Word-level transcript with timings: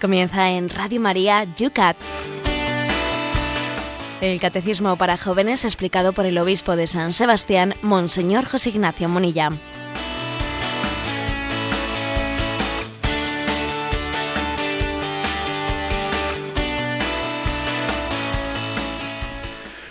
Comienza 0.00 0.50
en 0.50 0.68
Radio 0.68 1.00
María 1.00 1.44
Yucat. 1.56 1.96
El 4.20 4.40
Catecismo 4.40 4.96
para 4.96 5.18
Jóvenes 5.18 5.64
explicado 5.64 6.12
por 6.12 6.24
el 6.24 6.38
Obispo 6.38 6.76
de 6.76 6.86
San 6.86 7.12
Sebastián, 7.12 7.74
Monseñor 7.82 8.44
José 8.44 8.70
Ignacio 8.70 9.08
Monilla. 9.08 9.50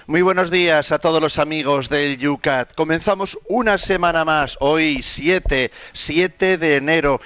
Muy 0.08 0.22
buenos 0.22 0.50
días 0.50 0.94
a 0.94 1.00
todos 1.00 1.22
los 1.22 1.38
amigos 1.38 1.90
del 1.90 2.18
Yucat. 2.18 2.74
Comenzamos 2.76 3.38
una 3.50 3.78
semana 3.78 4.24
más, 4.24 4.56
hoy 4.62 5.04
7, 5.04 5.70
7 5.92 6.58
de 6.58 6.78
enero 6.78 7.20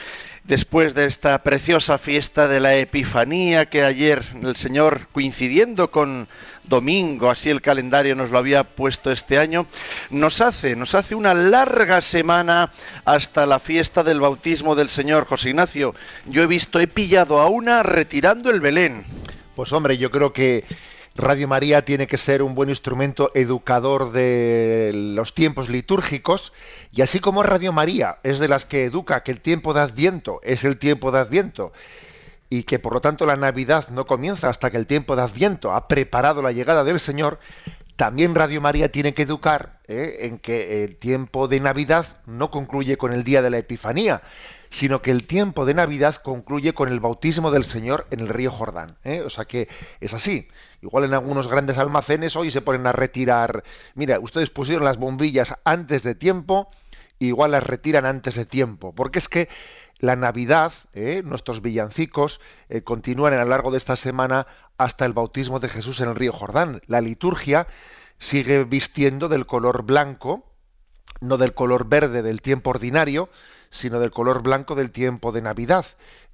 después 0.44 0.96
de 0.96 1.06
esta 1.06 1.44
preciosa 1.44 1.98
fiesta 1.98 2.48
de 2.48 2.60
la 2.60 2.76
Epifanía 2.76 3.68
que 3.68 3.84
ayer 3.84 4.24
el 4.42 4.56
Señor, 4.56 5.08
coincidiendo 5.12 5.92
con 5.92 6.28
domingo, 6.64 7.30
así 7.30 7.50
el 7.50 7.62
calendario 7.62 8.16
nos 8.16 8.32
lo 8.32 8.38
había 8.38 8.64
puesto 8.64 9.12
este 9.12 9.38
año, 9.38 9.68
nos 10.10 10.42
hace, 10.42 10.76
nos 10.76 10.96
hace 10.96 11.16
una 11.16 11.34
larga 11.34 12.02
semana 12.02 12.72
hasta 13.06 13.46
la 13.46 13.60
fiesta 13.60 14.04
del 14.04 14.20
bautismo 14.20 14.76
del 14.76 14.90
Señor. 14.90 15.26
José 15.26 15.50
Ignacio, 15.50 15.96
yo 16.26 16.44
he 16.44 16.48
visto, 16.48 16.80
he 16.80 16.88
pillado 16.88 17.40
a 17.40 17.48
una 17.48 17.84
retirando 17.84 18.50
el 18.50 18.62
Belén. 18.62 19.06
Pues 19.56 19.72
hombre, 19.74 19.98
yo 19.98 20.12
creo 20.12 20.34
que 20.34 20.66
Radio 21.16 21.48
María 21.48 21.84
tiene 21.84 22.08
que 22.08 22.18
ser 22.18 22.42
un 22.42 22.56
buen 22.56 22.70
instrumento 22.70 23.32
educador 23.34 24.14
de 24.14 24.92
los 24.94 25.34
tiempos 25.34 25.70
litúrgicos 25.70 26.54
y 26.94 27.02
así 27.02 27.20
como 27.20 27.44
Radio 27.44 27.74
María 27.74 28.20
es 28.24 28.40
de 28.40 28.48
las 28.48 28.66
que 28.66 28.86
educa 28.86 29.22
que 29.22 29.32
el 29.32 29.42
tiempo 29.42 29.74
de 29.74 29.82
Adviento 29.82 30.40
es 30.44 30.64
el 30.64 30.78
tiempo 30.78 31.12
de 31.12 31.20
Adviento 31.20 31.74
y 32.50 32.64
que 32.64 32.80
por 32.80 32.94
lo 32.94 33.02
tanto 33.02 33.26
la 33.26 33.36
Navidad 33.36 33.90
no 33.90 34.06
comienza 34.06 34.50
hasta 34.50 34.72
que 34.72 34.78
el 34.78 34.88
tiempo 34.88 35.18
de 35.18 35.24
Adviento 35.24 35.74
ha 35.74 35.90
preparado 35.90 36.42
la 36.42 36.54
llegada 36.54 36.86
del 36.86 37.00
Señor, 37.02 37.40
también 37.98 38.34
Radio 38.34 38.62
María 38.62 38.90
tiene 38.90 39.14
que 39.14 39.24
educar 39.24 39.80
¿eh? 39.90 40.20
en 40.22 40.40
que 40.40 40.86
el 40.86 40.96
tiempo 40.96 41.50
de 41.50 41.60
Navidad 41.60 42.06
no 42.26 42.52
concluye 42.52 42.98
con 42.98 43.12
el 43.12 43.26
día 43.26 43.42
de 43.42 43.50
la 43.50 43.58
Epifanía, 43.58 44.22
sino 44.72 45.02
que 45.02 45.12
el 45.12 45.28
tiempo 45.28 45.66
de 45.66 45.74
Navidad 45.74 46.16
concluye 46.16 46.74
con 46.74 46.88
el 46.88 47.02
bautismo 47.02 47.52
del 47.52 47.66
Señor 47.66 48.08
en 48.10 48.22
el 48.22 48.30
río 48.30 48.52
Jordán. 48.52 48.98
¿eh? 49.04 49.22
O 49.22 49.30
sea 49.30 49.44
que 49.44 49.68
es 50.00 50.14
así. 50.14 50.48
Igual 50.82 51.04
en 51.04 51.14
algunos 51.14 51.50
grandes 51.50 51.78
almacenes 51.78 52.38
hoy 52.38 52.52
se 52.52 52.62
ponen 52.62 52.88
a 52.88 52.94
retirar, 52.94 53.64
mira, 53.96 54.20
ustedes 54.20 54.50
pusieron 54.50 54.86
las 54.86 54.98
bombillas 54.98 55.54
antes 55.66 56.04
de 56.04 56.16
tiempo, 56.16 56.72
igual 57.20 57.52
las 57.52 57.64
retiran 57.64 58.06
antes 58.06 58.36
de 58.36 58.46
tiempo, 58.46 58.96
porque 58.96 59.20
es 59.20 59.28
que 59.28 59.50
la 60.00 60.16
Navidad, 60.16 60.72
¿eh? 60.94 61.22
nuestros 61.24 61.62
villancicos, 61.62 62.40
eh, 62.70 62.82
continúan 62.82 63.34
a 63.34 63.44
lo 63.44 63.50
largo 63.50 63.72
de 63.72 63.78
esta 63.78 63.98
semana 63.98 64.48
hasta 64.78 65.06
el 65.06 65.12
bautismo 65.12 65.60
de 65.60 65.68
Jesús 65.68 66.00
en 66.00 66.10
el 66.10 66.16
río 66.16 66.32
Jordán. 66.32 66.82
La 66.88 67.02
liturgia 67.02 67.68
sigue 68.18 68.64
vistiendo 68.64 69.28
del 69.28 69.46
color 69.46 69.84
blanco, 69.84 70.46
no 71.20 71.38
del 71.38 71.54
color 71.54 71.90
verde 71.90 72.24
del 72.24 72.42
tiempo 72.42 72.70
ordinario, 72.70 73.30
sino 73.72 74.00
del 74.00 74.12
color 74.12 74.44
blanco 74.44 74.76
del 74.76 74.92
tiempo 74.92 75.32
de 75.32 75.42
Navidad. 75.42 75.86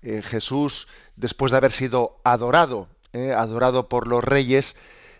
Eh, 0.01 0.21
Jesús, 0.21 0.87
después 1.15 1.51
de 1.51 1.57
haber 1.57 1.71
sido 1.71 2.19
adorado, 2.23 2.89
eh, 3.13 3.31
adorado 3.31 3.87
por 3.87 4.07
los 4.07 4.23
reyes, 4.23 4.75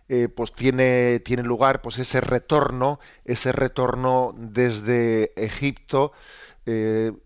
eh, 0.09 0.27
pues 0.27 0.51
tiene, 0.51 1.19
tiene 1.19 1.43
lugar 1.43 1.81
pues 1.81 1.99
ese 1.99 2.19
retorno, 2.19 2.99
ese 3.23 3.51
retorno 3.51 4.33
desde 4.37 5.31
Egipto, 5.35 6.11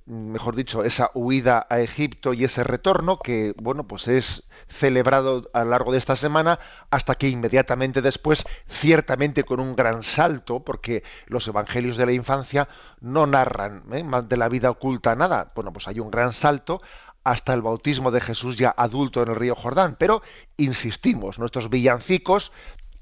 mejor 0.06 0.56
dicho, 0.56 0.84
esa 0.84 1.10
huida 1.16 1.66
a 1.70 1.80
Egipto 1.80 2.34
y 2.34 2.44
ese 2.44 2.64
retorno 2.64 3.18
que, 3.18 3.56
bueno, 3.62 3.88
pues 3.88 4.08
es 4.08 4.44
celebrado 4.68 5.50
a 5.54 5.64
lo 5.64 5.72
largo 5.72 5.92
de 5.92 5.98
esta 5.98 6.16
semana 6.16 6.60
hasta 6.92 7.16
que 7.16 7.28
inmediatamente 7.28 8.02
después, 8.02 8.44
ciertamente 8.68 9.44
con 9.44 9.60
un 9.60 9.76
gran 9.76 10.04
salto, 10.04 10.64
porque 10.64 11.04
los 11.26 11.48
evangelios 11.48 11.98
de 11.98 12.06
la 12.06 12.12
infancia 12.12 12.70
no 13.00 13.26
narran 13.26 13.84
¿eh? 13.92 14.04
más 14.04 14.30
de 14.30 14.38
la 14.38 14.48
vida 14.48 14.70
oculta 14.70 15.16
nada, 15.16 15.52
bueno, 15.56 15.74
pues 15.74 15.88
hay 15.88 16.00
un 16.00 16.12
gran 16.12 16.34
salto 16.34 16.82
hasta 17.24 17.54
el 17.54 17.62
bautismo 17.62 18.12
de 18.12 18.22
Jesús 18.22 18.58
ya 18.58 18.74
adulto 18.76 19.22
en 19.24 19.30
el 19.30 19.36
río 19.36 19.56
Jordán. 19.56 19.96
Pero, 20.00 20.22
insistimos, 20.58 21.40
nuestros 21.40 21.70
villancicos 21.70 22.52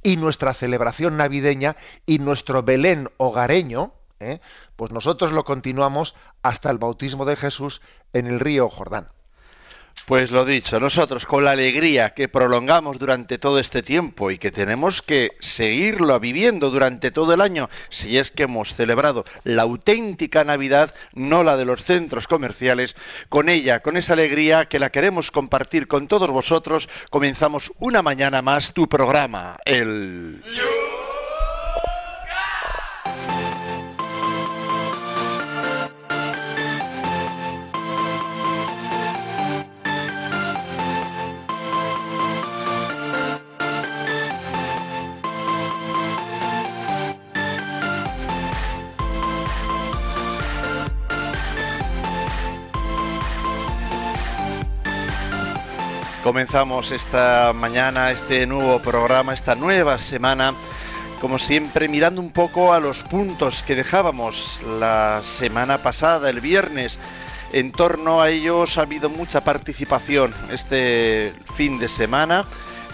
y 0.03 0.17
nuestra 0.17 0.53
celebración 0.53 1.17
navideña 1.17 1.75
y 2.05 2.19
nuestro 2.19 2.63
Belén 2.63 3.09
hogareño, 3.17 3.93
¿eh? 4.19 4.39
pues 4.75 4.91
nosotros 4.91 5.31
lo 5.31 5.43
continuamos 5.43 6.15
hasta 6.41 6.69
el 6.69 6.77
bautismo 6.77 7.25
de 7.25 7.35
Jesús 7.35 7.81
en 8.13 8.27
el 8.27 8.39
río 8.39 8.69
Jordán. 8.69 9.07
Pues 10.05 10.31
lo 10.31 10.45
dicho, 10.45 10.79
nosotros 10.79 11.25
con 11.25 11.43
la 11.43 11.51
alegría 11.51 12.11
que 12.11 12.27
prolongamos 12.27 12.97
durante 12.99 13.37
todo 13.37 13.59
este 13.59 13.83
tiempo 13.83 14.31
y 14.31 14.37
que 14.37 14.49
tenemos 14.49 15.01
que 15.01 15.31
seguirlo 15.39 16.19
viviendo 16.19 16.71
durante 16.71 17.11
todo 17.11 17.33
el 17.33 17.41
año, 17.41 17.69
si 17.89 18.17
es 18.17 18.31
que 18.31 18.43
hemos 18.43 18.73
celebrado 18.73 19.25
la 19.43 19.63
auténtica 19.63 20.43
Navidad, 20.43 20.95
no 21.13 21.43
la 21.43 21.57
de 21.57 21.65
los 21.65 21.83
centros 21.83 22.27
comerciales, 22.27 22.95
con 23.27 23.49
ella, 23.49 23.81
con 23.81 23.97
esa 23.97 24.13
alegría 24.13 24.65
que 24.65 24.79
la 24.79 24.89
queremos 24.89 25.31
compartir 25.31 25.87
con 25.87 26.07
todos 26.07 26.31
vosotros, 26.31 26.89
comenzamos 27.11 27.71
una 27.77 28.01
mañana 28.01 28.41
más 28.41 28.73
tu 28.73 28.87
programa, 28.87 29.57
el... 29.65 30.41
Comenzamos 56.29 56.91
esta 56.91 57.53
mañana, 57.55 58.11
este 58.11 58.45
nuevo 58.45 58.77
programa, 58.77 59.33
esta 59.33 59.55
nueva 59.55 59.97
semana, 59.97 60.53
como 61.19 61.39
siempre 61.39 61.89
mirando 61.89 62.21
un 62.21 62.29
poco 62.29 62.71
a 62.71 62.79
los 62.79 63.01
puntos 63.01 63.63
que 63.63 63.75
dejábamos 63.75 64.61
la 64.79 65.21
semana 65.23 65.79
pasada, 65.79 66.29
el 66.29 66.39
viernes. 66.39 66.99
En 67.51 67.71
torno 67.71 68.21
a 68.21 68.29
ellos 68.29 68.77
ha 68.77 68.83
habido 68.83 69.09
mucha 69.09 69.43
participación 69.43 70.31
este 70.51 71.33
fin 71.55 71.79
de 71.79 71.89
semana 71.89 72.45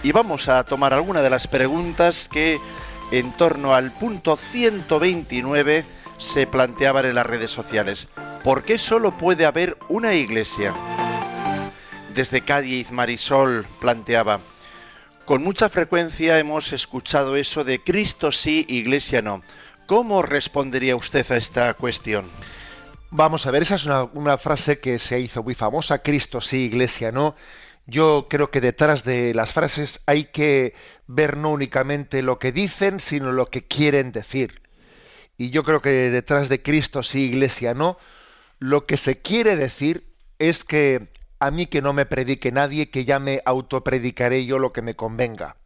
y 0.02 0.12
vamos 0.12 0.48
a 0.48 0.64
tomar 0.64 0.94
alguna 0.94 1.20
de 1.20 1.28
las 1.28 1.46
preguntas 1.46 2.30
que 2.32 2.58
en 3.10 3.32
torno 3.32 3.74
al 3.74 3.92
punto 3.92 4.36
129 4.36 5.84
se 6.16 6.46
planteaban 6.46 7.04
en 7.04 7.16
las 7.16 7.26
redes 7.26 7.50
sociales. 7.50 8.08
¿Por 8.42 8.64
qué 8.64 8.78
solo 8.78 9.18
puede 9.18 9.44
haber 9.44 9.76
una 9.90 10.14
iglesia? 10.14 10.72
Desde 12.16 12.40
Cádiz, 12.40 12.92
Marisol 12.92 13.66
planteaba, 13.78 14.40
con 15.26 15.44
mucha 15.44 15.68
frecuencia 15.68 16.38
hemos 16.38 16.72
escuchado 16.72 17.36
eso 17.36 17.62
de 17.62 17.84
Cristo 17.84 18.32
sí, 18.32 18.64
Iglesia 18.70 19.20
no. 19.20 19.42
¿Cómo 19.84 20.22
respondería 20.22 20.96
usted 20.96 21.30
a 21.30 21.36
esta 21.36 21.74
cuestión? 21.74 22.24
Vamos 23.10 23.46
a 23.46 23.50
ver, 23.50 23.64
esa 23.64 23.74
es 23.74 23.84
una, 23.84 24.38
frase 24.38 24.78
que 24.78 24.98
se 24.98 25.20
hizo 25.20 25.42
muy 25.42 25.54
famosa, 25.54 25.98
Cristo 25.98 26.40
sí, 26.40 26.64
Iglesia 26.64 27.12
no. 27.12 27.36
Yo 27.84 28.28
creo 28.30 28.50
que 28.50 28.62
detrás 28.62 29.04
de 29.04 29.34
las 29.34 29.52
frases 29.52 30.00
hay 30.06 30.24
que 30.24 30.72
ver 31.06 31.36
no 31.36 31.50
únicamente 31.50 32.22
lo 32.22 32.38
que 32.38 32.50
dicen, 32.50 32.98
sino 32.98 33.30
lo 33.30 33.44
que 33.44 33.66
quieren 33.66 34.12
decir. 34.12 34.62
Y 35.36 35.50
yo 35.50 35.64
creo 35.64 35.82
que 35.82 35.90
detrás 35.90 36.48
de 36.48 36.62
Cristo 36.62 37.02
sí, 37.02 37.24
Iglesia 37.24 37.74
no, 37.74 37.98
lo 38.58 38.86
que 38.86 38.96
se 38.96 39.18
quiere 39.20 39.54
decir 39.54 40.06
es 40.38 40.64
que 40.64 41.14
a 41.38 41.50
mí 41.50 41.66
que 41.66 41.82
no 41.82 41.92
me 41.92 42.06
predique 42.06 42.52
nadie, 42.52 42.90
que 42.90 43.04
ya 43.04 43.18
me 43.18 43.42
autopredicaré 43.44 44.46
yo 44.46 44.58
lo 44.58 44.72
que 44.72 44.82
me 44.82 44.96
convenga. 44.96 45.56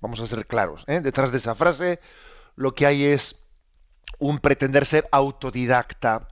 Vamos 0.00 0.20
a 0.20 0.26
ser 0.26 0.46
claros. 0.46 0.84
¿eh? 0.88 1.00
Detrás 1.00 1.30
de 1.30 1.38
esa 1.38 1.54
frase 1.54 2.00
lo 2.56 2.74
que 2.74 2.86
hay 2.86 3.06
es 3.06 3.36
un 4.18 4.38
pretender 4.38 4.86
ser 4.86 5.08
autodidacta. 5.10 6.28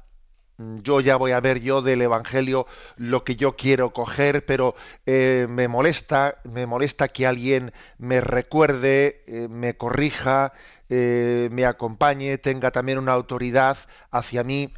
Yo 0.58 1.00
ya 1.00 1.16
voy 1.16 1.32
a 1.32 1.40
ver 1.40 1.60
yo 1.60 1.80
del 1.80 2.02
Evangelio 2.02 2.66
lo 2.96 3.24
que 3.24 3.36
yo 3.36 3.56
quiero 3.56 3.94
coger, 3.94 4.44
pero 4.44 4.74
eh, 5.06 5.46
me 5.48 5.68
molesta, 5.68 6.36
me 6.44 6.66
molesta 6.66 7.08
que 7.08 7.26
alguien 7.26 7.72
me 7.96 8.20
recuerde, 8.20 9.24
eh, 9.26 9.48
me 9.48 9.76
corrija, 9.76 10.52
me 10.90 11.66
acompañe, 11.66 12.36
tenga 12.36 12.72
también 12.72 12.98
una 12.98 13.12
autoridad 13.12 13.78
hacia 14.10 14.42
mí. 14.42 14.74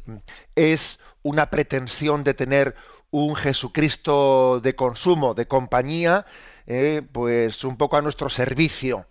Es 0.55 0.99
una 1.23 1.49
pretensión 1.49 2.23
de 2.23 2.35
tener 2.35 2.75
un 3.13 3.35
Jesucristo 3.35 4.59
de 4.59 4.75
consumo, 4.75 5.35
de 5.35 5.47
compañía, 5.47 6.25
eh, 6.65 7.03
pues 7.11 7.63
un 7.63 7.77
poco 7.77 7.95
a 7.95 8.01
nuestro 8.01 8.27
servicio. 8.27 9.05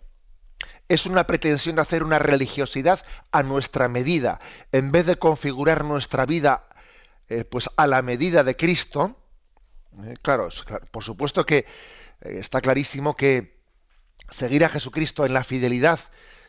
Es 0.88 1.06
una 1.06 1.25
pretensión 1.25 1.76
de 1.76 1.82
hacer 1.82 2.02
una 2.02 2.19
religiosidad 2.19 2.99
a 3.31 3.44
nuestra 3.44 3.87
medida, 3.87 4.40
en 4.72 4.90
vez 4.90 5.06
de 5.06 5.20
configurar 5.20 5.84
nuestra 5.84 6.26
vida 6.26 6.66
eh, 7.28 7.44
pues 7.44 7.70
a 7.76 7.87
la 7.87 8.02
medida 8.02 8.43
de 8.43 8.56
Cristo, 8.56 9.16
¿eh? 10.02 10.14
claro, 10.20 10.49
por 10.90 11.04
supuesto 11.04 11.46
que 11.46 11.64
está 12.20 12.60
clarísimo 12.60 13.14
que 13.14 13.62
seguir 14.31 14.64
a 14.64 14.69
Jesucristo 14.69 15.25
en 15.25 15.32
la 15.32 15.44
fidelidad 15.44 16.00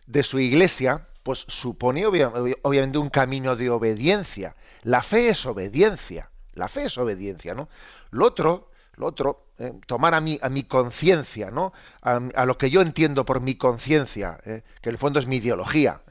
de 0.07 0.23
su 0.23 0.39
iglesia, 0.39 1.07
pues 1.21 1.45
supone 1.47 2.07
obviamente 2.07 2.97
un 2.97 3.11
camino 3.11 3.55
de 3.55 3.69
obediencia. 3.69 4.55
La 4.81 5.03
fe 5.03 5.29
es 5.29 5.45
obediencia. 5.45 6.31
La 6.53 6.67
fe 6.67 6.85
es 6.85 6.97
obediencia, 6.97 7.53
¿no? 7.53 7.69
Lo 8.11 8.25
otro, 8.25 8.69
lo 8.95 9.07
otro, 9.07 9.47
eh, 9.59 9.73
tomar 9.87 10.13
a 10.13 10.21
mi, 10.21 10.39
a 10.41 10.49
mi 10.49 10.63
conciencia, 10.63 11.51
¿no? 11.51 11.73
A, 12.01 12.45
lo 12.45 12.57
que 12.57 12.69
yo 12.69 12.81
entiendo 12.81 13.25
por 13.25 13.41
mi 13.41 13.55
conciencia, 13.55 14.39
que 14.43 14.61
en 14.89 14.91
el 14.91 14.97
fondo 14.97 15.19
es 15.19 15.27
mi 15.27 15.37
ideología, 15.37 16.01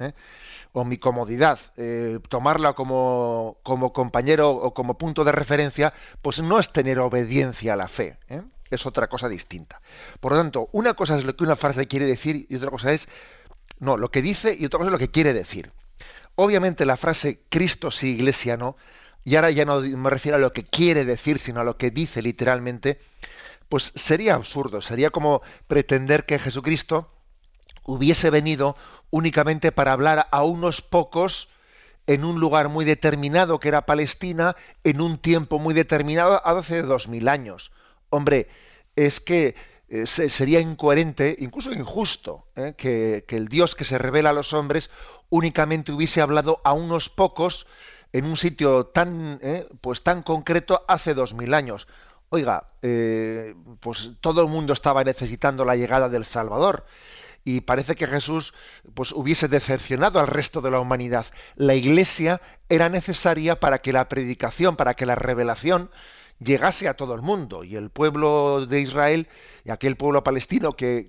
o 0.72 0.84
mi 0.84 0.98
comodidad, 0.98 1.58
eh, 1.76 2.18
tomarla 2.28 2.72
como, 2.72 3.58
como, 3.62 3.92
compañero 3.92 4.50
o 4.50 4.72
como 4.72 4.96
punto 4.96 5.24
de 5.24 5.32
referencia, 5.32 5.92
pues 6.22 6.40
no 6.42 6.58
es 6.58 6.72
tener 6.72 6.98
obediencia 6.98 7.74
a 7.74 7.76
la 7.76 7.88
fe. 7.88 8.18
¿eh? 8.28 8.42
Es 8.70 8.86
otra 8.86 9.08
cosa 9.08 9.28
distinta. 9.28 9.82
Por 10.20 10.32
lo 10.32 10.38
tanto, 10.38 10.68
una 10.72 10.94
cosa 10.94 11.18
es 11.18 11.24
lo 11.24 11.36
que 11.36 11.44
una 11.44 11.56
frase 11.56 11.86
quiere 11.86 12.06
decir 12.06 12.46
y 12.48 12.56
otra 12.56 12.70
cosa 12.70 12.92
es 12.92 13.06
no, 13.78 13.96
lo 13.96 14.10
que 14.10 14.22
dice 14.22 14.56
y 14.58 14.64
otra 14.64 14.78
cosa 14.78 14.88
es 14.88 14.92
lo 14.92 14.98
que 14.98 15.10
quiere 15.10 15.34
decir. 15.34 15.72
Obviamente 16.36 16.86
la 16.86 16.96
frase 16.96 17.42
Cristo 17.50 17.90
sí, 17.90 18.14
Iglesia 18.14 18.56
no, 18.56 18.76
y 19.24 19.36
ahora 19.36 19.50
ya 19.50 19.64
no 19.64 19.80
me 19.80 20.10
refiero 20.10 20.36
a 20.36 20.40
lo 20.40 20.52
que 20.52 20.64
quiere 20.64 21.04
decir, 21.04 21.38
sino 21.38 21.60
a 21.60 21.64
lo 21.64 21.76
que 21.76 21.90
dice 21.90 22.22
literalmente, 22.22 23.00
pues 23.68 23.92
sería 23.94 24.34
absurdo, 24.34 24.80
sería 24.80 25.10
como 25.10 25.42
pretender 25.66 26.26
que 26.26 26.38
Jesucristo 26.38 27.10
hubiese 27.84 28.30
venido 28.30 28.76
únicamente 29.10 29.72
para 29.72 29.92
hablar 29.92 30.28
a 30.30 30.42
unos 30.42 30.82
pocos 30.82 31.48
en 32.06 32.24
un 32.24 32.40
lugar 32.40 32.68
muy 32.68 32.84
determinado 32.84 33.60
que 33.60 33.68
era 33.68 33.86
Palestina, 33.86 34.56
en 34.84 35.00
un 35.00 35.18
tiempo 35.18 35.58
muy 35.58 35.74
determinado, 35.74 36.44
hace 36.44 36.82
dos 36.82 37.08
mil 37.08 37.28
años. 37.28 37.72
Hombre, 38.10 38.48
es 38.96 39.20
que 39.20 39.54
eh, 39.88 40.06
sería 40.06 40.60
incoherente, 40.60 41.36
incluso 41.38 41.72
injusto, 41.72 42.46
¿eh? 42.56 42.74
que, 42.76 43.24
el 43.28 43.48
Dios 43.48 43.74
que 43.74 43.84
se 43.84 43.98
revela 43.98 44.30
a 44.30 44.34
los 44.34 44.52
hombres 44.52 44.90
únicamente 45.30 45.92
hubiese 45.92 46.20
hablado 46.20 46.60
a 46.64 46.72
unos 46.72 47.08
pocos 47.08 47.66
en 48.12 48.24
un 48.26 48.36
sitio 48.36 48.86
tan, 48.86 49.38
¿eh? 49.42 49.66
pues 49.80 50.02
tan 50.02 50.22
concreto 50.22 50.84
hace 50.88 51.14
dos 51.14 51.34
mil 51.34 51.54
años. 51.54 51.88
Oiga, 52.30 52.68
pues 53.80 54.12
todo 54.22 54.40
el 54.40 54.48
mundo 54.48 54.72
estaba 54.72 55.04
necesitando 55.04 55.66
la 55.66 55.76
llegada 55.76 56.08
del 56.08 56.24
Salvador 56.24 56.86
y 57.44 57.62
parece 57.62 57.96
que 57.96 58.06
Jesús 58.06 58.54
pues 58.94 59.12
hubiese 59.12 59.48
decepcionado 59.48 60.20
al 60.20 60.26
resto 60.26 60.60
de 60.60 60.70
la 60.70 60.80
humanidad. 60.80 61.26
La 61.56 61.74
iglesia 61.74 62.40
era 62.68 62.88
necesaria 62.88 63.56
para 63.56 63.80
que 63.80 63.92
la 63.92 64.08
predicación, 64.08 64.76
para 64.76 64.94
que 64.94 65.06
la 65.06 65.14
revelación 65.14 65.90
llegase 66.38 66.88
a 66.88 66.94
todo 66.94 67.14
el 67.14 67.22
mundo 67.22 67.64
y 67.64 67.76
el 67.76 67.90
pueblo 67.90 68.66
de 68.66 68.80
Israel 68.80 69.28
y 69.64 69.70
aquel 69.70 69.96
pueblo 69.96 70.24
palestino 70.24 70.74
que, 70.74 71.08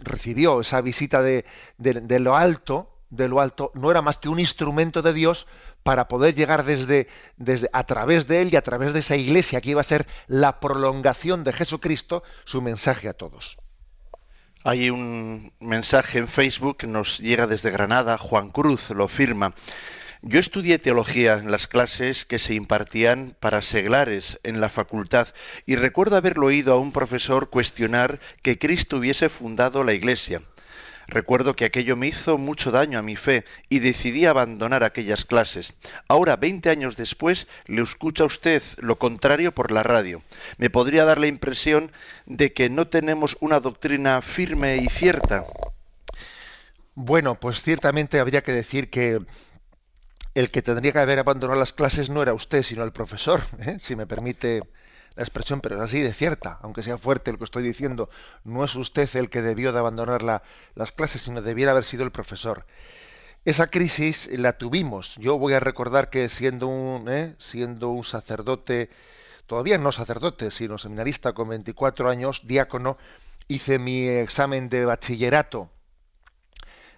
recibió 0.00 0.60
esa 0.60 0.80
visita 0.80 1.22
de, 1.22 1.44
lo 1.78 2.36
alto 2.36 2.90
de 3.16 3.28
lo 3.28 3.40
alto 3.40 3.70
no 3.74 3.90
era 3.90 4.02
más 4.02 4.18
que 4.18 4.28
un 4.28 4.40
instrumento 4.40 5.02
de 5.02 5.12
Dios 5.12 5.46
para 5.82 6.08
poder 6.08 6.34
llegar 6.34 6.64
desde, 6.64 7.08
desde 7.36 7.68
a 7.72 7.84
través 7.84 8.26
de 8.26 8.42
él 8.42 8.48
y 8.52 8.56
a 8.56 8.62
través 8.62 8.92
de 8.94 9.00
esa 9.00 9.16
iglesia 9.16 9.60
que 9.60 9.70
iba 9.70 9.80
a 9.80 9.84
ser 9.84 10.06
la 10.26 10.58
prolongación 10.60 11.44
de 11.44 11.52
Jesucristo 11.52 12.22
su 12.44 12.62
mensaje 12.62 13.08
a 13.08 13.12
todos. 13.12 13.58
Hay 14.64 14.88
un 14.88 15.52
mensaje 15.60 16.18
en 16.18 16.26
Facebook 16.26 16.78
que 16.78 16.86
nos 16.86 17.18
llega 17.18 17.46
desde 17.46 17.70
Granada, 17.70 18.16
Juan 18.16 18.50
Cruz 18.50 18.88
lo 18.90 19.08
firma. 19.08 19.52
Yo 20.22 20.40
estudié 20.40 20.78
teología 20.78 21.34
en 21.34 21.50
las 21.50 21.66
clases 21.66 22.24
que 22.24 22.38
se 22.38 22.54
impartían 22.54 23.36
para 23.40 23.60
seglares 23.60 24.40
en 24.42 24.62
la 24.62 24.70
facultad 24.70 25.28
y 25.66 25.76
recuerdo 25.76 26.16
haberlo 26.16 26.46
oído 26.46 26.72
a 26.72 26.78
un 26.78 26.92
profesor 26.92 27.50
cuestionar 27.50 28.20
que 28.40 28.58
Cristo 28.58 28.96
hubiese 28.96 29.28
fundado 29.28 29.84
la 29.84 29.92
Iglesia. 29.92 30.40
Recuerdo 31.06 31.54
que 31.54 31.64
aquello 31.64 31.96
me 31.96 32.06
hizo 32.06 32.38
mucho 32.38 32.70
daño 32.70 32.98
a 32.98 33.02
mi 33.02 33.16
fe 33.16 33.44
y 33.68 33.80
decidí 33.80 34.26
abandonar 34.26 34.84
aquellas 34.84 35.24
clases. 35.24 35.74
Ahora, 36.08 36.36
20 36.36 36.70
años 36.70 36.96
después, 36.96 37.46
le 37.66 37.82
escucha 37.82 38.24
a 38.24 38.26
usted 38.26 38.62
lo 38.78 38.98
contrario 38.98 39.52
por 39.52 39.70
la 39.70 39.82
radio. 39.82 40.22
Me 40.58 40.70
podría 40.70 41.04
dar 41.04 41.18
la 41.18 41.26
impresión 41.26 41.92
de 42.26 42.52
que 42.52 42.70
no 42.70 42.86
tenemos 42.86 43.36
una 43.40 43.60
doctrina 43.60 44.22
firme 44.22 44.76
y 44.78 44.86
cierta. 44.86 45.44
Bueno, 46.94 47.38
pues 47.40 47.62
ciertamente 47.62 48.20
habría 48.20 48.42
que 48.42 48.52
decir 48.52 48.88
que 48.88 49.20
el 50.34 50.50
que 50.50 50.62
tendría 50.62 50.92
que 50.92 50.98
haber 50.98 51.18
abandonado 51.18 51.58
las 51.58 51.72
clases 51.72 52.10
no 52.10 52.22
era 52.22 52.34
usted, 52.34 52.62
sino 52.62 52.82
el 52.82 52.92
profesor, 52.92 53.42
¿eh? 53.60 53.76
si 53.78 53.94
me 53.96 54.06
permite 54.06 54.62
la 55.16 55.22
expresión, 55.22 55.60
pero 55.60 55.76
es 55.76 55.82
así 55.82 56.00
de 56.00 56.12
cierta, 56.12 56.58
aunque 56.62 56.82
sea 56.82 56.98
fuerte 56.98 57.32
lo 57.32 57.38
que 57.38 57.44
estoy 57.44 57.62
diciendo, 57.62 58.08
no 58.44 58.64
es 58.64 58.74
usted 58.74 59.08
el 59.16 59.30
que 59.30 59.42
debió 59.42 59.72
de 59.72 59.78
abandonar 59.78 60.22
las 60.22 60.92
clases, 60.92 61.22
sino 61.22 61.42
debiera 61.42 61.72
haber 61.72 61.84
sido 61.84 62.04
el 62.04 62.12
profesor. 62.12 62.66
Esa 63.44 63.66
crisis 63.66 64.30
la 64.32 64.54
tuvimos. 64.54 65.16
Yo 65.16 65.38
voy 65.38 65.52
a 65.52 65.60
recordar 65.60 66.08
que 66.10 66.28
siendo 66.28 66.66
un, 66.66 67.08
¿eh? 67.08 67.34
siendo 67.38 67.90
un 67.90 68.02
sacerdote, 68.02 68.90
todavía 69.46 69.78
no 69.78 69.92
sacerdote, 69.92 70.50
sino 70.50 70.78
seminarista 70.78 71.32
con 71.34 71.50
24 71.50 72.08
años, 72.08 72.42
diácono, 72.44 72.96
hice 73.46 73.78
mi 73.78 74.08
examen 74.08 74.68
de 74.70 74.86
bachillerato 74.86 75.70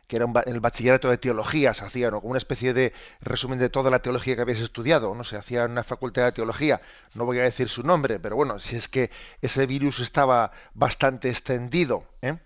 que 0.06 0.17
era 0.17 0.26
el 0.47 0.61
bachillerato 0.61 1.11
de 1.11 1.19
teología, 1.19 1.75
se 1.75 1.85
hacía 1.85 2.11
como 2.11 2.29
una 2.29 2.38
especie 2.38 2.73
de 2.73 2.93
resumen 3.20 3.58
de 3.58 3.69
toda 3.69 3.91
la 3.91 4.00
teología 4.00 4.37
que 4.37 4.43
habías 4.43 4.61
estudiado, 4.61 5.14
no 5.14 5.25
se 5.25 5.37
hacía 5.37 5.64
en 5.64 5.73
una 5.73 5.82
facultad 5.82 6.25
de 6.25 6.32
teología, 6.32 6.81
no 7.14 7.25
voy 7.25 7.41
a 7.41 7.43
decir 7.43 7.69
su 7.69 7.82
nombre, 7.82 8.19
pero 8.20 8.37
bueno, 8.37 8.61
si 8.61 8.76
es 8.76 8.88
que 8.88 9.11
ese 9.43 9.67
virus 9.67 10.00
estaba 10.00 10.53
bastante 10.75 11.29
extendido 11.29 12.05
¿eh? 12.23 12.38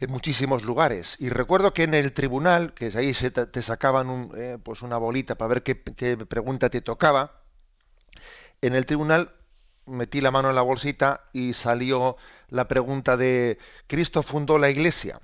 en 0.00 0.10
muchísimos 0.10 0.62
lugares. 0.62 1.16
Y 1.18 1.30
recuerdo 1.30 1.72
que 1.72 1.84
en 1.84 1.94
el 1.94 2.12
tribunal, 2.12 2.74
que 2.74 2.92
ahí 2.94 3.14
se 3.14 3.30
te, 3.30 3.62
sacaban 3.62 4.30
eh, 4.36 4.58
pues 4.62 4.82
una 4.82 4.98
bolita 4.98 5.36
para 5.36 5.48
ver 5.48 5.62
qué 5.62 5.74
pregunta 5.74 6.68
te 6.68 6.82
tocaba, 6.82 7.42
en 8.60 8.74
el 8.74 8.86
tribunal 8.86 9.32
metí 9.86 10.20
la 10.20 10.30
mano 10.30 10.50
en 10.50 10.54
la 10.56 10.62
bolsita 10.62 11.28
y 11.32 11.54
salió 11.54 12.16
la 12.48 12.68
pregunta 12.68 13.16
de 13.16 13.58
¿Cristo 13.86 14.22
fundó 14.22 14.58
la 14.58 14.70
iglesia? 14.70 15.20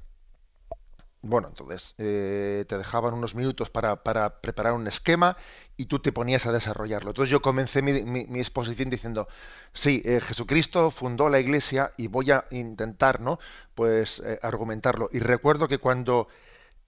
Bueno, 1.23 1.49
entonces 1.49 1.95
eh, 1.99 2.65
te 2.69 2.79
dejaban 2.79 3.13
unos 3.13 3.35
minutos 3.35 3.71
para, 3.71 3.97
preparar 4.41 4.73
un 4.75 4.87
esquema 4.87 5.37
y 5.77 5.87
tú 5.87 5.99
te 5.99 6.13
ponías 6.13 6.47
a 6.47 6.53
desarrollarlo. 6.53 7.11
Entonces 7.11 7.31
yo 7.31 7.43
comencé 7.43 7.83
mi, 7.83 8.39
exposición 8.41 8.89
diciendo, 8.89 9.29
sí, 9.73 10.01
eh, 10.05 10.21
Jesucristo 10.21 10.91
fundó 10.93 11.29
la 11.29 11.41
iglesia 11.41 11.93
y 11.97 12.07
voy 12.07 12.31
a 12.31 12.45
intentar, 12.51 13.21
¿no? 13.21 13.41
Pues 13.75 14.21
eh, 14.25 14.39
argumentarlo. 14.43 15.09
Y 15.13 15.19
recuerdo 15.21 15.69
que 15.69 15.79
cuando 15.79 16.29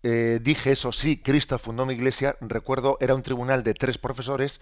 dije 0.02 0.72
eso, 0.72 0.92
sí, 0.92 1.18
Cristo 1.22 1.58
fundó 1.58 1.84
mi 1.86 1.94
iglesia, 1.94 2.36
recuerdo, 2.40 2.96
era 3.00 3.14
un 3.14 3.22
tribunal 3.22 3.62
de 3.64 3.74
tres 3.74 3.98
profesores, 3.98 4.60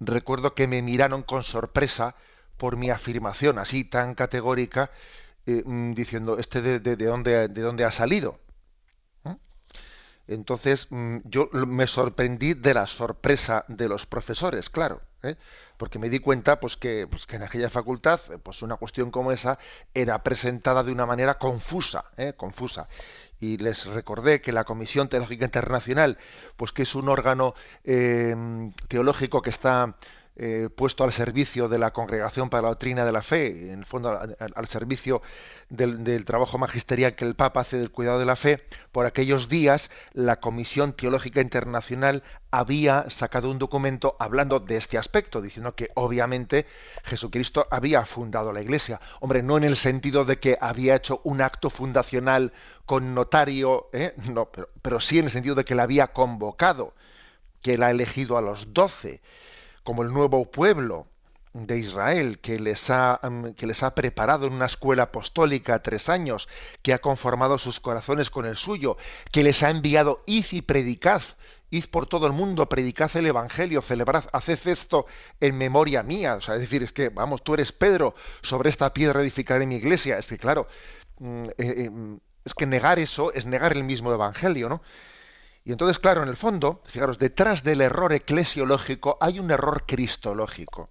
recuerdo 0.00 0.54
que 0.54 0.66
me 0.68 0.82
miraron 0.82 1.22
con 1.22 1.42
sorpresa 1.42 2.16
por 2.56 2.76
mi 2.76 2.90
afirmación 2.90 3.58
así 3.58 3.84
tan 3.84 4.14
categórica, 4.14 4.90
mm, 5.46 5.92
diciendo, 5.92 6.38
¿este 6.38 6.62
de, 6.62 6.80
de 6.80 7.06
dónde 7.06 7.84
ha 7.84 7.90
salido? 7.90 8.40
Entonces 10.30 10.86
mm, 10.90 11.18
yo 11.24 11.50
me 11.52 11.88
sorprendí 11.88 12.54
de 12.54 12.72
la 12.72 12.86
sorpresa 12.86 13.64
de 13.66 13.88
los 13.88 14.06
profesores, 14.06 14.70
claro, 14.70 15.02
¿eh? 15.24 15.34
porque 15.76 15.98
me 15.98 16.08
di 16.08 16.20
cuenta 16.20 16.60
pues 16.60 16.76
que, 16.76 17.08
pues 17.10 17.26
en 17.30 17.42
aquella 17.42 17.68
facultad 17.68 18.20
eh, 18.30 18.38
pues 18.38 18.62
una 18.62 18.76
cuestión 18.76 19.10
como 19.10 19.32
esa 19.32 19.58
era 19.92 20.22
presentada 20.22 20.84
de 20.84 20.92
una 20.92 21.04
manera 21.04 21.36
confusa, 21.38 22.04
¿eh? 22.16 22.34
confusa. 22.36 22.88
Y 23.40 23.56
les 23.56 23.86
recordé 23.86 24.40
que 24.40 24.52
la 24.52 24.62
Comisión 24.64 25.08
Teológica 25.08 25.46
Internacional, 25.46 26.18
pues 26.56 26.70
que 26.70 26.82
es 26.82 26.94
un 26.94 27.08
órgano 27.08 27.54
teológico 28.88 29.40
que 29.42 29.50
está 29.50 29.96
eh, 30.42 30.70
puesto 30.74 31.04
al 31.04 31.12
servicio 31.12 31.68
de 31.68 31.78
la 31.78 31.92
Congregación 31.92 32.48
para 32.48 32.62
la 32.62 32.68
Doctrina 32.70 33.04
de 33.04 33.12
la 33.12 33.20
Fe, 33.20 33.72
en 33.72 33.80
el 33.80 33.84
fondo 33.84 34.08
al, 34.08 34.66
servicio 34.66 35.20
del, 35.70 36.24
trabajo 36.24 36.58
magisterial 36.58 37.14
que 37.14 37.24
el 37.24 37.36
Papa 37.36 37.60
hace 37.60 37.78
del 37.78 37.90
cuidado 37.90 38.18
de 38.18 38.26
la 38.26 38.36
fe, 38.36 38.64
por 38.92 39.06
aquellos 39.06 39.48
días 39.48 39.90
la 40.12 40.40
Comisión 40.40 40.92
Teológica 40.92 41.40
Internacional 41.40 42.22
había 42.50 43.08
sacado 43.08 43.50
un 43.50 43.58
documento 43.58 44.16
hablando 44.18 44.58
de 44.58 44.76
este 44.76 44.98
aspecto, 44.98 45.40
diciendo 45.40 45.74
que 45.74 45.90
obviamente 45.94 46.66
Jesucristo 47.04 47.66
había 47.70 48.04
fundado 48.04 48.52
la 48.52 48.60
Iglesia. 48.60 49.00
Hombre, 49.20 49.42
no 49.42 49.56
en 49.56 49.64
el 49.64 49.76
sentido 49.76 50.24
de 50.24 50.38
que 50.40 50.58
había 50.60 50.96
hecho 50.96 51.20
un 51.24 51.40
acto 51.40 51.70
fundacional 51.70 52.52
con 52.84 53.14
notario, 53.14 53.88
¿eh? 53.92 54.14
no, 54.30 54.46
pero, 54.50 54.68
pero 54.82 55.00
sí 55.00 55.20
en 55.20 55.26
el 55.26 55.30
sentido 55.30 55.54
de 55.54 55.64
que 55.64 55.76
la 55.76 55.84
había 55.84 56.08
convocado, 56.08 56.94
que 57.62 57.74
él 57.74 57.82
ha 57.84 57.90
elegido 57.90 58.36
a 58.36 58.42
los 58.42 58.74
doce 58.74 59.22
como 59.84 60.02
el 60.02 60.12
nuevo 60.12 60.50
pueblo 60.50 61.06
de 61.52 61.78
Israel 61.78 62.38
que 62.38 62.58
les 62.60 62.90
ha, 62.90 63.20
que 63.56 63.66
les 63.66 63.82
ha 63.82 63.94
preparado 63.94 64.46
en 64.46 64.52
una 64.52 64.66
escuela 64.66 65.04
apostólica 65.04 65.82
tres 65.82 66.08
años, 66.08 66.48
que 66.82 66.92
ha 66.92 67.00
conformado 67.00 67.58
sus 67.58 67.80
corazones 67.80 68.30
con 68.30 68.46
el 68.46 68.56
suyo, 68.56 68.96
que 69.32 69.42
les 69.42 69.62
ha 69.62 69.70
enviado 69.70 70.22
id 70.26 70.46
y 70.52 70.62
predicad 70.62 71.22
id 71.70 71.86
por 71.86 72.06
todo 72.06 72.26
el 72.26 72.32
mundo, 72.32 72.68
predicad 72.68 73.10
el 73.16 73.26
Evangelio, 73.26 73.80
celebrad, 73.80 74.24
haced 74.32 74.66
esto 74.68 75.06
en 75.40 75.56
memoria 75.56 76.02
mía. 76.02 76.34
O 76.34 76.40
sea, 76.40 76.56
es 76.56 76.62
decir, 76.62 76.82
es 76.82 76.92
que, 76.92 77.08
vamos, 77.08 77.42
tú 77.42 77.54
eres 77.54 77.72
Pedro, 77.72 78.14
sobre 78.42 78.70
esta 78.70 78.92
piedra 78.92 79.20
edificaré 79.20 79.66
mi 79.66 79.76
iglesia. 79.76 80.18
Es 80.18 80.26
que, 80.26 80.38
claro, 80.38 80.66
mm, 81.18 81.44
eh, 81.44 81.54
eh, 81.58 81.90
es 82.44 82.54
que 82.54 82.66
negar 82.66 82.98
eso 82.98 83.32
es 83.32 83.46
negar 83.46 83.72
el 83.72 83.84
mismo 83.84 84.12
Evangelio, 84.12 84.68
¿no? 84.68 84.82
Y 85.64 85.72
entonces, 85.72 85.98
claro, 85.98 86.22
en 86.22 86.28
el 86.28 86.36
fondo, 86.36 86.82
fijaros, 86.86 87.18
detrás 87.18 87.62
del 87.62 87.82
error 87.82 88.12
eclesiológico 88.12 89.18
hay 89.20 89.38
un 89.38 89.50
error 89.50 89.84
cristológico. 89.86 90.90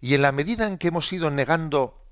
Y 0.00 0.14
en 0.14 0.22
la 0.22 0.32
medida 0.32 0.66
en 0.66 0.78
que 0.78 0.88
hemos 0.88 1.12
ido 1.12 1.30
negando 1.30 2.02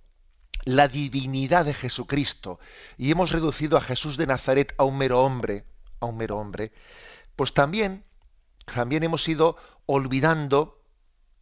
la 0.64 0.88
divinidad 0.88 1.64
de 1.64 1.74
Jesucristo 1.74 2.58
y 2.96 3.10
hemos 3.10 3.32
reducido 3.32 3.76
a 3.76 3.82
Jesús 3.82 4.16
de 4.16 4.26
Nazaret 4.26 4.74
a 4.78 4.84
un 4.84 4.98
mero 4.98 5.22
hombre, 5.22 5.64
a 6.00 6.06
un 6.06 6.16
mero 6.16 6.38
hombre, 6.38 6.72
pues 7.36 7.52
también, 7.52 8.04
también 8.64 9.02
hemos 9.02 9.28
ido 9.28 9.56
olvidando 9.86 10.80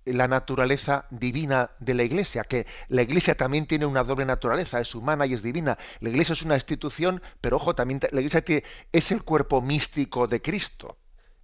la 0.05 0.27
naturaleza 0.27 1.07
divina 1.11 1.71
de 1.79 1.95
la 1.95 2.03
Iglesia, 2.03 2.43
que 2.43 2.67
la 2.89 3.03
Iglesia 3.03 3.37
también 3.37 3.67
tiene 3.67 3.87
una 3.87 4.03
doble 4.03 4.25
naturaleza, 4.25 4.81
es 4.81 4.95
humana 4.97 5.27
y 5.27 5.35
es 5.35 5.43
divina. 5.43 5.79
La 6.01 6.09
Iglesia 6.09 6.33
es 6.33 6.43
una 6.43 6.57
institución, 6.57 7.23
pero 7.41 7.57
ojo, 7.57 7.75
también 7.75 8.01
la 8.11 8.21
Iglesia 8.21 8.45
es 8.91 9.13
el 9.13 9.23
cuerpo 9.23 9.63
místico 9.63 10.27
de 10.27 10.43
Cristo, 10.43 10.99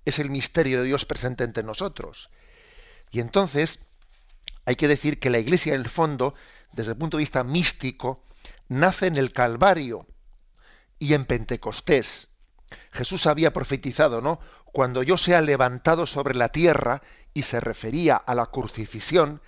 es 0.05 0.19
el 0.19 0.31
misterio 0.31 0.81
de 0.81 0.87
Dios 0.87 1.05
presente 1.05 1.45
entre 1.45 1.62
nosotros. 1.62 2.31
Y 3.12 3.21
entonces 3.21 3.78
hay 4.68 4.76
que 4.76 4.87
decir 4.87 5.18
que 5.18 5.30
la 5.30 5.38
Iglesia, 5.38 5.75
en 5.75 5.80
el 5.80 5.88
fondo, 5.88 6.34
desde 6.72 6.92
el 6.92 6.98
punto 6.98 7.16
de 7.16 7.22
vista 7.22 7.42
místico, 7.42 8.22
nace 8.68 9.06
en 9.06 9.16
el 9.16 9.32
Calvario 9.32 10.06
y 10.98 11.14
en 11.14 11.25
Pentecostés. 11.25 12.28
Jesús 12.92 13.26
había 13.26 13.54
profetizado, 13.54 14.20
¿no? 14.20 14.40
Cuando 14.66 15.02
yo 15.02 15.16
sea 15.16 15.40
levantado 15.40 16.04
sobre 16.04 16.34
la 16.34 16.50
tierra, 16.50 17.00
y 17.32 17.44
se 17.44 17.60
refería 17.60 18.16
a 18.16 18.34
la 18.34 18.44
crucifixión, 18.44 19.40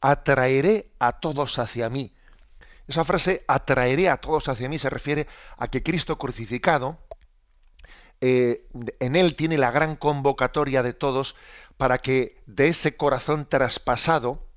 atraeré 0.00 0.90
a 0.98 1.20
todos 1.20 1.60
hacia 1.60 1.88
mí. 1.88 2.16
Esa 2.88 3.04
frase, 3.04 3.44
atraeré 3.46 4.08
a 4.08 4.16
todos 4.16 4.48
hacia 4.48 4.68
mí, 4.68 4.80
se 4.80 4.90
refiere 4.90 5.28
a 5.56 5.68
que 5.68 5.84
Cristo 5.84 6.18
crucificado, 6.18 6.98
eh, 8.20 8.66
en 8.98 9.14
él 9.14 9.36
tiene 9.36 9.56
la 9.56 9.70
gran 9.70 9.94
convocatoria 9.94 10.82
de 10.82 10.94
todos 10.94 11.36
para 11.76 11.98
que 11.98 12.42
de 12.46 12.66
ese 12.66 12.96
corazón 12.96 13.48
traspasado 13.48 14.48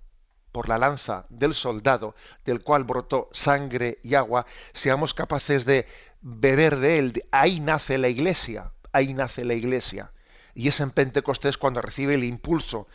por 0.57 0.69
la 0.69 0.79
lanza 0.79 1.27
del 1.29 1.53
soldado, 1.53 2.15
del 2.43 2.63
cual 2.63 2.83
brotó 2.83 3.29
sangre 3.31 3.99
y 4.01 4.15
agua, 4.15 4.47
seamos 4.73 5.13
capaces 5.13 5.65
de 5.65 5.85
beber 6.21 6.77
de 6.77 6.97
él. 6.97 7.23
Ahí 7.29 7.59
nace 7.59 7.99
la 7.99 8.09
iglesia, 8.09 8.71
ahí 8.91 9.13
nace 9.13 9.45
la 9.45 9.53
iglesia 9.53 10.11
y 10.55 10.67
es 10.67 10.79
en 10.79 10.89
Pentecostés 10.89 11.59
cuando 11.59 11.79
recibe 11.79 12.15
el 12.15 12.23
impulso 12.23 12.87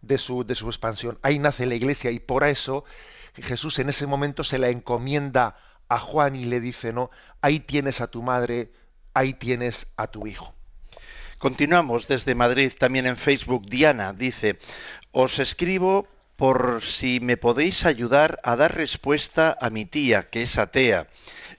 de 0.00 0.16
su, 0.16 0.46
de 0.46 0.54
su 0.54 0.68
expansión. 0.68 1.18
Ahí 1.20 1.38
nace 1.38 1.66
la 1.66 1.74
iglesia 1.74 2.10
y 2.10 2.20
por 2.20 2.42
eso 2.42 2.86
Jesús 3.34 3.78
en 3.80 3.90
ese 3.90 4.06
momento 4.06 4.42
se 4.42 4.56
la 4.56 4.70
encomienda 4.70 5.56
a 5.90 5.98
Juan 5.98 6.36
y 6.36 6.46
le 6.46 6.58
dice, 6.58 6.94
no, 6.94 7.10
ahí 7.42 7.60
tienes 7.60 8.00
a 8.00 8.06
tu 8.06 8.22
madre, 8.22 8.72
ahí 9.12 9.34
tienes 9.34 9.88
a 9.98 10.06
tu 10.06 10.26
hijo. 10.26 10.54
Continuamos 11.38 12.08
desde 12.08 12.34
Madrid, 12.34 12.72
también 12.78 13.06
en 13.06 13.18
Facebook. 13.18 13.66
Diana 13.68 14.14
dice, 14.14 14.58
os 15.12 15.38
escribo 15.38 16.08
por 16.40 16.80
si 16.80 17.20
me 17.20 17.36
podéis 17.36 17.84
ayudar 17.84 18.40
a 18.44 18.56
dar 18.56 18.74
respuesta 18.74 19.54
a 19.60 19.68
mi 19.68 19.84
tía, 19.84 20.30
que 20.30 20.40
es 20.40 20.56
atea. 20.56 21.06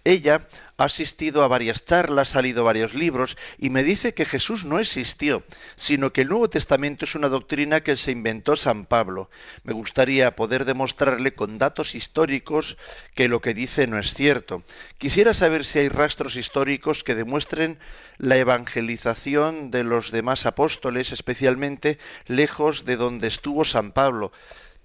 Ella 0.03 0.47
ha 0.77 0.85
asistido 0.85 1.43
a 1.43 1.47
varias 1.47 1.85
charlas, 1.85 2.35
ha 2.35 2.41
leído 2.41 2.63
varios 2.63 2.95
libros 2.95 3.38
y 3.59 3.69
me 3.69 3.83
dice 3.83 4.15
que 4.15 4.25
Jesús 4.25 4.65
no 4.65 4.79
existió, 4.79 5.43
sino 5.75 6.11
que 6.11 6.21
el 6.21 6.29
Nuevo 6.29 6.50
Testamento 6.50 7.05
es 7.05 7.13
una 7.13 7.29
doctrina 7.29 7.81
que 7.81 7.95
se 7.95 8.11
inventó 8.11 8.55
San 8.55 8.85
Pablo. 8.85 9.29
Me 9.63 9.73
gustaría 9.73 10.35
poder 10.35 10.65
demostrarle 10.65 11.35
con 11.35 11.59
datos 11.59 11.93
históricos 11.93 12.75
que 13.13 13.29
lo 13.29 13.39
que 13.39 13.53
dice 13.53 13.85
no 13.85 14.00
es 14.00 14.15
cierto. 14.15 14.63
Quisiera 14.97 15.35
saber 15.35 15.63
si 15.63 15.77
hay 15.77 15.89
rastros 15.89 16.35
históricos 16.38 17.03
que 17.03 17.13
demuestren 17.13 17.77
la 18.17 18.38
evangelización 18.38 19.69
de 19.69 19.83
los 19.83 20.09
demás 20.09 20.47
apóstoles, 20.47 21.11
especialmente 21.11 22.00
lejos 22.25 22.83
de 22.85 22.95
donde 22.95 23.27
estuvo 23.27 23.63
San 23.63 23.91
Pablo. 23.91 24.31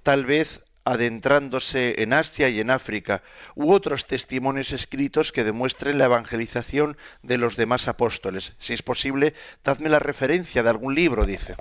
Tal 0.07 0.25
vez 0.25 0.63
adentrándose 0.85 2.01
en 2.01 2.13
Asia 2.13 2.49
y 2.49 2.61
en 2.61 2.71
África, 2.71 3.25
u 3.57 3.73
otros 3.73 4.07
testimonios 4.07 4.73
escritos 4.73 5.33
que 5.33 5.43
demuestren 5.43 5.99
la 5.99 6.05
evangelización 6.05 6.97
de 7.25 7.39
los 7.39 7.57
demás 7.57 7.89
apóstoles. 7.89 8.53
Si 8.59 8.73
es 8.73 8.83
posible, 8.83 9.35
dadme 9.65 9.89
la 9.89 9.99
referencia 9.99 10.63
de 10.63 10.71
algún 10.71 10.95
libro, 10.95 11.27
dice. 11.27 11.57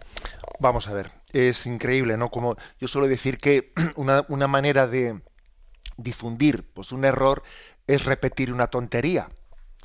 Vamos 0.60 0.88
a 0.88 0.94
ver, 0.94 1.10
es 1.34 1.66
increíble, 1.66 2.18
¿no? 2.18 2.30
Como 2.30 2.56
yo 2.80 2.88
suelo 2.88 3.08
decir 3.08 3.40
que 3.40 3.74
una, 3.96 4.26
una 4.30 4.48
manera 4.48 4.86
de 4.86 5.20
difundir 5.98 6.70
pues 6.72 6.92
un 6.92 7.04
error 7.04 7.42
es 7.88 8.06
repetir 8.06 8.54
una 8.54 8.68
tontería. 8.68 9.28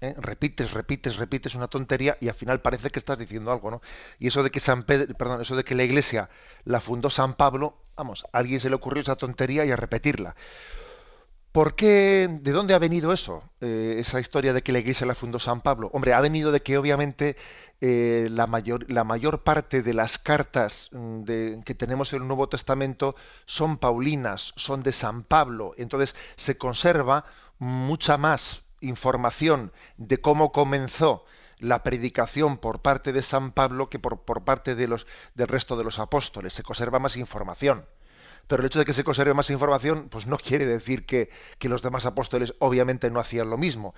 ¿Eh? 0.00 0.14
repites, 0.18 0.72
repites, 0.72 1.16
repites 1.16 1.54
una 1.54 1.68
tontería 1.68 2.16
y 2.20 2.28
al 2.28 2.34
final 2.34 2.60
parece 2.60 2.90
que 2.90 2.98
estás 2.98 3.18
diciendo 3.18 3.52
algo, 3.52 3.70
¿no? 3.70 3.82
Y 4.18 4.28
eso 4.28 4.42
de 4.42 4.50
que 4.50 4.60
San 4.60 4.84
Pedro, 4.84 5.14
perdón, 5.14 5.40
eso 5.40 5.56
de 5.56 5.64
que 5.64 5.74
la 5.74 5.84
Iglesia 5.84 6.30
la 6.64 6.80
fundó 6.80 7.10
San 7.10 7.34
Pablo, 7.34 7.76
vamos, 7.96 8.24
a 8.32 8.38
alguien 8.38 8.60
se 8.60 8.68
le 8.68 8.76
ocurrió 8.76 9.02
esa 9.02 9.16
tontería 9.16 9.64
y 9.64 9.70
a 9.70 9.76
repetirla. 9.76 10.34
¿Por 11.52 11.74
qué? 11.74 12.28
¿De 12.30 12.52
dónde 12.52 12.74
ha 12.74 12.78
venido 12.78 13.12
eso? 13.12 13.42
Eh, 13.60 13.96
esa 13.98 14.20
historia 14.20 14.52
de 14.52 14.62
que 14.62 14.70
la 14.70 14.78
Iglesia 14.78 15.06
la 15.06 15.16
fundó 15.16 15.40
San 15.40 15.62
Pablo. 15.62 15.90
Hombre, 15.92 16.14
ha 16.14 16.20
venido 16.20 16.52
de 16.52 16.62
que 16.62 16.78
obviamente 16.78 17.36
eh, 17.80 18.28
la, 18.30 18.46
mayor, 18.46 18.88
la 18.88 19.02
mayor 19.02 19.42
parte 19.42 19.82
de 19.82 19.92
las 19.92 20.18
cartas 20.18 20.90
mm, 20.92 21.62
que 21.62 21.74
tenemos 21.74 22.12
en 22.12 22.22
el 22.22 22.28
Nuevo 22.28 22.48
Testamento 22.48 23.16
son 23.46 23.78
paulinas, 23.78 24.52
son 24.54 24.84
de 24.84 24.92
San 24.92 25.24
Pablo. 25.24 25.74
Entonces 25.76 26.14
se 26.36 26.56
conserva 26.56 27.24
mucha 27.58 28.16
más 28.16 28.62
información 28.80 29.72
de 29.96 30.20
cómo 30.20 30.52
comenzó 30.52 31.24
la 31.58 31.82
predicación 31.82 32.58
por 32.58 32.80
parte 32.80 33.12
de 33.12 33.22
San 33.22 33.52
Pablo 33.52 33.90
que 33.90 33.98
por, 33.98 34.22
por 34.22 34.44
parte 34.44 34.74
de 34.74 34.88
los, 34.88 35.06
del 35.34 35.48
resto 35.48 35.76
de 35.76 35.84
los 35.84 35.98
apóstoles. 35.98 36.52
Se 36.52 36.62
conserva 36.62 36.98
más 36.98 37.16
información. 37.16 37.84
Pero 38.46 38.62
el 38.62 38.66
hecho 38.66 38.78
de 38.78 38.84
que 38.84 38.92
se 38.92 39.04
conserve 39.04 39.34
más 39.34 39.50
información, 39.50 40.08
pues 40.10 40.26
no 40.26 40.36
quiere 40.36 40.66
decir 40.66 41.06
que, 41.06 41.30
que 41.58 41.68
los 41.68 41.82
demás 41.82 42.06
apóstoles 42.06 42.54
obviamente 42.58 43.10
no 43.10 43.20
hacían 43.20 43.50
lo 43.50 43.58
mismo. 43.58 43.94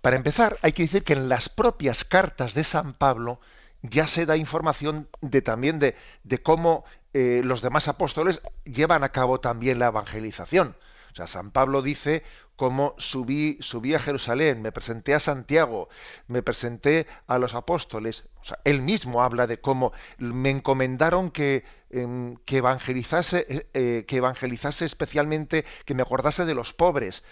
Para 0.00 0.16
empezar, 0.16 0.58
hay 0.62 0.72
que 0.72 0.84
decir 0.84 1.02
que 1.02 1.14
en 1.14 1.28
las 1.28 1.48
propias 1.48 2.04
cartas 2.04 2.54
de 2.54 2.62
San 2.62 2.94
Pablo 2.94 3.40
ya 3.82 4.06
se 4.06 4.26
da 4.26 4.36
información 4.36 5.08
de 5.20 5.42
también 5.42 5.78
de, 5.78 5.96
de 6.22 6.42
cómo 6.42 6.84
eh, 7.14 7.42
los 7.44 7.62
demás 7.62 7.88
apóstoles 7.88 8.42
llevan 8.64 9.02
a 9.02 9.10
cabo 9.10 9.40
también 9.40 9.78
la 9.78 9.86
evangelización. 9.86 10.76
O 11.12 11.16
sea, 11.16 11.26
San 11.26 11.50
Pablo 11.50 11.82
dice 11.82 12.22
cómo 12.58 12.96
subí, 12.98 13.56
subí 13.60 13.94
a 13.94 14.00
Jerusalén, 14.00 14.60
me 14.62 14.72
presenté 14.72 15.14
a 15.14 15.20
Santiago, 15.20 15.88
me 16.26 16.42
presenté 16.42 17.06
a 17.28 17.38
los 17.38 17.54
apóstoles. 17.54 18.24
Él 18.64 18.82
mismo 18.82 19.22
habla 19.22 19.46
de 19.46 19.60
cómo 19.60 19.92
me 20.18 20.50
encomendaron 20.50 21.30
que, 21.30 21.64
em, 21.88 22.34
evangelizase, 22.48 23.46
eh, 23.48 23.70
eh, 23.74 24.04
que 24.08 24.16
evangelizase 24.16 24.84
especialmente, 24.86 25.64
que 25.84 25.94
me 25.94 26.02
acordase 26.02 26.44
de 26.46 26.56
los 26.56 26.74
pobres. 26.74 27.22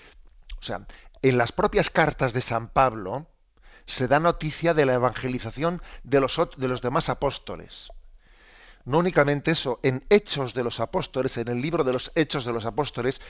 O 0.60 0.62
sea, 0.62 0.86
en 1.22 1.38
las 1.38 1.50
propias 1.50 1.90
cartas 1.90 2.32
de 2.32 2.40
San 2.40 2.68
Pablo 2.68 3.26
se 3.84 4.06
da 4.06 4.20
noticia 4.20 4.74
de 4.74 4.86
la 4.86 4.94
evangelización 4.94 5.82
de 6.04 6.20
los, 6.20 6.40
de 6.56 6.68
los 6.68 6.82
demás 6.82 7.08
apóstoles. 7.08 7.90
No 8.86 8.98
únicamente 8.98 9.50
eso, 9.50 9.80
en 9.82 10.06
Hechos 10.10 10.54
de 10.54 10.62
los 10.62 10.78
Apóstoles, 10.78 11.36
en 11.38 11.48
el 11.48 11.60
libro 11.60 11.82
de 11.82 11.92
los 11.92 12.12
Hechos 12.14 12.44
de 12.44 12.52
los 12.52 12.66
Apóstoles, 12.66 13.20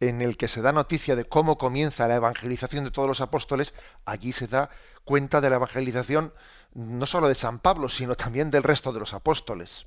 en 0.00 0.20
el 0.20 0.36
que 0.36 0.48
se 0.48 0.60
da 0.60 0.72
noticia 0.72 1.14
de 1.14 1.24
cómo 1.24 1.56
comienza 1.56 2.08
la 2.08 2.16
evangelización 2.16 2.82
de 2.82 2.90
todos 2.90 3.06
los 3.06 3.20
apóstoles, 3.20 3.74
allí 4.04 4.32
se 4.32 4.48
da 4.48 4.70
cuenta 5.04 5.40
de 5.40 5.50
la 5.50 5.56
evangelización 5.56 6.34
no 6.74 7.06
solo 7.06 7.28
de 7.28 7.36
San 7.36 7.60
Pablo, 7.60 7.88
sino 7.88 8.16
también 8.16 8.50
del 8.50 8.64
resto 8.64 8.92
de 8.92 8.98
los 8.98 9.14
apóstoles. 9.14 9.86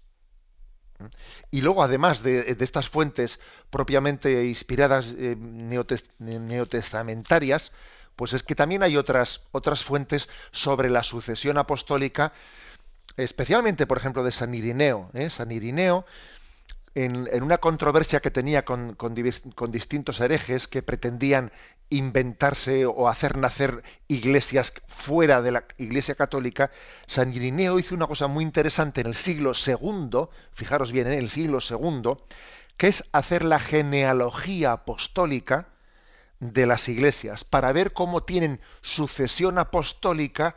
Y 1.52 1.60
luego, 1.60 1.84
además 1.84 2.24
de, 2.24 2.56
estas 2.62 2.88
fuentes 2.88 3.42
propiamente 3.70 4.46
inspiradas 4.46 5.14
eh, 5.18 5.36
neotestamentarias, 5.38 7.74
pues 8.16 8.32
es 8.32 8.44
que 8.44 8.56
también 8.56 8.82
hay 8.82 8.96
otras, 8.96 9.42
otras 9.52 9.84
fuentes 9.84 10.30
sobre 10.52 10.90
la 10.90 11.04
sucesión 11.04 11.58
apostólica 11.58 12.32
especialmente, 13.18 13.88
por 13.88 13.98
ejemplo, 13.98 14.24
de 14.24 14.32
San 14.32 14.54
Irineo. 14.54 15.10
¿eh? 15.14 15.30
San 15.30 15.52
Irineo, 15.52 16.06
en, 16.94 17.44
una 17.44 17.58
controversia 17.58 18.22
que 18.22 18.32
tenía 18.32 18.64
con, 18.64 18.96
distintos 19.70 20.20
herejes 20.20 20.68
que 20.68 20.82
pretendían 20.82 21.52
inventarse 21.90 22.86
o 22.86 23.08
hacer 23.08 23.38
nacer 23.38 23.84
iglesias 24.08 24.74
fuera 24.88 25.42
de 25.42 25.52
la 25.52 25.66
Iglesia 25.78 26.16
Católica, 26.16 26.72
San 27.06 27.34
Irineo 27.34 27.80
hizo 27.80 27.96
una 27.96 28.08
cosa 28.08 28.28
muy 28.28 28.44
interesante 28.44 29.02
en 29.02 29.08
el 29.08 29.16
siglo 29.16 29.54
II, 29.54 30.28
fijaros 30.52 30.92
bien, 30.92 31.08
en 31.08 31.20
el 31.20 31.30
siglo 31.30 31.60
II, 31.62 32.18
que 32.78 32.88
es 32.88 33.04
hacer 33.12 33.44
la 33.44 33.60
genealogía 33.60 34.72
apostólica 34.72 35.70
de 36.40 36.68
las 36.68 36.88
iglesias, 36.90 37.44
para 37.44 37.72
ver 37.72 37.94
cómo 37.94 38.24
tienen 38.24 38.60
sucesión 38.82 39.58
apostólica 39.58 40.56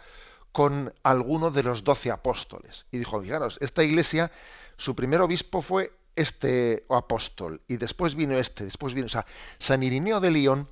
con 0.53 0.93
alguno 1.03 1.51
de 1.51 1.63
los 1.63 1.85
doce 1.85 2.11
apóstoles. 2.11 2.87
Y 2.91 2.99
dijo, 2.99 3.21
fijaros, 3.21 3.59
esta 3.61 3.83
iglesia, 3.83 4.31
su 4.77 4.95
primer 4.95 5.21
obispo 5.21 5.63
fue 5.63 5.93
este 6.17 6.85
apóstol, 6.91 7.61
y 7.69 7.77
después 7.77 8.15
vino 8.15 8.37
este, 8.37 8.65
después 8.65 8.95
vino, 8.95 9.07
o 9.07 9.11
sea, 9.11 9.27
San 9.59 9.83
Irineo 9.83 10.21
de 10.21 10.31
León, 10.31 10.69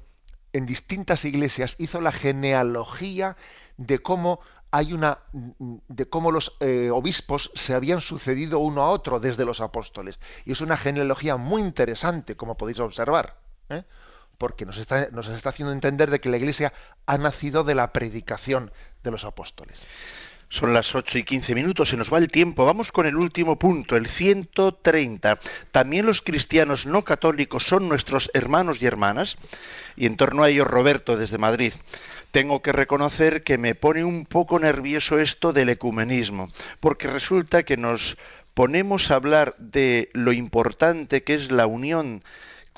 en 0.53 0.67
distintas 0.67 1.25
iglesias, 1.25 1.77
hizo 1.79 2.01
la 2.01 2.13
genealogía 2.13 3.37
de 3.77 4.01
cómo 4.01 4.41
hay 4.71 4.93
una 4.93 5.19
de 5.33 6.09
cómo 6.09 6.31
los 6.31 6.57
eh, 6.61 6.91
obispos 6.93 7.51
se 7.55 7.73
habían 7.75 8.01
sucedido 8.01 8.59
uno 8.59 8.83
a 8.83 8.91
otro 8.91 9.19
desde 9.21 9.45
los 9.45 9.61
apóstoles. 9.61 10.19
Y 10.45 10.53
es 10.53 10.61
una 10.61 10.77
genealogía 10.77 11.37
muy 11.37 11.63
interesante, 11.63 12.37
como 12.37 12.57
podéis 12.57 12.81
observar, 12.81 13.39
¿eh? 13.71 13.85
porque 14.37 14.67
nos 14.67 14.77
está, 14.79 15.09
nos 15.11 15.29
está 15.29 15.49
haciendo 15.49 15.73
entender 15.73 16.11
de 16.11 16.21
que 16.21 16.29
la 16.29 16.37
Iglesia 16.37 16.73
ha 17.07 17.19
nacido 17.19 17.65
de 17.65 17.75
la 17.75 17.93
predicación 17.93 18.71
de 19.03 19.11
los 19.11 19.25
apóstoles. 19.25 19.79
Son 20.51 20.73
las 20.73 20.95
8 20.95 21.19
y 21.19 21.25
15 21.25 21.55
minutos, 21.55 21.91
se 21.91 21.99
nos 21.99 22.11
va 22.11 22.17
el 22.17 22.29
tiempo. 22.29 22.65
Vamos 22.65 22.91
con 22.91 23.05
el 23.05 23.17
último 23.17 23.59
punto, 23.59 23.97
el 23.97 24.07
130. 24.07 25.39
También 25.73 26.07
los 26.07 26.23
cristianos 26.23 26.87
no 26.87 27.05
católicos 27.05 27.65
son 27.65 27.87
nuestros 27.87 28.31
hermanos 28.33 28.81
y 28.81 28.87
hermanas. 28.87 29.37
Y 29.95 30.07
en 30.07 30.17
torno 30.17 30.43
a 30.43 30.49
ello, 30.49 30.65
Roberto, 30.65 31.19
desde 31.19 31.37
Madrid. 31.37 31.75
Tengo 32.31 32.63
que 32.63 32.73
reconocer 32.73 33.43
que 33.43 33.59
me 33.59 33.75
pone 33.75 34.05
un 34.05 34.25
poco 34.25 34.59
nervioso 34.59 35.19
esto 35.19 35.53
del 35.53 35.69
ecumenismo, 35.69 36.51
porque 36.81 37.09
resulta 37.09 37.63
que 37.63 37.77
nos 37.77 38.17
ponemos 38.55 39.11
a 39.11 39.17
hablar 39.17 39.55
de 39.59 40.11
lo 40.15 40.33
importante 40.33 41.23
que 41.23 41.35
es 41.35 41.51
la 41.51 41.67
unión 41.67 42.23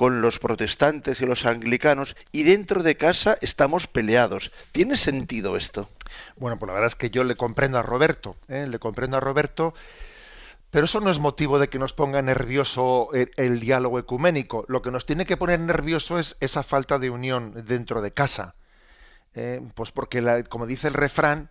con 0.00 0.22
los 0.22 0.38
protestantes 0.38 1.20
y 1.20 1.26
los 1.26 1.44
anglicanos 1.44 2.16
y 2.32 2.44
dentro 2.44 2.82
de 2.82 2.96
casa 2.96 3.36
estamos 3.42 3.86
peleados. 3.86 4.50
¿Tiene 4.72 4.96
sentido 4.96 5.58
esto? 5.58 5.90
Bueno, 6.38 6.58
pues 6.58 6.68
la 6.68 6.72
verdad 6.72 6.86
es 6.86 6.96
que 6.96 7.10
yo 7.10 7.22
le 7.22 7.36
comprendo 7.36 7.76
a 7.76 7.82
Roberto, 7.82 8.34
¿eh? 8.48 8.66
le 8.66 8.78
comprendo 8.78 9.18
a 9.18 9.20
Roberto, 9.20 9.74
pero 10.70 10.86
eso 10.86 11.02
no 11.02 11.10
es 11.10 11.18
motivo 11.18 11.58
de 11.58 11.68
que 11.68 11.78
nos 11.78 11.92
ponga 11.92 12.22
nervioso 12.22 13.10
el, 13.12 13.60
diálogo 13.60 13.98
ecuménico. 13.98 14.64
Lo 14.68 14.80
que 14.80 14.90
nos 14.90 15.04
tiene 15.04 15.26
que 15.26 15.36
poner 15.36 15.60
nervioso 15.60 16.18
es 16.18 16.34
esa 16.40 16.62
falta 16.62 16.98
de 16.98 17.10
unión 17.10 17.66
dentro 17.66 18.00
de 18.00 18.12
casa. 18.12 18.54
¿eh? 19.34 19.60
pues 19.74 19.92
porque, 19.92 20.46
como 20.48 20.64
dice 20.66 20.88
el 20.88 20.94
refrán, 20.94 21.50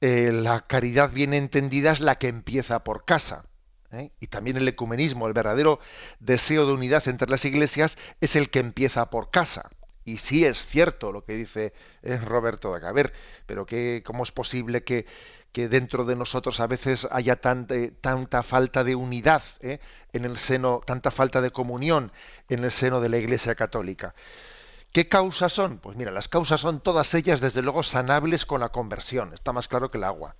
eh, 0.00 0.30
la 0.32 0.62
caridad 0.62 1.10
bien 1.12 1.34
entendida 1.34 1.92
es 1.92 2.00
la 2.00 2.16
que 2.16 2.28
empieza 2.28 2.82
por 2.82 3.04
casa. 3.04 3.44
¿Eh? 3.92 4.10
y 4.20 4.26
también 4.28 4.56
el 4.56 4.68
ecumenismo, 4.68 5.26
el 5.26 5.32
verdadero 5.32 5.80
deseo 6.20 6.66
de 6.66 6.72
unidad 6.72 7.06
entre 7.08 7.30
las 7.30 7.44
iglesias, 7.44 7.98
es 8.20 8.36
el 8.36 8.50
que 8.50 8.60
empieza 8.60 9.10
por 9.10 9.30
casa. 9.30 9.70
Y 10.04 10.18
sí 10.18 10.44
es 10.44 10.64
cierto 10.64 11.12
lo 11.12 11.24
que 11.24 11.34
dice 11.34 11.74
eh, 12.02 12.16
Roberto 12.16 12.74
de 12.74 12.86
A 12.86 12.92
ver, 12.92 13.12
pero 13.46 13.66
que, 13.66 14.02
¿cómo 14.06 14.22
es 14.22 14.32
posible 14.32 14.82
que, 14.82 15.06
que, 15.52 15.68
dentro 15.68 16.06
de 16.06 16.16
nosotros 16.16 16.60
a 16.60 16.66
veces 16.66 17.06
haya 17.10 17.36
tanta, 17.36 17.74
tanta 18.00 18.42
falta 18.42 18.84
de 18.84 18.94
unidad 18.94 19.42
¿eh? 19.60 19.80
en 20.14 20.24
el 20.24 20.38
seno, 20.38 20.80
tanta 20.86 21.10
falta 21.10 21.42
de 21.42 21.50
comunión 21.50 22.10
en 22.48 22.64
el 22.64 22.72
seno 22.72 23.00
de 23.00 23.10
la 23.10 23.18
Iglesia 23.18 23.54
Católica? 23.54 24.14
¿Qué 24.92 25.08
causas 25.08 25.52
son? 25.52 25.78
Pues 25.78 25.96
mira, 25.98 26.10
las 26.10 26.28
causas 26.28 26.62
son 26.62 26.80
todas 26.80 27.12
ellas, 27.12 27.40
desde 27.40 27.60
luego, 27.60 27.82
sanables 27.82 28.46
con 28.46 28.60
la 28.60 28.70
conversión. 28.70 29.34
Está 29.34 29.52
más 29.52 29.68
claro 29.68 29.90
que 29.90 29.98
el 29.98 30.04
agua. 30.04 30.36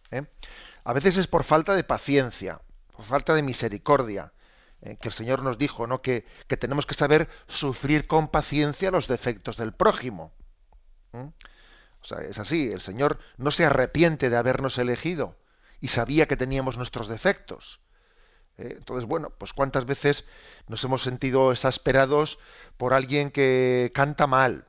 A 0.84 0.92
veces 0.94 1.18
es 1.18 1.26
por 1.26 1.44
falta 1.44 1.76
de 1.76 1.84
paciencia, 1.84 2.62
falta 3.02 3.34
de 3.34 3.42
misericordia. 3.42 4.32
Eh, 4.80 4.96
que 5.00 5.08
el 5.08 5.14
Señor 5.14 5.42
nos 5.42 5.58
dijo, 5.58 5.86
¿no? 5.86 6.02
Que, 6.02 6.24
que, 6.46 6.56
tenemos 6.56 6.86
que 6.86 6.94
saber 6.94 7.28
sufrir 7.48 8.06
con 8.06 8.28
paciencia 8.28 8.90
los 8.90 9.08
defectos 9.08 9.56
del 9.56 9.72
prójimo. 9.72 10.32
O 11.12 12.04
sea, 12.04 12.18
es 12.20 12.38
así, 12.38 12.70
el 12.70 12.80
Señor 12.80 13.18
no 13.38 13.50
se 13.50 13.64
arrepiente 13.64 14.30
de 14.30 14.36
habernos 14.36 14.78
elegido 14.78 15.36
y 15.80 15.88
sabía 15.88 16.26
que 16.26 16.36
teníamos 16.36 16.76
nuestros 16.76 17.08
defectos. 17.08 17.80
Eh, 18.56 18.74
entonces, 18.76 19.06
bueno, 19.06 19.30
pues 19.30 19.52
cuántas 19.52 19.84
veces 19.84 20.24
nos 20.66 20.82
hemos 20.84 21.02
sentido 21.02 21.52
exasperados 21.52 22.38
por 22.76 22.94
alguien 22.94 23.30
que 23.30 23.90
canta 23.94 24.26
mal, 24.26 24.66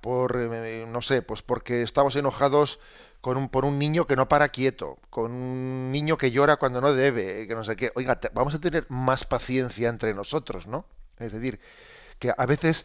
por, 0.00 0.36
eh, 0.36 0.86
no 0.88 1.02
sé, 1.02 1.22
pues 1.22 1.42
porque 1.42 1.82
estamos 1.82 2.16
enojados 2.16 2.80
un, 3.24 3.48
por 3.48 3.64
un 3.64 3.78
niño 3.78 4.06
que 4.06 4.16
no 4.16 4.28
para 4.28 4.48
quieto, 4.48 4.98
con 5.10 5.32
un 5.32 5.92
niño 5.92 6.18
que 6.18 6.30
llora 6.30 6.56
cuando 6.56 6.80
no 6.80 6.92
debe, 6.92 7.46
que 7.46 7.54
no 7.54 7.64
sé 7.64 7.76
qué. 7.76 7.92
Oiga, 7.94 8.20
vamos 8.34 8.54
a 8.54 8.60
tener 8.60 8.86
más 8.88 9.24
paciencia 9.24 9.88
entre 9.88 10.12
nosotros, 10.14 10.66
¿no? 10.66 10.84
Es 11.18 11.32
decir, 11.32 11.60
que 12.18 12.32
a 12.36 12.46
veces 12.46 12.84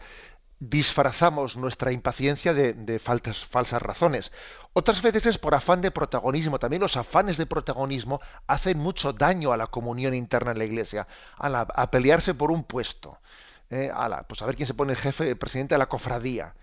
disfrazamos 0.60 1.56
nuestra 1.56 1.91
impaciencia 1.91 2.54
de, 2.54 3.00
falsas 3.00 3.82
razones. 3.82 4.32
Otras 4.73 5.02
veces 5.02 5.26
es 5.26 5.38
por 5.38 5.56
afán 5.56 5.82
de 5.82 5.91
protagonismo. 5.91 6.60
También 6.60 6.82
los 6.82 6.97
afanes 6.97 7.38
de 7.38 7.45
protagonismo 7.45 8.21
hacen 8.47 8.78
mucho 8.80 9.13
daño 9.13 9.52
a 9.52 9.58
la 9.58 9.67
comunión 9.67 10.13
interna 10.13 10.52
en 10.52 10.58
la 10.60 10.65
Iglesia, 10.65 11.08
a, 11.38 11.91
pelearse 11.91 12.34
por 12.34 12.52
un 12.52 12.63
puesto, 12.63 13.19
eh, 13.69 13.91
a 13.93 14.10
la, 14.10 14.23
pues 14.23 14.41
a 14.41 14.45
ver 14.45 14.56
quién 14.56 14.67
se 14.67 14.73
pone 14.73 14.93
el 14.93 15.00
jefe, 15.00 15.30
el 15.30 15.38
presidente 15.38 15.76
de 15.76 15.80
la 15.80 15.89
cofradía. 15.89 16.56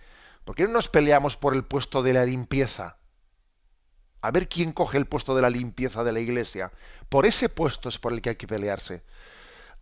¿Por 0.45 0.55
qué 0.55 0.65
no 0.65 0.73
nos 0.73 0.89
peleamos 0.89 1.37
por 1.37 1.55
el 1.55 1.65
puesto 1.65 2.03
de 2.03 2.13
la 2.13 2.25
limpieza? 2.25 2.97
A 4.25 4.31
ver 4.31 4.49
quién 4.49 4.73
coge 4.73 4.97
el 4.97 5.05
puesto 5.05 5.37
de 5.37 5.43
la 5.43 5.51
limpieza 5.51 6.03
de 6.03 6.11
la 6.11 6.19
iglesia. 6.19 6.73
Por 7.11 7.27
ese 7.27 7.51
puesto 7.51 7.91
es 7.91 7.99
por 7.99 8.15
el 8.15 8.23
que 8.23 8.31
hay 8.31 8.37
que 8.37 8.47
pelearse. 8.47 9.03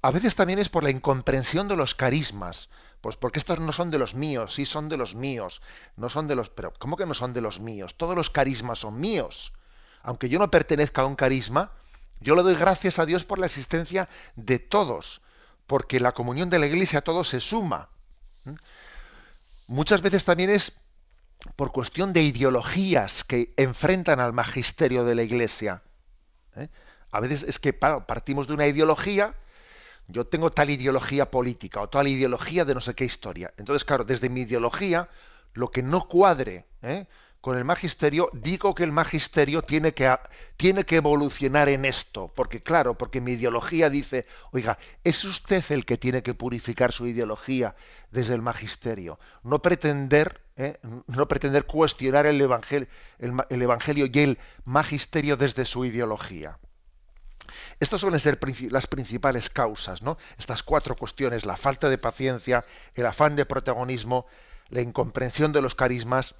A 0.03 0.11
veces 0.11 0.35
también 0.35 0.59
es 0.59 0.69
por 0.69 0.83
la 0.83 0.91
incomprensión 0.91 1.69
de 1.69 1.77
los 1.77 1.95
carismas. 1.95 2.69
Pues 3.01 3.17
porque 3.17 3.39
estos 3.39 3.61
no 3.61 3.71
son 3.71 3.93
de 3.93 3.99
los 3.99 4.17
míos, 4.17 4.53
sí 4.55 4.67
son 4.67 4.89
de 4.89 4.97
los 4.97 5.15
míos, 5.15 5.63
no 5.97 6.09
son 6.09 6.27
de 6.27 6.35
los... 6.35 6.51
Pero 6.51 6.73
¿cómo 6.81 6.97
que 6.97 7.07
no 7.07 7.15
son 7.15 7.33
de 7.33 7.41
los 7.41 7.61
míos? 7.61 7.95
Todos 7.97 8.17
los 8.17 8.31
carismas 8.31 8.81
son 8.81 8.99
míos. 8.99 9.53
Aunque 10.03 10.29
yo 10.29 10.41
no 10.41 10.51
pertenezca 10.51 11.03
a 11.03 11.07
un 11.07 11.15
carisma, 11.15 11.71
yo 12.19 12.35
le 12.35 12.43
doy 12.43 12.57
gracias 12.57 12.99
a 12.99 13.07
Dios 13.07 13.25
por 13.25 13.39
la 13.39 13.47
existencia 13.47 14.09
de 14.35 14.59
todos, 14.59 15.23
porque 15.69 16.01
la 16.01 16.15
comunión 16.15 16.51
de 16.51 16.59
la 16.59 16.67
iglesia 16.67 16.99
a 16.99 17.03
todos 17.03 17.29
se 17.29 17.39
suma. 17.39 17.91
¿Mm? 18.43 18.55
Muchas 19.69 20.03
veces 20.03 20.25
también 20.25 20.51
es 20.51 20.73
por 21.57 21.73
cuestión 21.73 22.13
de 22.13 22.23
ideologías 22.23 23.25
que 23.25 23.49
enfrentan 23.57 24.21
al 24.21 24.33
magisterio 24.33 25.05
de 25.05 25.15
la 25.15 25.23
Iglesia. 25.23 25.83
¿eh? 26.57 26.69
A 27.11 27.21
veces 27.21 27.43
es 27.43 27.59
que 27.59 27.73
partimos 27.73 28.47
de 28.47 28.55
una 28.55 28.67
ideología, 28.67 29.35
yo 30.09 30.27
tengo 30.27 30.51
tal 30.51 30.71
ideología 30.71 31.31
política 31.31 31.81
o 31.81 31.89
tal 31.89 32.09
ideología 32.09 32.65
de 32.65 32.75
no 32.75 32.81
sé 32.81 32.95
qué 32.95 33.05
historia. 33.05 33.53
Entonces, 33.57 33.85
claro, 33.85 34.05
desde 34.05 34.29
mi 34.29 34.43
ideología, 34.43 35.09
lo 35.55 35.71
que 35.71 35.83
no 35.83 36.09
cuadre 36.09 36.67
¿eh? 36.83 37.07
con 37.41 37.57
el 37.57 37.65
magisterio, 37.65 38.31
digo 38.33 38.75
que 38.75 38.85
el 38.85 38.93
magisterio 38.93 39.63
tiene 39.63 39.93
que, 39.95 40.15
tiene 40.57 40.85
que 40.85 40.97
evolucionar 40.97 41.69
en 41.69 41.85
esto, 41.85 42.33
porque 42.35 42.63
claro, 42.63 42.97
porque 42.97 43.21
mi 43.21 43.33
ideología 43.33 43.91
dice, 43.91 44.27
oiga, 44.53 44.79
es 45.03 45.25
usted 45.25 45.65
el 45.71 45.85
que 45.85 45.99
tiene 45.99 46.23
que 46.23 46.35
purificar 46.35 46.93
su 46.93 47.07
ideología 47.07 47.75
desde 48.11 48.35
el 48.35 48.43
magisterio, 48.43 49.19
no 49.43 49.61
pretender, 49.61 50.42
¿eh? 50.57 50.79
no 51.07 51.29
pretender 51.29 51.65
cuestionar 51.65 52.27
el 52.27 52.41
evangelio, 52.41 52.89
el, 53.19 53.63
evangelio 53.63 54.07
y 54.13 54.19
el 54.19 54.39
magisterio 54.65 55.37
desde 55.37 55.65
su 55.65 55.85
ideología. 55.85 56.59
Estas 57.81 58.01
suelen 58.01 58.21
ser 58.21 58.39
las 58.71 58.87
principales 58.87 59.51
causas, 59.51 60.03
¿no? 60.03 60.17
Estas 60.39 60.63
cuatro 60.63 60.97
cuestiones, 60.97 61.45
la 61.45 61.57
falta 61.57 61.91
de 61.91 61.99
paciencia, 61.99 62.65
el 62.95 63.07
afán 63.07 63.37
de 63.37 63.45
protagonismo, 63.45 64.27
la 64.71 64.81
incomprensión 64.81 65.53
de 65.53 65.61
los 65.61 65.75
carismas 65.75 66.35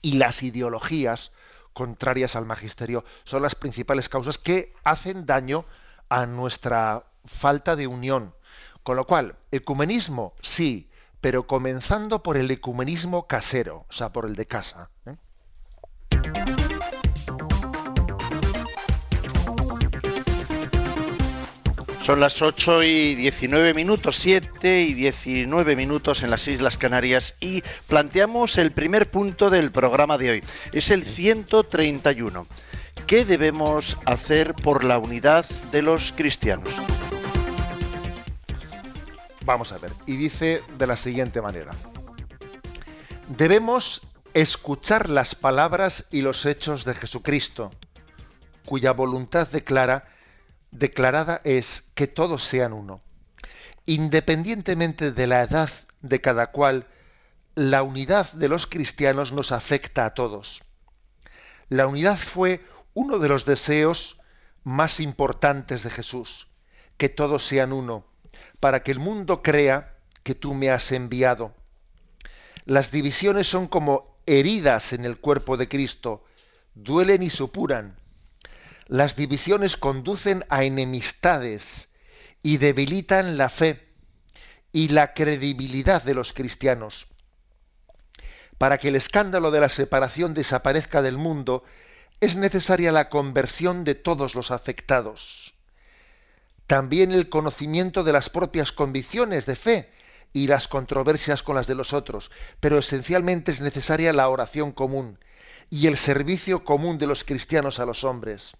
y 0.00 0.14
las 0.14 0.42
ideologías 0.42 1.32
contrarias 1.72 2.36
al 2.36 2.46
magisterio 2.46 3.04
son 3.24 3.42
las 3.42 3.54
principales 3.54 4.08
causas 4.08 4.38
que 4.38 4.72
hacen 4.84 5.26
daño 5.26 5.66
a 6.08 6.26
nuestra 6.26 7.04
falta 7.24 7.76
de 7.76 7.86
unión. 7.86 8.34
Con 8.82 8.96
lo 8.96 9.06
cual, 9.06 9.36
ecumenismo 9.50 10.34
sí, 10.40 10.89
pero 11.20 11.46
comenzando 11.46 12.22
por 12.22 12.36
el 12.36 12.50
ecumenismo 12.50 13.26
casero, 13.26 13.86
o 13.88 13.92
sea, 13.92 14.10
por 14.10 14.26
el 14.26 14.36
de 14.36 14.46
casa. 14.46 14.90
¿eh? 15.06 15.16
Son 22.00 22.18
las 22.18 22.40
8 22.40 22.82
y 22.82 23.14
19 23.14 23.74
minutos, 23.74 24.16
7 24.16 24.80
y 24.80 24.94
19 24.94 25.76
minutos 25.76 26.22
en 26.22 26.30
las 26.30 26.48
Islas 26.48 26.78
Canarias 26.78 27.36
y 27.40 27.62
planteamos 27.86 28.58
el 28.58 28.72
primer 28.72 29.10
punto 29.10 29.50
del 29.50 29.70
programa 29.70 30.16
de 30.16 30.30
hoy. 30.30 30.44
Es 30.72 30.90
el 30.90 31.04
131. 31.04 32.46
¿Qué 33.06 33.24
debemos 33.24 33.98
hacer 34.06 34.54
por 34.54 34.82
la 34.82 34.98
unidad 34.98 35.46
de 35.72 35.82
los 35.82 36.12
cristianos? 36.12 36.70
Vamos 39.44 39.72
a 39.72 39.78
ver, 39.78 39.92
y 40.06 40.16
dice 40.16 40.62
de 40.78 40.86
la 40.86 40.96
siguiente 40.96 41.40
manera. 41.40 41.72
Debemos 43.28 44.02
escuchar 44.34 45.08
las 45.08 45.34
palabras 45.34 46.04
y 46.10 46.22
los 46.22 46.46
hechos 46.46 46.84
de 46.84 46.94
Jesucristo, 46.94 47.72
cuya 48.64 48.92
voluntad 48.92 49.48
declara 49.48 50.08
declarada 50.70 51.40
es 51.44 51.90
que 51.94 52.06
todos 52.06 52.44
sean 52.44 52.72
uno. 52.72 53.00
Independientemente 53.86 55.12
de 55.12 55.26
la 55.26 55.42
edad 55.42 55.70
de 56.00 56.20
cada 56.20 56.48
cual, 56.52 56.86
la 57.54 57.82
unidad 57.82 58.32
de 58.32 58.48
los 58.48 58.66
cristianos 58.66 59.32
nos 59.32 59.52
afecta 59.52 60.06
a 60.06 60.14
todos. 60.14 60.62
La 61.68 61.86
unidad 61.86 62.16
fue 62.16 62.64
uno 62.94 63.18
de 63.18 63.28
los 63.28 63.44
deseos 63.44 64.20
más 64.62 65.00
importantes 65.00 65.82
de 65.82 65.90
Jesús, 65.90 66.48
que 66.96 67.08
todos 67.08 67.44
sean 67.46 67.72
uno, 67.72 68.06
para 68.60 68.82
que 68.82 68.92
el 68.92 69.00
mundo 69.00 69.42
crea 69.42 69.96
que 70.22 70.34
tú 70.34 70.54
me 70.54 70.70
has 70.70 70.92
enviado. 70.92 71.54
Las 72.66 72.90
divisiones 72.90 73.46
son 73.46 73.66
como 73.66 74.18
heridas 74.26 74.92
en 74.92 75.04
el 75.04 75.18
cuerpo 75.18 75.56
de 75.56 75.68
Cristo, 75.68 76.24
duelen 76.74 77.22
y 77.22 77.30
supuran. 77.30 77.96
Las 78.86 79.16
divisiones 79.16 79.76
conducen 79.76 80.44
a 80.50 80.64
enemistades 80.64 81.88
y 82.42 82.58
debilitan 82.58 83.36
la 83.36 83.48
fe 83.48 83.88
y 84.72 84.88
la 84.88 85.14
credibilidad 85.14 86.02
de 86.02 86.14
los 86.14 86.32
cristianos. 86.32 87.06
Para 88.58 88.78
que 88.78 88.88
el 88.88 88.96
escándalo 88.96 89.50
de 89.50 89.60
la 89.60 89.68
separación 89.68 90.34
desaparezca 90.34 91.02
del 91.02 91.16
mundo, 91.16 91.64
es 92.20 92.36
necesaria 92.36 92.92
la 92.92 93.08
conversión 93.08 93.84
de 93.84 93.94
todos 93.94 94.34
los 94.34 94.50
afectados. 94.50 95.54
También 96.70 97.10
el 97.10 97.28
conocimiento 97.28 98.04
de 98.04 98.12
las 98.12 98.30
propias 98.30 98.70
convicciones 98.70 99.44
de 99.44 99.56
fe 99.56 99.90
y 100.32 100.46
las 100.46 100.68
controversias 100.68 101.42
con 101.42 101.56
las 101.56 101.66
de 101.66 101.74
los 101.74 101.92
otros, 101.92 102.30
pero 102.60 102.78
esencialmente 102.78 103.50
es 103.50 103.60
necesaria 103.60 104.12
la 104.12 104.28
oración 104.28 104.70
común 104.70 105.18
y 105.68 105.88
el 105.88 105.96
servicio 105.96 106.62
común 106.64 106.96
de 106.98 107.08
los 107.08 107.24
cristianos 107.24 107.80
a 107.80 107.86
los 107.86 108.04
hombres. 108.04 108.52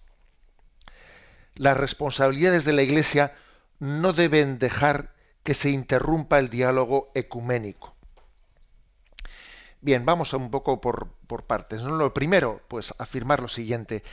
Las 1.55 1.77
responsabilidades 1.77 2.65
de 2.65 2.73
la 2.73 2.81
Iglesia 2.81 3.33
no 3.79 4.11
deben 4.11 4.59
dejar 4.59 5.13
que 5.43 5.53
se 5.53 5.69
interrumpa 5.69 6.37
el 6.37 6.49
diálogo 6.49 7.13
ecuménico. 7.15 7.95
Bien, 9.79 10.05
vamos 10.05 10.33
un 10.33 10.51
poco 10.51 10.81
por, 10.81 11.07
partes. 11.47 11.81
Lo 11.81 12.13
primero, 12.13 12.59
pues 12.67 12.93
afirmar 12.97 13.41
lo 13.41 13.47
siguiente. 13.47 14.03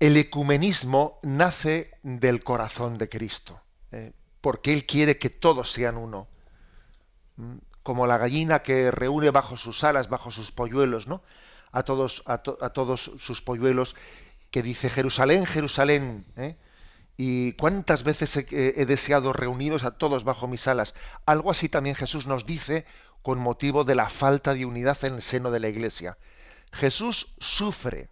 El 0.00 0.16
ecumenismo 0.16 1.18
nace 1.22 1.90
del 2.02 2.42
corazón 2.42 2.96
de 2.96 3.10
Cristo, 3.10 3.60
eh, 3.92 4.12
porque 4.40 4.72
Él 4.72 4.86
quiere 4.86 5.18
que 5.18 5.28
todos 5.28 5.70
sean 5.70 5.98
uno. 5.98 6.26
Mm, 7.36 7.58
como 7.82 8.06
la 8.06 8.16
gallina 8.16 8.62
que 8.62 8.90
reúne 8.90 9.30
bajo 9.30 9.58
sus 9.58 9.84
alas, 9.84 10.08
bajo 10.08 10.30
sus 10.30 10.52
polluelos, 10.52 11.06
¿no? 11.06 11.22
A 11.70 11.82
todos, 11.82 12.22
a, 12.24 12.38
todos 12.38 13.12
sus 13.18 13.42
polluelos, 13.42 13.94
que 14.50 14.62
dice 14.62 14.88
Jerusalén, 14.88 15.44
Jerusalén, 15.44 16.24
¿eh? 16.36 16.56
y 17.18 17.52
cuántas 17.52 18.02
veces 18.02 18.34
he, 18.36 18.46
he, 18.50 18.86
deseado 18.86 19.34
reuniros 19.34 19.84
a 19.84 19.92
todos 19.92 20.24
bajo 20.24 20.48
mis 20.48 20.66
alas. 20.66 20.94
Algo 21.26 21.50
así 21.50 21.68
también 21.68 21.94
Jesús 21.94 22.26
nos 22.26 22.46
dice 22.46 22.86
con 23.22 23.38
motivo 23.38 23.84
de 23.84 23.94
la 23.94 24.08
falta 24.08 24.54
de 24.54 24.64
unidad 24.64 25.04
en 25.04 25.16
el 25.16 25.22
seno 25.22 25.50
de 25.50 25.60
la 25.60 25.68
Iglesia. 25.68 26.16
Jesús 26.72 27.34
sufre 27.38 28.08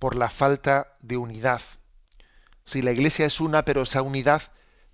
por 0.00 0.16
la 0.16 0.30
falta 0.30 0.96
de 1.00 1.18
unidad. 1.18 1.60
Si 2.64 2.82
la 2.82 2.90
Iglesia 2.90 3.26
es 3.26 3.40
una, 3.40 3.64
pero 3.64 3.82
esa 3.82 4.02
unidad 4.02 4.42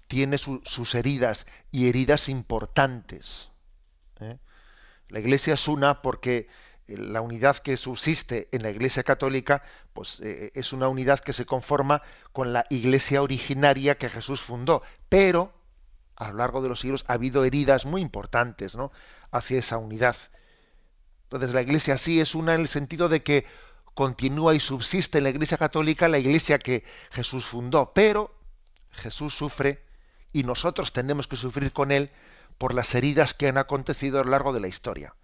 tiene 0.08 0.36
sus 0.36 0.94
heridas 0.94 1.46
y 1.70 1.88
heridas 1.88 2.28
importantes. 2.28 3.50
¿eh? 4.20 4.38
La 5.08 5.20
Iglesia 5.20 5.54
es 5.54 5.68
una 5.68 6.02
porque 6.02 6.48
la 6.88 7.20
unidad 7.20 7.56
que 7.58 7.76
subsiste 7.76 8.48
en 8.52 8.62
la 8.62 8.70
Iglesia 8.70 9.04
católica, 9.04 9.62
pues 9.92 10.20
eh, 10.20 10.50
es 10.54 10.72
una 10.72 10.88
unidad 10.88 11.20
que 11.20 11.32
se 11.32 11.46
conforma 11.46 12.02
con 12.32 12.52
la 12.52 12.66
Iglesia 12.68 13.22
originaria 13.22 13.98
que 13.98 14.10
Jesús 14.10 14.40
fundó, 14.40 14.82
pero 15.08 15.52
a 16.16 16.30
lo 16.30 16.38
largo 16.38 16.62
de 16.62 16.68
los 16.68 16.80
siglos 16.80 17.04
ha 17.06 17.12
habido 17.14 17.44
heridas 17.44 17.86
muy 17.86 18.00
importantes 18.00 18.74
¿no? 18.74 18.90
hacia 19.30 19.60
esa 19.60 19.78
unidad. 19.78 20.16
Entonces 21.24 21.52
la 21.52 21.62
Iglesia 21.62 21.96
sí 21.96 22.20
es 22.20 22.34
una 22.34 22.54
en 22.54 22.62
el 22.62 22.68
sentido 22.68 23.08
de 23.08 23.22
que 23.22 23.46
continúa 23.96 24.54
y 24.54 24.60
subsiste 24.60 25.18
en 25.18 25.24
la 25.24 25.30
Iglesia 25.30 25.56
católica 25.56 26.06
la 26.06 26.18
Iglesia 26.18 26.58
que 26.58 26.84
Jesús 27.10 27.46
fundó, 27.46 27.94
pero 27.94 28.38
Jesús 28.90 29.34
sufre 29.34 29.82
y 30.34 30.42
nosotros 30.44 30.92
tenemos 30.92 31.26
que 31.26 31.36
sufrir 31.36 31.72
con 31.72 31.90
él 31.90 32.10
por 32.58 32.74
las 32.74 32.94
heridas 32.94 33.32
que 33.32 33.48
han 33.48 33.56
acontecido 33.56 34.20
a 34.20 34.24
lo 34.24 34.32
largo 34.32 34.52
de 34.52 34.60
la 34.60 34.68
historia. 34.68 35.14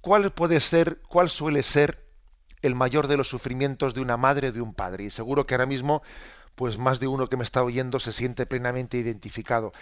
¿Cuál 0.00 0.32
puede 0.32 0.58
ser, 0.58 1.00
cuál 1.08 1.30
suele 1.30 1.62
ser 1.62 2.04
el 2.62 2.74
mayor 2.74 3.06
de 3.06 3.16
los 3.16 3.28
sufrimientos 3.28 3.94
de 3.94 4.00
una 4.00 4.16
madre 4.16 4.48
o 4.48 4.52
de 4.52 4.60
un 4.60 4.74
padre? 4.74 5.04
Y 5.04 5.10
seguro 5.10 5.46
que 5.46 5.54
ahora 5.54 5.66
mismo 5.66 6.02
pues 6.56 6.78
más 6.78 6.98
de 6.98 7.06
uno 7.06 7.28
que 7.28 7.36
me 7.36 7.44
está 7.44 7.62
oyendo 7.62 8.00
se 8.00 8.10
siente 8.10 8.44
plenamente 8.44 8.96
identificado. 8.96 9.72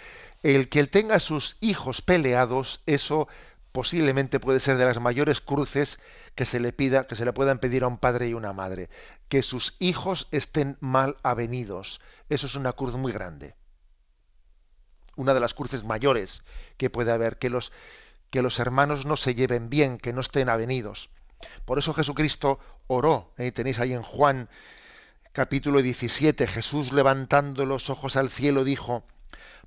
El 0.43 0.69
que 0.69 0.79
él 0.81 0.89
tenga 0.89 1.19
sus 1.19 1.57
hijos 1.61 2.03
peleados, 2.03 2.83
eso 2.85 3.27
posiblemente 3.71 4.39
puede 4.39 4.59
ser 4.59 4.77
de 4.77 4.85
las 4.85 4.99
mayores 4.99 5.41
cruces 5.41 5.99
que 6.35 6.45
se 6.45 6.59
le 6.59 6.73
pida, 6.73 7.07
que 7.07 7.15
se 7.15 7.25
le 7.25 7.33
puedan 7.33 7.59
pedir 7.59 7.83
a 7.83 7.87
un 7.87 7.97
padre 7.97 8.27
y 8.27 8.33
una 8.33 8.53
madre. 8.53 8.89
Que 9.29 9.41
sus 9.41 9.75
hijos 9.79 10.27
estén 10.31 10.77
mal 10.81 11.17
avenidos. 11.23 12.01
Eso 12.29 12.47
es 12.47 12.55
una 12.55 12.73
cruz 12.73 12.95
muy 12.95 13.11
grande. 13.11 13.55
Una 15.15 15.33
de 15.33 15.39
las 15.39 15.53
cruces 15.53 15.83
mayores 15.83 16.43
que 16.77 16.89
puede 16.89 17.11
haber, 17.11 17.37
que 17.37 17.49
los, 17.49 17.71
que 18.29 18.41
los 18.41 18.59
hermanos 18.59 19.05
no 19.05 19.15
se 19.15 19.33
lleven 19.33 19.69
bien, 19.69 19.97
que 19.97 20.11
no 20.11 20.19
estén 20.19 20.49
avenidos. 20.49 21.09
Por 21.63 21.79
eso 21.79 21.93
Jesucristo 21.93 22.59
oró, 22.87 23.33
¿eh? 23.37 23.51
tenéis 23.51 23.79
ahí 23.79 23.93
en 23.93 24.03
Juan 24.03 24.49
capítulo 25.31 25.81
17, 25.81 26.47
Jesús 26.47 26.93
levantando 26.93 27.65
los 27.65 27.89
ojos 27.89 28.15
al 28.15 28.29
cielo 28.29 28.63
dijo, 28.63 29.03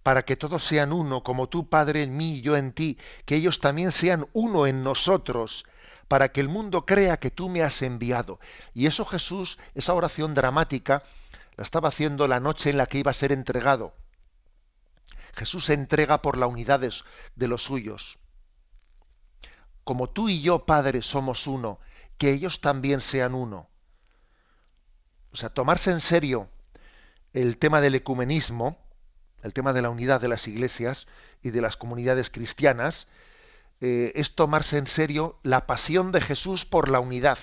para 0.03 0.25
que 0.25 0.35
todos 0.35 0.65
sean 0.65 0.95
uno, 0.95 1.23
como 1.23 1.51
tú, 1.51 1.69
Padre, 1.69 2.03
en 2.03 2.17
mí 2.17 2.37
y 2.37 2.41
yo 2.41 2.57
en 2.57 2.73
ti, 2.73 2.97
que 3.27 3.37
ellos 3.37 3.61
también 3.61 3.93
sean 3.93 4.27
uno 4.33 4.67
en 4.67 4.83
nosotros, 4.83 5.67
para 6.09 6.33
que 6.33 6.41
el 6.41 6.49
mundo 6.49 6.87
crea 6.87 7.19
que 7.19 7.31
tú 7.31 7.49
me 7.49 7.63
has 7.63 7.83
enviado. 7.83 8.41
Y 8.75 8.87
eso 8.87 9.05
Jesús, 9.05 9.59
esa 9.75 9.95
oración 9.95 10.35
dramática, 10.35 11.03
la 11.57 11.63
estaba 11.63 11.89
haciendo 11.89 12.27
la 12.27 12.41
noche 12.41 12.71
en 12.71 12.79
la 12.79 12.87
que 12.87 12.99
iba 12.99 13.11
a 13.11 13.15
ser 13.15 13.31
entregado. 13.31 13.95
Jesús 15.35 15.67
se 15.67 15.75
entrega 15.75 16.23
por 16.23 16.39
la 16.39 16.47
unidad 16.47 16.81
de 16.81 17.49
los 17.49 17.63
suyos. 17.63 18.19
Como 19.85 20.09
tú 20.11 20.29
y 20.29 20.41
yo, 20.41 20.67
Padre, 20.67 21.03
somos 21.03 21.47
uno, 21.47 21.79
que 22.17 22.33
ellos 22.33 22.61
también 22.61 23.01
sean 23.01 23.35
uno. 23.35 23.69
O 25.33 25.37
sea, 25.37 25.51
tomarse 25.51 25.91
en 25.91 26.01
serio 26.01 26.49
el 27.33 27.59
tema 27.59 27.81
del 27.81 27.95
ecumenismo, 27.95 28.79
el 29.43 29.53
tema 29.53 29.73
de 29.73 29.83
la 29.83 29.91
unidad 29.91 30.21
de 30.21 30.29
las 30.29 30.49
iglesias 30.49 31.07
y 31.43 31.51
de 31.51 31.61
las 31.61 31.77
comunidades 31.77 32.31
cristianas, 32.31 33.07
eh, 33.81 34.13
es 34.15 34.35
tomarse 34.35 34.79
en 34.79 34.87
serio 34.87 35.39
la 35.43 35.67
pasión 35.67 36.13
de 36.13 36.21
Jesús 36.21 36.65
por 36.65 36.89
la 36.89 37.01
unidad. 37.01 37.39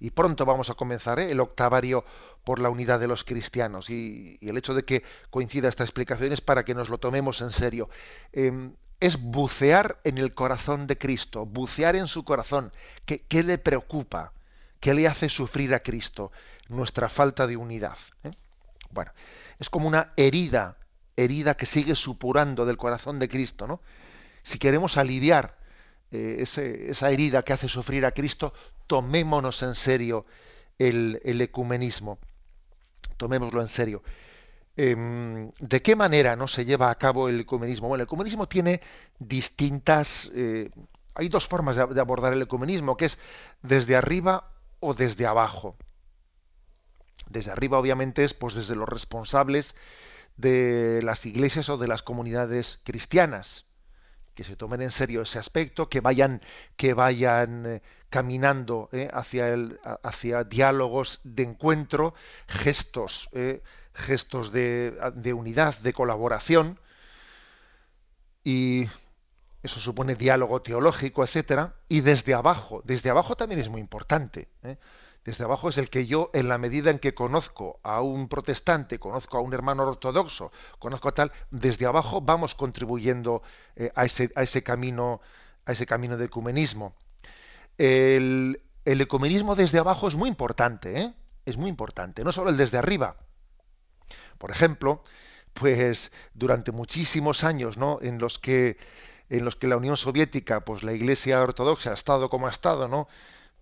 Y 0.00 0.10
pronto 0.10 0.44
vamos 0.44 0.68
a 0.70 0.74
comenzar 0.74 1.20
¿eh? 1.20 1.30
el 1.30 1.40
octavario 1.40 2.04
por 2.44 2.58
la 2.58 2.70
unidad 2.70 2.98
de 2.98 3.08
los 3.08 3.24
cristianos. 3.24 3.88
Y, 3.88 4.38
el 4.42 4.56
hecho 4.56 4.74
de 4.74 4.84
que 4.84 5.04
coincida 5.30 5.68
esta 5.68 5.84
explicación 5.84 6.32
es 6.32 6.40
para 6.40 6.64
que 6.64 6.74
nos 6.74 6.88
lo 6.88 6.98
tomemos 6.98 7.40
en 7.40 7.52
serio. 7.52 7.88
Em, 8.32 8.74
es 8.98 9.20
bucear 9.20 10.00
en 10.04 10.18
el 10.18 10.34
corazón 10.34 10.86
de 10.86 10.98
Cristo, 10.98 11.46
bucear 11.46 11.96
en 11.96 12.06
su 12.06 12.24
corazón. 12.24 12.72
qué 13.06 13.42
le 13.42 13.58
preocupa? 13.58 14.32
¿Qué 14.82 14.94
le 14.94 15.06
hace 15.06 15.28
sufrir 15.28 15.74
a 15.74 15.80
Cristo? 15.84 16.32
Nuestra 16.68 17.08
falta 17.08 17.46
de 17.46 17.56
unidad. 17.56 17.98
¿eh? 18.24 18.32
Bueno, 18.90 19.12
es 19.60 19.70
como 19.70 19.86
una 19.86 20.12
herida, 20.16 20.76
herida 21.16 21.56
que 21.56 21.66
sigue 21.66 21.94
supurando 21.94 22.66
del 22.66 22.76
corazón 22.76 23.20
de 23.20 23.28
Cristo, 23.28 23.68
¿no? 23.68 23.80
Si 24.42 24.58
queremos 24.58 24.96
aliviar 24.96 25.56
eh, 26.10 26.36
esa 26.40 27.10
herida 27.10 27.42
que 27.42 27.52
hace 27.52 27.68
sufrir 27.68 28.04
a 28.04 28.12
Cristo, 28.12 28.52
tomémonos 28.86 29.62
en 29.62 29.74
serio 29.74 30.26
el, 30.78 31.40
ecumenismo. 31.40 32.18
Tomémoslo 33.16 33.62
en 33.62 33.68
serio. 33.68 34.02
Em, 34.76 35.50
¿De 35.58 35.82
qué 35.82 35.96
manera 35.96 36.34
no 36.36 36.48
se 36.48 36.64
lleva 36.64 36.90
a 36.90 36.94
cabo 36.96 37.28
el 37.28 37.40
ecumenismo? 37.40 37.88
Bueno, 37.88 38.02
el 38.02 38.06
ecumenismo 38.06 38.48
tiene 38.48 38.80
distintas. 39.18 40.30
Eh, 40.34 40.70
hay 41.14 41.28
dos 41.28 41.46
formas 41.46 41.76
de, 41.76 42.00
abordar 42.00 42.32
el 42.32 42.42
ecumenismo, 42.42 42.96
que 42.96 43.06
es 43.06 43.18
desde 43.62 43.96
arriba 43.96 44.50
o 44.80 44.94
desde 44.94 45.26
abajo. 45.26 45.76
Desde 47.28 47.50
arriba, 47.50 47.78
obviamente, 47.78 48.24
es 48.24 48.34
pues 48.34 48.54
desde 48.54 48.76
los 48.76 48.88
responsables 48.88 49.74
de 50.36 51.00
las 51.02 51.26
iglesias 51.26 51.68
o 51.68 51.76
de 51.76 51.88
las 51.88 52.02
comunidades 52.02 52.80
cristianas, 52.84 53.66
que 54.34 54.44
se 54.44 54.56
tomen 54.56 54.82
en 54.82 54.90
serio 54.90 55.22
ese 55.22 55.38
aspecto, 55.38 55.88
que 55.88 56.00
vayan, 56.00 56.42
que 56.76 56.94
vayan 56.94 57.66
eh, 57.66 57.82
caminando 58.10 58.88
eh, 58.92 59.08
hacia, 59.12 59.48
el, 59.48 59.78
hacia 60.02 60.44
diálogos 60.44 61.20
de 61.24 61.42
encuentro, 61.42 62.14
gestos, 62.48 63.28
eh, 63.32 63.62
gestos 63.94 64.52
de, 64.52 64.96
de 65.14 65.32
unidad, 65.32 65.78
de 65.78 65.92
colaboración, 65.92 66.78
y 68.44 68.88
eso 69.62 69.78
supone 69.78 70.16
diálogo 70.16 70.62
teológico, 70.62 71.22
etcétera, 71.22 71.74
y 71.88 72.00
desde 72.00 72.34
abajo, 72.34 72.82
desde 72.84 73.10
abajo 73.10 73.36
también 73.36 73.60
es 73.60 73.68
muy 73.68 73.80
importante. 73.80 74.48
Desde 75.24 75.44
abajo 75.44 75.68
es 75.68 75.78
el 75.78 75.88
que 75.88 76.06
yo, 76.06 76.30
en 76.34 76.48
la 76.48 76.58
medida 76.58 76.90
en 76.90 76.98
que 76.98 77.14
conozco 77.14 77.78
a 77.84 78.02
un 78.02 78.28
protestante, 78.28 78.98
conozco 78.98 79.38
a 79.38 79.40
un 79.40 79.54
hermano 79.54 79.84
ortodoxo, 79.84 80.50
conozco 80.80 81.08
a 81.08 81.14
tal, 81.14 81.32
desde 81.50 81.86
abajo 81.86 82.20
vamos 82.20 82.56
contribuyendo 82.56 83.42
eh, 83.76 83.92
a, 83.94 84.04
ese, 84.04 84.32
a, 84.34 84.42
ese, 84.42 84.64
camino, 84.64 85.20
a 85.64 85.72
ese 85.72 85.86
camino 85.86 86.16
de 86.16 86.24
ecumenismo. 86.24 86.96
el, 87.78 88.60
ecumenismo 88.84 89.54
desde 89.54 89.78
abajo 89.78 90.08
es 90.08 90.16
muy 90.16 90.28
importante, 90.28 91.00
¿eh? 91.00 91.14
es 91.46 91.56
muy 91.56 91.70
importante, 91.70 92.24
no 92.24 92.32
solo 92.32 92.50
el 92.50 92.56
desde 92.56 92.78
arriba. 92.78 93.16
Por 94.38 94.50
ejemplo, 94.50 95.04
pues 95.52 96.10
durante 96.34 96.72
muchísimos 96.72 97.44
años, 97.44 97.76
¿no? 97.78 97.98
En 98.02 98.18
los 98.18 98.38
que 98.40 98.76
en 99.30 99.44
los 99.46 99.56
que 99.56 99.66
la 99.66 99.78
Unión 99.78 99.96
Soviética, 99.96 100.60
pues 100.64 100.82
la 100.82 100.92
Iglesia 100.92 101.40
Ortodoxa 101.40 101.90
ha 101.90 101.94
estado 101.94 102.28
como 102.28 102.48
ha 102.48 102.50
estado, 102.50 102.86
¿no? 102.86 103.08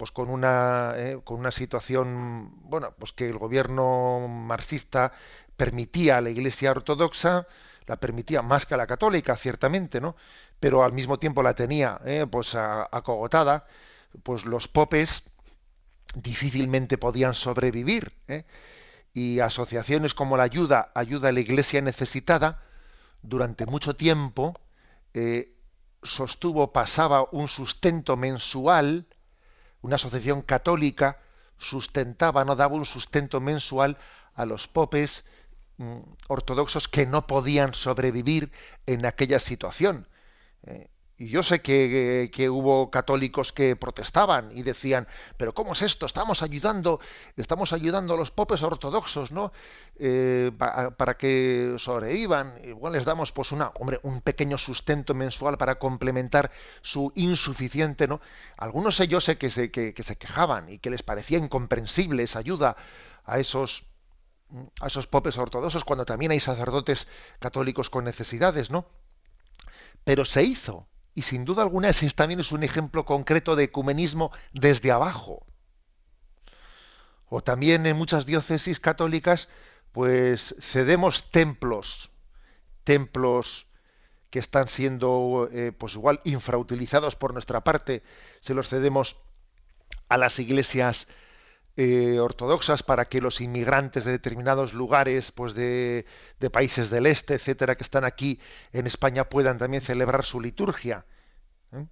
Pues 0.00 0.12
con 0.12 0.30
una 0.30 0.94
eh, 0.96 1.20
con 1.22 1.38
una 1.38 1.50
situación, 1.50 2.52
bueno, 2.70 2.94
pues 2.98 3.12
que 3.12 3.28
el 3.28 3.36
gobierno 3.36 4.28
marxista 4.28 5.12
permitía 5.58 6.16
a 6.16 6.20
la 6.22 6.30
Iglesia 6.30 6.70
Ortodoxa, 6.70 7.46
la 7.86 7.96
permitía 7.96 8.40
más 8.40 8.64
que 8.64 8.72
a 8.72 8.78
la 8.78 8.86
católica, 8.86 9.36
ciertamente, 9.36 10.00
¿no? 10.00 10.16
Pero 10.58 10.84
al 10.84 10.94
mismo 10.94 11.18
tiempo 11.18 11.42
la 11.42 11.52
tenía, 11.54 12.00
eh, 12.06 12.26
pues 12.30 12.54
acogotada 12.54 13.66
pues 14.22 14.46
los 14.46 14.68
popes 14.68 15.24
difícilmente 16.14 16.96
podían 16.96 17.34
sobrevivir. 17.34 18.14
¿eh? 18.26 18.46
Y 19.12 19.40
asociaciones 19.40 20.14
como 20.14 20.38
la 20.38 20.44
ayuda, 20.44 20.92
ayuda 20.94 21.28
a 21.28 21.32
la 21.32 21.40
iglesia 21.40 21.82
necesitada, 21.82 22.62
durante 23.20 23.66
mucho 23.66 23.96
tiempo 23.96 24.58
sostuvo, 26.02 26.72
pasaba 26.72 27.28
un 27.32 27.48
sustento 27.48 28.16
mensual, 28.16 29.06
una 29.82 29.96
asociación 29.96 30.42
católica 30.42 31.18
sustentaba, 31.58 32.44
no 32.44 32.56
daba 32.56 32.74
un 32.74 32.86
sustento 32.86 33.40
mensual 33.40 33.98
a 34.34 34.46
los 34.46 34.68
popes 34.68 35.24
mm, 35.78 35.98
ortodoxos 36.28 36.88
que 36.88 37.06
no 37.06 37.26
podían 37.26 37.74
sobrevivir 37.74 38.52
en 38.86 39.06
aquella 39.06 39.38
situación. 39.38 40.08
¿eh? 40.64 40.88
Y 41.20 41.28
yo 41.28 41.42
sé 41.42 41.60
que, 41.60 42.48
hubo 42.50 42.90
católicos 42.90 43.52
que 43.52 43.76
protestaban 43.76 44.52
y 44.56 44.62
decían, 44.62 45.06
pero 45.36 45.52
¿cómo 45.52 45.74
es 45.74 45.82
esto? 45.82 46.06
Estamos 46.06 46.42
ayudando, 46.42 46.98
estamos 47.36 47.74
ayudando 47.74 48.14
a 48.14 48.16
los 48.16 48.30
popes 48.30 48.62
ortodoxos, 48.62 49.30
¿no? 49.30 49.52
Eh, 49.98 50.50
para 50.96 51.18
que 51.18 51.74
sobrevivan. 51.76 52.58
Igual 52.64 52.94
les 52.94 53.04
damos 53.04 53.32
pues 53.32 53.52
una, 53.52 53.70
un 54.02 54.22
pequeño 54.22 54.56
sustento 54.56 55.12
mensual 55.12 55.58
para 55.58 55.78
complementar 55.78 56.52
su 56.80 57.12
insuficiente, 57.14 58.08
¿no? 58.08 58.22
Algunos 58.56 58.96
yo 58.96 59.20
sé 59.20 59.36
que 59.36 59.50
se, 59.50 59.70
que, 59.70 60.02
se 60.02 60.16
quejaban 60.16 60.72
y 60.72 60.78
que 60.78 60.88
les 60.88 61.02
parecía 61.02 61.36
incomprensible 61.36 62.22
esa 62.22 62.38
ayuda 62.38 62.76
a 63.26 63.38
esos 63.38 63.84
a 64.80 64.86
esos 64.86 65.06
popes 65.06 65.36
ortodoxos 65.36 65.84
cuando 65.84 66.06
también 66.06 66.32
hay 66.32 66.40
sacerdotes 66.40 67.08
católicos 67.40 67.90
con 67.90 68.04
necesidades, 68.04 68.70
¿no? 68.70 68.86
Pero 70.02 70.24
se 70.24 70.42
hizo, 70.44 70.88
y 71.14 71.22
sin 71.22 71.44
duda 71.44 71.62
alguna 71.62 71.88
ese 71.88 72.08
también 72.10 72.40
es 72.40 72.52
un 72.52 72.62
ejemplo 72.62 73.04
concreto 73.04 73.56
de 73.56 73.64
ecumenismo 73.64 74.32
desde 74.52 74.90
abajo. 74.90 75.46
O 77.28 77.42
también 77.42 77.86
en 77.86 77.96
muchas 77.96 78.26
diócesis 78.26 78.80
católicas, 78.80 79.48
pues 79.92 80.54
cedemos 80.60 81.30
templos, 81.30 82.10
templos 82.84 83.66
que 84.30 84.38
están 84.38 84.68
siendo, 84.68 85.48
eh, 85.52 85.72
pues 85.72 85.94
igual, 85.94 86.20
infrautilizados 86.24 87.16
por 87.16 87.32
nuestra 87.32 87.62
parte, 87.62 88.02
se 88.40 88.54
los 88.54 88.68
cedemos 88.68 89.16
a 90.08 90.16
las 90.16 90.38
iglesias 90.38 91.08
eh, 91.76 92.18
ortodoxas 92.18 92.82
para 92.82 93.04
que 93.06 93.20
los 93.20 93.40
inmigrantes 93.40 94.04
de 94.04 94.10
determinados 94.12 94.74
lugares, 94.74 95.30
pues 95.30 95.54
de, 95.54 96.04
países 96.52 96.90
del 96.90 97.06
este, 97.06 97.34
etcétera, 97.34 97.76
que 97.76 97.84
están 97.84 98.04
aquí 98.04 98.40
en 98.72 98.86
España 98.86 99.28
puedan 99.28 99.56
también 99.58 99.82
celebrar 99.82 100.24
su 100.24 100.40
liturgia. 100.40 101.06
¿eh? 101.72 101.86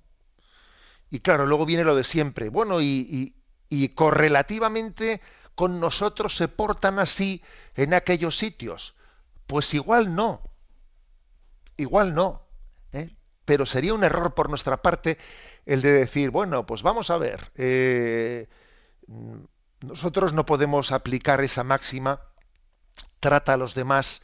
Y 1.11 1.21
claro, 1.21 1.47
luego 1.47 1.65
viene 1.65 1.85
lo 1.85 1.95
de 1.95 2.05
siempre. 2.05 2.49
Bueno, 2.49 2.81
y, 2.81 3.35
correlativamente 3.95 5.21
con 5.55 5.81
nosotros 5.81 6.37
se 6.37 6.49
portan 6.49 6.99
así 6.99 7.43
en 7.75 7.95
aquellos 7.95 8.37
sitios. 8.37 8.97
Pues 9.47 9.73
igual 9.75 10.15
no. 10.15 10.43
Igual 11.77 12.15
no. 12.15 12.43
¿eh? 12.93 13.17
Pero 13.45 13.65
sería 13.65 13.95
un 13.95 14.05
error 14.05 14.35
por 14.35 14.49
nuestra 14.49 14.83
parte 14.83 15.19
el 15.67 15.83
de 15.83 15.93
decir, 15.93 16.31
bueno, 16.31 16.67
pues 16.67 16.83
vamos 16.83 17.11
a 17.11 17.19
ver. 17.19 17.53
Nosotros 19.81 20.33
no 20.33 20.45
podemos 20.45 20.91
aplicar 20.91 21.41
esa 21.41 21.63
máxima, 21.63 22.21
trata 23.21 23.55
a 23.55 23.57
los 23.57 23.75
demás 23.75 24.23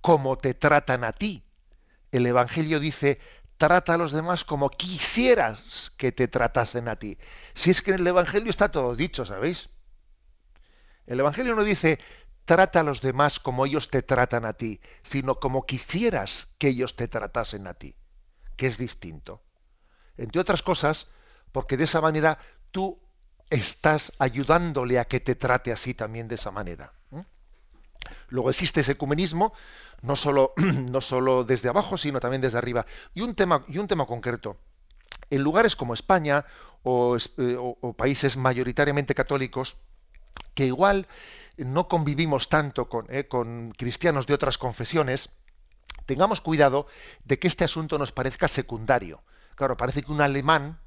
como 0.00 0.36
te 0.36 0.54
tratan 0.54 1.04
a 1.04 1.12
ti. 1.12 1.42
El 2.12 2.26
Evangelio 2.26 2.80
dice, 2.80 3.18
trata 3.56 3.94
a 3.94 3.98
los 3.98 4.12
demás 4.12 4.44
como 4.44 4.68
quisieras 4.70 5.92
que 5.96 6.12
te 6.12 6.28
tratasen 6.28 6.88
a 6.88 6.96
ti. 6.96 7.18
Si 7.54 7.70
es 7.70 7.82
que 7.82 7.92
en 7.92 8.00
el 8.00 8.06
Evangelio 8.06 8.50
está 8.50 8.70
todo 8.70 8.94
dicho, 8.94 9.24
¿sabéis? 9.24 9.70
El 11.06 11.20
Evangelio 11.20 11.54
no 11.54 11.64
dice, 11.64 11.98
trata 12.44 12.80
a 12.80 12.82
los 12.82 13.00
demás 13.00 13.40
como 13.40 13.64
ellos 13.64 13.90
te 13.90 14.02
tratan 14.02 14.44
a 14.44 14.52
ti, 14.52 14.80
sino 15.02 15.36
como 15.36 15.66
quisieras 15.66 16.48
que 16.58 16.68
ellos 16.68 16.96
te 16.96 17.08
tratasen 17.08 17.66
a 17.66 17.74
ti, 17.74 17.96
que 18.56 18.66
es 18.66 18.76
distinto. 18.76 19.42
Entre 20.16 20.40
otras 20.40 20.62
cosas, 20.62 21.08
porque 21.52 21.76
de 21.76 21.84
esa 21.84 22.00
manera 22.00 22.38
tú 22.70 23.00
estás 23.50 24.12
ayudándole 24.18 24.98
a 24.98 25.04
que 25.04 25.20
te 25.20 25.34
trate 25.34 25.72
así 25.72 25.92
también 25.94 26.28
de 26.28 26.36
esa 26.36 26.50
manera. 26.50 26.92
Luego 28.28 28.50
existe 28.50 28.80
ese 28.80 28.92
ecumenismo, 28.92 29.52
no 30.02 30.16
solo, 30.16 30.54
no 30.56 31.00
solo 31.00 31.44
desde 31.44 31.68
abajo, 31.68 31.98
sino 31.98 32.20
también 32.20 32.40
desde 32.40 32.58
arriba. 32.58 32.86
Y 33.14 33.20
un 33.20 33.34
tema, 33.34 33.64
y 33.68 33.78
un 33.78 33.88
tema 33.88 34.06
concreto. 34.06 34.56
En 35.28 35.42
lugares 35.42 35.76
como 35.76 35.94
España 35.94 36.46
o, 36.82 37.16
eh, 37.16 37.58
países 37.96 38.36
mayoritariamente 38.36 39.14
católicos, 39.14 39.76
que 40.54 40.66
igual 40.66 41.06
no 41.56 41.88
convivimos 41.88 42.48
tanto 42.48 42.88
con, 42.88 43.06
eh, 43.10 43.28
con 43.28 43.72
cristianos 43.76 44.26
de 44.26 44.34
otras 44.34 44.56
confesiones, 44.56 45.28
tengamos 46.06 46.40
cuidado 46.40 46.86
de 47.24 47.38
que 47.38 47.48
este 47.48 47.64
asunto 47.64 47.98
nos 47.98 48.12
parezca 48.12 48.48
secundario. 48.48 49.22
Claro, 49.56 49.76
parece 49.76 50.02
que 50.02 50.12
un 50.12 50.22
alemán, 50.22 50.78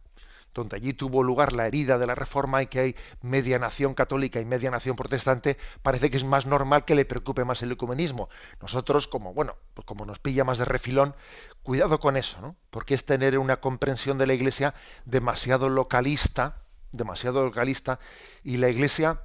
donde 0.53 0.75
allí 0.75 0.93
tuvo 0.93 1.23
lugar 1.23 1.53
la 1.53 1.67
herida 1.67 1.97
de 1.97 2.07
la 2.07 2.15
reforma 2.15 2.61
y 2.61 2.67
que 2.67 2.79
hay 2.79 2.95
media 3.21 3.59
nación 3.59 3.93
católica 3.93 4.39
y 4.39 4.45
media 4.45 4.71
nación 4.71 4.95
protestante, 4.95 5.57
parece 5.81 6.09
que 6.09 6.17
es 6.17 6.23
más 6.23 6.45
normal 6.45 6.85
que 6.85 6.95
le 6.95 7.05
preocupe 7.05 7.45
más 7.45 7.61
el 7.61 7.71
ecumenismo. 7.71 8.29
Nosotros, 8.61 9.07
como 9.07 9.33
bueno, 9.33 9.55
pues 9.73 9.85
como 9.85 10.05
nos 10.05 10.19
pilla 10.19 10.43
más 10.43 10.57
de 10.57 10.65
refilón, 10.65 11.15
cuidado 11.63 11.99
con 11.99 12.17
eso, 12.17 12.41
¿no? 12.41 12.55
Porque 12.69 12.93
es 12.93 13.05
tener 13.05 13.37
una 13.37 13.57
comprensión 13.57 14.17
de 14.17 14.27
la 14.27 14.33
Iglesia 14.33 14.73
demasiado 15.05 15.69
localista, 15.69 16.57
demasiado 16.91 17.43
localista, 17.43 17.99
y 18.43 18.57
la 18.57 18.69
Iglesia 18.69 19.21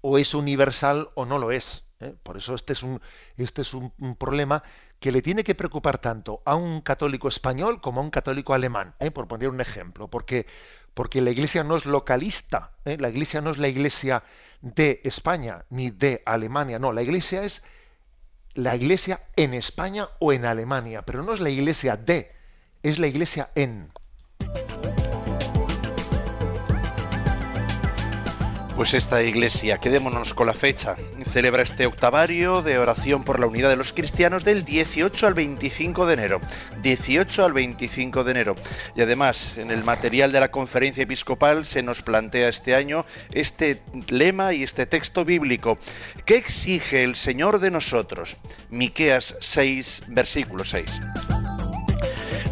o 0.00 0.18
es 0.18 0.34
universal 0.34 1.10
o 1.14 1.26
no 1.26 1.38
lo 1.38 1.52
es. 1.52 1.84
¿eh? 2.00 2.14
Por 2.22 2.36
eso 2.36 2.54
este 2.54 2.72
es 2.72 2.82
un, 2.82 3.00
este 3.36 3.62
es 3.62 3.74
un 3.74 3.92
problema 4.18 4.62
que 5.00 5.12
le 5.12 5.22
tiene 5.22 5.44
que 5.44 5.54
preocupar 5.54 5.98
tanto 5.98 6.42
a 6.44 6.54
un 6.54 6.82
católico 6.82 7.26
español 7.26 7.80
como 7.80 8.00
a 8.00 8.04
un 8.04 8.10
católico 8.10 8.52
alemán, 8.52 8.94
¿eh? 9.00 9.10
por 9.10 9.26
poner 9.26 9.48
un 9.48 9.60
ejemplo, 9.62 10.08
porque, 10.08 10.46
porque 10.92 11.22
la 11.22 11.30
Iglesia 11.30 11.64
no 11.64 11.76
es 11.78 11.86
localista, 11.86 12.72
¿eh? 12.84 12.98
la 13.00 13.08
Iglesia 13.08 13.40
no 13.40 13.50
es 13.50 13.56
la 13.56 13.68
Iglesia 13.68 14.22
de 14.60 15.00
España 15.04 15.64
ni 15.70 15.90
de 15.90 16.22
Alemania, 16.26 16.78
no, 16.78 16.92
la 16.92 17.02
Iglesia 17.02 17.44
es 17.44 17.62
la 18.52 18.76
Iglesia 18.76 19.22
en 19.36 19.54
España 19.54 20.10
o 20.18 20.34
en 20.34 20.44
Alemania, 20.44 21.02
pero 21.02 21.22
no 21.22 21.32
es 21.32 21.40
la 21.40 21.48
Iglesia 21.48 21.96
de, 21.96 22.32
es 22.82 22.98
la 22.98 23.06
Iglesia 23.06 23.50
en. 23.54 23.90
Pues 28.80 28.94
esta 28.94 29.22
iglesia, 29.22 29.76
quedémonos 29.76 30.32
con 30.32 30.46
la 30.46 30.54
fecha, 30.54 30.96
celebra 31.30 31.62
este 31.62 31.84
octavario 31.84 32.62
de 32.62 32.78
oración 32.78 33.24
por 33.24 33.38
la 33.38 33.46
unidad 33.46 33.68
de 33.68 33.76
los 33.76 33.92
cristianos 33.92 34.42
del 34.42 34.64
18 34.64 35.26
al 35.26 35.34
25 35.34 36.06
de 36.06 36.14
enero. 36.14 36.40
18 36.80 37.44
al 37.44 37.52
25 37.52 38.24
de 38.24 38.30
enero. 38.30 38.56
Y 38.96 39.02
además, 39.02 39.58
en 39.58 39.70
el 39.70 39.84
material 39.84 40.32
de 40.32 40.40
la 40.40 40.50
conferencia 40.50 41.02
episcopal 41.02 41.66
se 41.66 41.82
nos 41.82 42.00
plantea 42.00 42.48
este 42.48 42.74
año 42.74 43.04
este 43.32 43.82
lema 44.08 44.54
y 44.54 44.62
este 44.62 44.86
texto 44.86 45.26
bíblico. 45.26 45.76
¿Qué 46.24 46.36
exige 46.36 47.04
el 47.04 47.16
Señor 47.16 47.60
de 47.60 47.70
nosotros? 47.70 48.38
Miqueas 48.70 49.36
6, 49.40 50.04
versículo 50.08 50.64
6. 50.64 51.00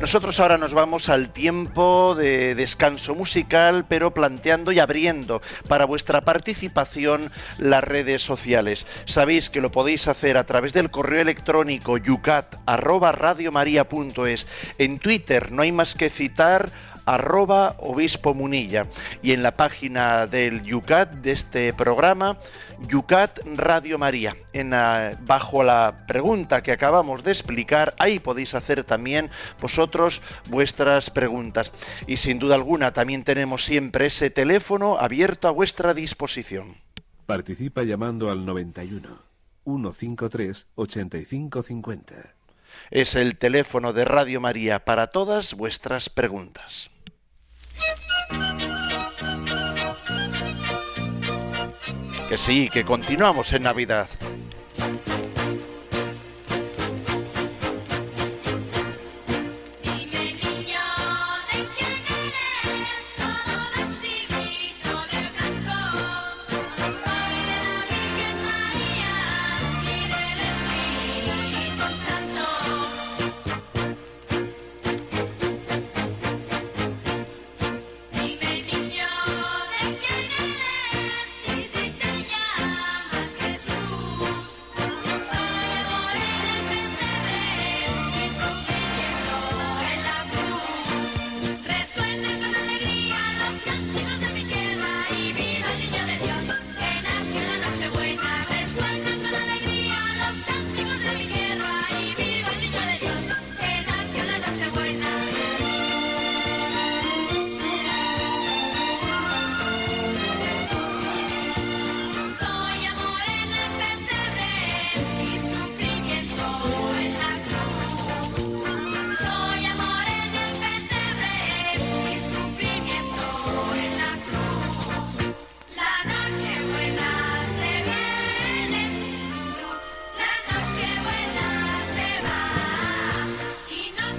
Nosotros 0.01 0.39
ahora 0.39 0.59
nos 0.59 0.75
vamos 0.75 1.09
al 1.09 1.31
tiempo 1.31 2.15
de 2.17 2.55
descanso 2.55 3.17
musical, 3.17 3.85
pero 3.89 4.15
planteando 4.15 4.71
y 4.71 4.79
abriendo 4.79 5.43
para 5.67 5.87
vuestra 5.87 6.21
participación 6.21 7.33
las 7.59 7.83
redes 7.83 8.23
sociales. 8.23 8.87
Sabéis 9.07 9.51
que 9.51 9.61
lo 9.61 9.73
podéis 9.73 10.07
hacer 10.07 10.37
a 10.37 10.47
través 10.47 10.73
del 10.73 10.93
correo 10.93 11.21
electrónico 11.21 11.99
yucat@radiomaria.es. 11.99 14.47
En 14.79 15.01
Twitter 15.01 15.51
no 15.51 15.63
hay 15.63 15.73
más 15.73 15.97
que 15.97 16.11
citar 16.11 16.71
arroba 17.15 17.75
obispo 17.79 18.35
munilla. 18.35 18.87
Y 19.23 19.33
en 19.33 19.43
la 19.43 19.57
página 19.57 20.27
del 20.27 20.63
Yucat 20.63 21.11
de 21.15 21.33
este 21.33 21.73
programa, 21.73 22.39
Yucat 22.87 23.41
Radio 23.57 23.99
María. 23.99 24.37
En 24.53 24.71
bajo 25.27 25.63
la 25.63 26.05
pregunta 26.07 26.63
que 26.63 26.73
acabamos 26.73 27.25
de 27.25 27.33
explicar, 27.33 27.95
ahí 27.99 28.19
podéis 28.19 28.55
hacer 28.55 28.85
también 28.85 29.31
vosotros 29.61 30.23
vuestras 30.49 31.11
preguntas. 31.11 31.73
Y 32.07 32.19
sin 32.19 32.39
duda 32.39 32.55
alguna 32.55 32.93
también 32.93 33.25
tenemos 33.25 33.65
siempre 33.65 34.07
ese 34.07 34.31
teléfono 34.31 34.99
abierto 34.99 35.49
a 35.49 35.53
vuestra 35.53 35.95
disposición. 35.95 36.77
Participa 37.27 37.83
llamando 37.83 38.31
al 38.31 38.45
91 38.47 39.29
153 39.65 40.67
8550. 40.77 42.15
Es 42.91 43.17
el 43.17 43.37
teléfono 43.37 43.93
de 43.93 44.05
Radio 44.05 44.41
María 44.41 44.85
para 44.85 45.09
todas 45.09 45.55
vuestras 45.55 46.09
preguntas. 46.09 46.91
Que 52.29 52.37
sí, 52.37 52.69
que 52.71 52.85
continuamos 52.85 53.53
en 53.53 53.63
Navidad. 53.63 54.09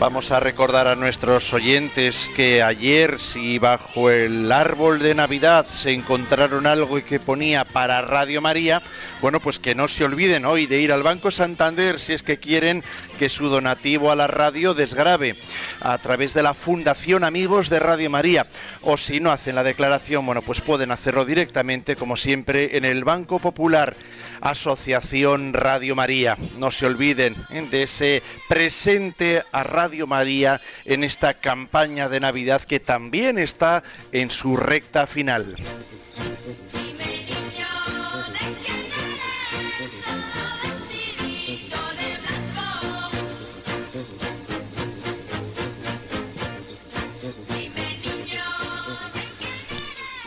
Vamos 0.10 0.32
a 0.32 0.40
recordar 0.40 0.88
a 0.88 0.96
nuestros 0.96 1.54
oyentes 1.54 2.32
que 2.36 2.64
ayer 2.64 3.20
si 3.20 3.60
bajo 3.60 4.10
el 4.10 4.52
árbol 4.52 4.98
de 4.98 5.14
Navidad 5.14 5.68
se 5.68 5.94
encontraron 5.94 6.66
algo 6.66 7.00
que 7.04 7.20
ponía 7.20 7.64
para 7.64 8.02
Radio 8.02 8.42
María, 8.42 8.82
bueno, 9.22 9.40
pues 9.40 9.60
que 9.60 9.76
no 9.76 9.88
se 9.88 10.06
olviden 10.06 10.46
hoy 10.46 10.66
de 10.66 10.80
ir 10.80 10.92
al 10.92 11.04
Banco 11.04 11.32
Santander 11.32 12.00
si 12.00 12.14
es 12.14 12.24
que 12.24 12.38
quieren 12.38 12.84
que 13.18 13.30
su 13.30 13.50
donativo 13.50 14.12
a 14.12 14.16
la 14.16 14.28
radio 14.28 14.74
desgrave 14.74 15.36
a 15.82 15.98
través 15.98 16.34
de 16.34 16.44
la 16.44 16.54
Fundación 16.54 17.24
Amigos 17.24 17.70
de 17.70 17.80
Radio 17.80 18.10
María. 18.10 18.48
O 18.82 18.98
si 18.98 19.20
no 19.20 19.32
hacen 19.32 19.56
la 19.56 19.64
declaración, 19.64 20.26
bueno, 20.26 20.42
pues 20.42 20.62
pueden 20.62 20.92
hacerlo 20.92 21.26
directamente, 21.26 21.96
como 21.96 22.16
siempre, 22.16 22.78
en 22.78 22.86
el 22.86 23.04
Banco 23.04 23.40
Popular. 23.40 23.96
Asociación 24.42 25.54
Radio 25.54 25.96
María. 25.96 26.38
No 26.58 26.72
se 26.72 26.86
olviden 26.86 27.36
¿eh? 27.50 27.68
de 27.70 27.84
ese 27.84 28.24
presente 28.48 29.44
a 29.52 29.64
Radio 29.64 30.08
María 30.08 30.62
en 30.86 31.04
esta 31.04 31.34
campaña 31.34 32.08
de 32.08 32.22
Navidad 32.22 32.62
que 32.62 32.80
también 32.80 33.38
está 33.38 33.84
en 34.12 34.32
su 34.32 34.56
recta 34.56 35.08
final. 35.08 35.56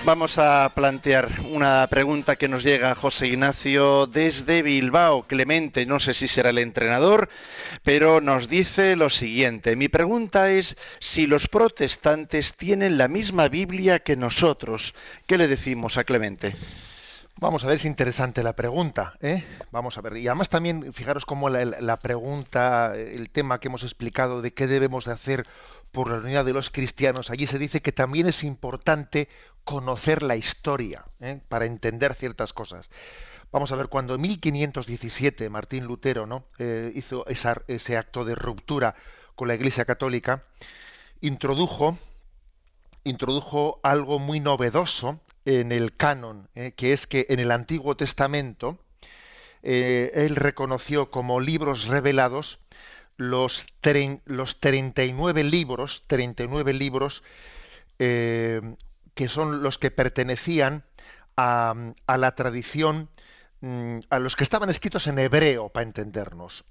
Vamos 0.05 0.37
a 0.39 0.69
plantear 0.75 1.29
una 1.53 1.87
pregunta 1.89 2.35
que 2.35 2.49
nos 2.49 2.65
llega 2.65 2.97
José 2.97 3.29
Ignacio 3.29 4.09
desde 4.09 4.63
Bilbao. 4.63 5.23
Clemente, 5.23 5.87
no 5.87 6.01
sé 6.01 6.13
si 6.13 6.27
será 6.27 6.51
el 6.51 6.59
entrenador, 6.59 7.29
pero 7.85 8.21
nos 8.21 8.49
dice 8.49 8.97
lo 8.97 9.11
siguiente. 9.11 9.77
Mi 9.77 9.89
pregunta 9.89 10.51
es 10.51 10.77
si 10.99 11.29
los 11.29 11.47
protestantes 11.47 12.57
tienen 12.57 12.99
la 12.99 13.07
misma 13.07 13.47
Biblia 13.47 14.01
que 14.01 14.17
nosotros. 14.17 14.93
¿Qué 15.29 15.39
le 15.39 15.47
decimos 15.47 15.97
a 15.97 16.03
Clemente? 16.03 16.57
Vamos 17.37 17.63
a 17.63 17.69
ver, 17.69 17.77
es 17.77 17.85
interesante 17.85 18.43
la 18.43 18.55
pregunta. 18.55 19.15
¿eh? 19.21 19.45
Vamos 19.71 19.99
a 19.99 20.01
ver. 20.01 20.17
Y 20.17 20.27
además 20.27 20.49
también, 20.49 20.93
fijaros 20.93 21.25
cómo 21.25 21.49
la, 21.49 21.65
la 21.65 21.97
pregunta, 21.99 22.95
el 22.97 23.31
tema 23.31 23.61
que 23.61 23.69
hemos 23.69 23.85
explicado 23.85 24.43
de 24.43 24.53
qué 24.53 24.67
debemos 24.67 25.05
de 25.05 25.13
hacer 25.13 25.47
por 25.93 26.11
la 26.11 26.17
unidad 26.17 26.45
de 26.47 26.55
los 26.55 26.71
cristianos, 26.71 27.31
allí 27.31 27.47
se 27.47 27.59
dice 27.59 27.83
que 27.83 27.93
también 27.93 28.27
es 28.27 28.43
importante 28.43 29.29
conocer 29.65 30.23
la 30.23 30.37
historia 30.37 31.05
¿eh? 31.21 31.41
para 31.49 31.67
entender 31.67 32.15
ciertas 32.15 32.53
cosas. 32.55 32.89
Vamos 33.53 33.71
a 33.71 33.77
ver, 33.77 33.89
cuando 33.89 34.15
en 34.15 34.23
1517 34.23 35.51
Martín 35.51 35.85
Lutero 35.85 36.27
¿no? 36.27 36.47
Eh, 36.59 36.91
hizo 36.95 37.27
ese 37.27 37.97
acto 37.97 38.25
de 38.25 38.35
ruptura 38.35 38.95
con 39.35 39.49
la 39.49 39.55
Iglesia 39.55 39.85
Católica, 39.85 40.45
introdujo, 41.21 41.99
introdujo 43.05 43.79
algo 43.83 44.19
muy 44.19 44.41
novedoso 44.41 45.21
en 45.45 45.73
el 45.73 45.95
canon, 45.95 46.49
¿eh? 46.55 46.73
que 46.73 46.95
es 46.95 47.07
que 47.07 47.27
en 47.29 47.39
el 47.39 47.51
Antiguo 47.51 47.97
Testamento 47.97 48.79
él 49.63 50.35
reconoció 50.35 51.13
como 51.13 51.39
libros 51.39 51.87
revelados 51.87 52.59
los, 53.17 53.67
los 54.25 54.61
39 54.61 55.45
libros, 55.45 56.05
39 56.07 56.73
libros 56.73 57.23
eh, 57.99 58.61
que 59.15 59.29
son 59.29 59.63
los 59.63 59.79
que 59.79 59.91
pertenecían 59.91 60.85
a, 61.37 61.75
la 62.07 62.35
tradición, 62.35 63.09
mm, 63.61 64.01
a 64.11 64.19
los 64.19 64.37
que 64.37 64.45
estaban 64.45 64.71
escritos 64.71 65.07
en 65.07 65.19
hebreo, 65.19 65.69
para 65.69 65.85
entendernos. 65.85 66.65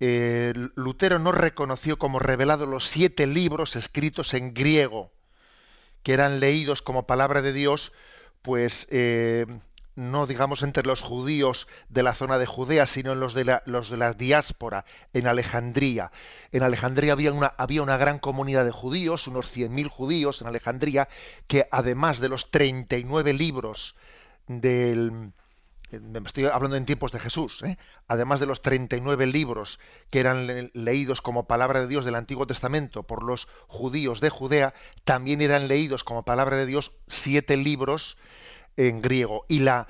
Eh, 0.00 0.52
Lutero 0.74 1.18
no 1.18 1.32
reconoció 1.32 1.98
como 1.98 2.18
revelado 2.18 2.66
los 2.66 2.86
siete 2.86 3.26
libros 3.26 3.76
escritos 3.76 4.34
en 4.34 4.54
griego, 4.54 5.10
que 6.02 6.12
eran 6.12 6.40
leídos 6.40 6.82
como 6.82 7.06
palabra 7.06 7.42
de 7.42 7.52
Dios, 7.52 7.92
pues 8.42 8.86
eh, 8.90 9.46
no 9.98 10.28
digamos 10.28 10.62
entre 10.62 10.86
los 10.86 11.00
judíos 11.00 11.66
de 11.88 12.04
la 12.04 12.14
zona 12.14 12.38
de 12.38 12.46
Judea, 12.46 12.86
sino 12.86 13.12
en 13.12 13.20
los 13.20 13.34
de 13.34 13.44
la, 13.44 13.62
los 13.66 13.90
de 13.90 13.96
la 13.96 14.12
diáspora, 14.12 14.84
en 15.12 15.26
Alejandría. 15.26 16.12
En 16.52 16.62
Alejandría 16.62 17.14
había 17.14 17.32
una, 17.32 17.48
había 17.58 17.82
una 17.82 17.96
gran 17.96 18.20
comunidad 18.20 18.64
de 18.64 18.70
judíos, 18.70 19.26
unos 19.26 19.54
100.000 19.54 19.88
judíos 19.88 20.40
en 20.40 20.46
Alejandría, 20.46 21.08
que 21.48 21.66
además 21.72 22.20
de 22.20 22.28
los 22.28 22.52
39 22.52 23.32
libros 23.32 23.96
del... 24.46 25.32
Estoy 25.90 26.44
hablando 26.44 26.76
en 26.76 26.84
tiempos 26.84 27.10
de 27.12 27.18
Jesús, 27.18 27.62
¿eh? 27.64 27.76
además 28.06 28.38
de 28.40 28.46
los 28.46 28.60
39 28.62 29.26
libros 29.26 29.80
que 30.10 30.20
eran 30.20 30.70
leídos 30.74 31.22
como 31.22 31.46
palabra 31.46 31.80
de 31.80 31.86
Dios 31.88 32.04
del 32.04 32.14
Antiguo 32.14 32.46
Testamento 32.46 33.04
por 33.04 33.24
los 33.24 33.48
judíos 33.66 34.20
de 34.20 34.28
Judea, 34.28 34.74
también 35.04 35.40
eran 35.40 35.66
leídos 35.66 36.04
como 36.04 36.24
palabra 36.24 36.56
de 36.56 36.66
Dios 36.66 36.92
siete 37.08 37.56
libros 37.56 38.18
en 38.78 39.02
griego 39.02 39.44
y 39.48 39.58
la 39.58 39.86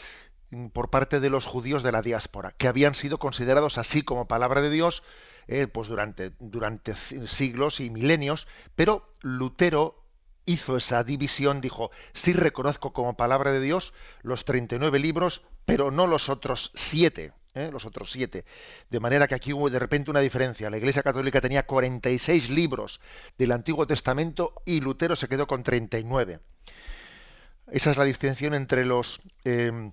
por 0.73 0.89
parte 0.89 1.21
de 1.21 1.29
los 1.29 1.45
judíos 1.45 1.83
de 1.83 1.93
la 1.93 2.01
diáspora, 2.01 2.55
que 2.57 2.69
habían 2.69 2.95
sido 2.95 3.19
considerados 3.19 3.77
así 3.77 4.03
como 4.03 4.29
palabra 4.29 4.63
de 4.63 4.71
Dios 4.71 5.03
eh, 5.47 5.67
pues 5.67 5.89
durante, 5.89 6.33
durante 6.41 6.95
siglos 6.95 7.81
y 7.81 7.91
milenios, 7.91 8.49
pero 8.75 9.15
Lutero 9.21 10.03
hizo 10.47 10.79
esa 10.79 11.05
división, 11.05 11.61
dijo, 11.61 11.91
sí 12.15 12.33
reconozco 12.33 12.95
como 12.95 13.15
palabra 13.15 13.53
de 13.53 13.61
Dios 13.61 13.93
los 14.23 14.47
39 14.47 14.99
libros, 14.99 15.45
pero 15.67 15.91
no 15.91 16.07
los 16.07 16.31
otros 16.31 16.71
siete. 16.75 17.33
¿eh? 17.55 17.71
los 17.71 17.85
otros 17.85 18.11
siete. 18.13 18.45
De 18.89 19.01
manera 19.01 19.27
que 19.27 19.35
aquí 19.35 19.53
hubo 19.53 19.69
de 19.69 19.79
repente 19.79 20.11
una 20.11 20.21
diferencia. 20.21 20.71
La 20.71 20.79
Iglesia 20.79 21.03
Católica 21.03 21.41
tenía 21.41 21.67
46 21.67 22.51
libros 22.51 23.01
del 23.37 23.53
Antiguo 23.53 23.87
Testamento 23.87 24.55
y 24.65 24.81
Lutero 24.81 25.17
se 25.17 25.29
quedó 25.29 25.47
con 25.47 25.63
39. 25.63 26.41
Esa 27.71 27.91
es 27.91 27.99
la 27.99 28.05
distinción 28.05 28.55
entre 28.55 28.85
los, 28.85 29.21
eh, 29.45 29.91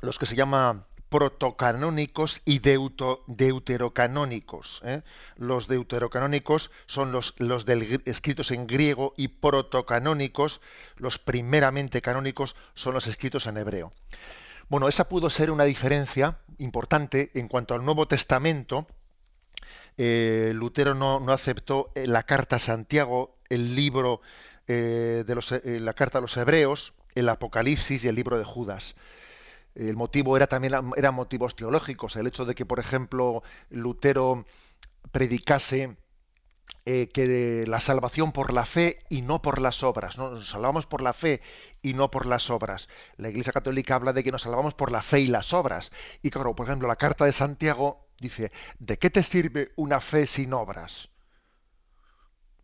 los 0.00 0.18
que 0.18 0.26
se 0.26 0.36
llama 0.36 0.86
protocanónicos 1.10 2.40
y 2.46 2.60
deuterocanónicos. 2.60 4.80
¿eh? 4.84 5.02
Los 5.36 5.68
deuterocanónicos 5.68 6.70
son 6.86 7.12
los, 7.12 7.34
los 7.38 7.66
del, 7.66 8.02
escritos 8.06 8.50
en 8.50 8.66
griego 8.66 9.12
y 9.18 9.28
protocanónicos, 9.28 10.62
los 10.96 11.18
primeramente 11.18 12.00
canónicos, 12.00 12.56
son 12.74 12.94
los 12.94 13.06
escritos 13.06 13.46
en 13.46 13.58
hebreo. 13.58 13.92
Bueno, 14.70 14.88
esa 14.88 15.10
pudo 15.10 15.28
ser 15.28 15.50
una 15.50 15.64
diferencia 15.64 16.38
importante 16.56 17.30
en 17.34 17.48
cuanto 17.48 17.74
al 17.74 17.84
Nuevo 17.84 18.08
Testamento. 18.08 18.86
Eh, 19.98 20.52
Lutero 20.54 20.94
no, 20.94 21.20
no, 21.20 21.32
aceptó 21.32 21.92
la 21.94 22.22
carta 22.22 22.56
a 22.56 22.58
Santiago, 22.58 23.36
el 23.50 23.76
libro 23.76 24.22
de 24.66 25.34
los, 25.34 25.54
la 25.64 25.92
carta 25.92 26.16
a 26.16 26.22
los 26.22 26.34
hebreos, 26.38 26.94
el 27.14 27.28
Apocalipsis 27.28 28.04
y 28.04 28.08
el 28.08 28.14
libro 28.14 28.38
de 28.38 28.44
Judas 28.44 28.94
el 29.74 29.96
motivo 29.96 30.36
era 30.36 30.46
también 30.46 30.74
eran 30.96 31.14
motivos 31.14 31.56
teológicos, 31.56 32.16
el 32.16 32.26
hecho 32.26 32.44
de 32.44 32.54
que, 32.54 32.66
por 32.66 32.78
ejemplo, 32.78 33.42
Lutero 33.70 34.44
predicase 35.12 35.96
eh, 36.84 37.08
que 37.12 37.64
la 37.66 37.80
salvación 37.80 38.32
por 38.32 38.52
la 38.52 38.66
fe 38.66 39.00
y 39.08 39.22
no 39.22 39.40
por 39.40 39.60
las 39.60 39.82
obras. 39.82 40.18
¿no? 40.18 40.30
Nos 40.30 40.48
salvamos 40.48 40.86
por 40.86 41.02
la 41.02 41.12
fe 41.12 41.40
y 41.80 41.94
no 41.94 42.10
por 42.10 42.26
las 42.26 42.50
obras. 42.50 42.88
La 43.16 43.28
Iglesia 43.28 43.52
Católica 43.52 43.94
habla 43.94 44.12
de 44.12 44.24
que 44.24 44.32
nos 44.32 44.42
salvamos 44.42 44.74
por 44.74 44.90
la 44.92 45.02
fe 45.02 45.20
y 45.20 45.26
las 45.28 45.52
obras. 45.52 45.90
Y 46.22 46.30
claro, 46.30 46.54
por 46.54 46.66
ejemplo, 46.66 46.88
la 46.88 46.96
carta 46.96 47.24
de 47.24 47.32
Santiago 47.32 48.06
dice, 48.20 48.52
¿de 48.78 48.98
qué 48.98 49.10
te 49.10 49.22
sirve 49.22 49.72
una 49.76 50.00
fe 50.00 50.26
sin 50.26 50.52
obras? 50.52 51.11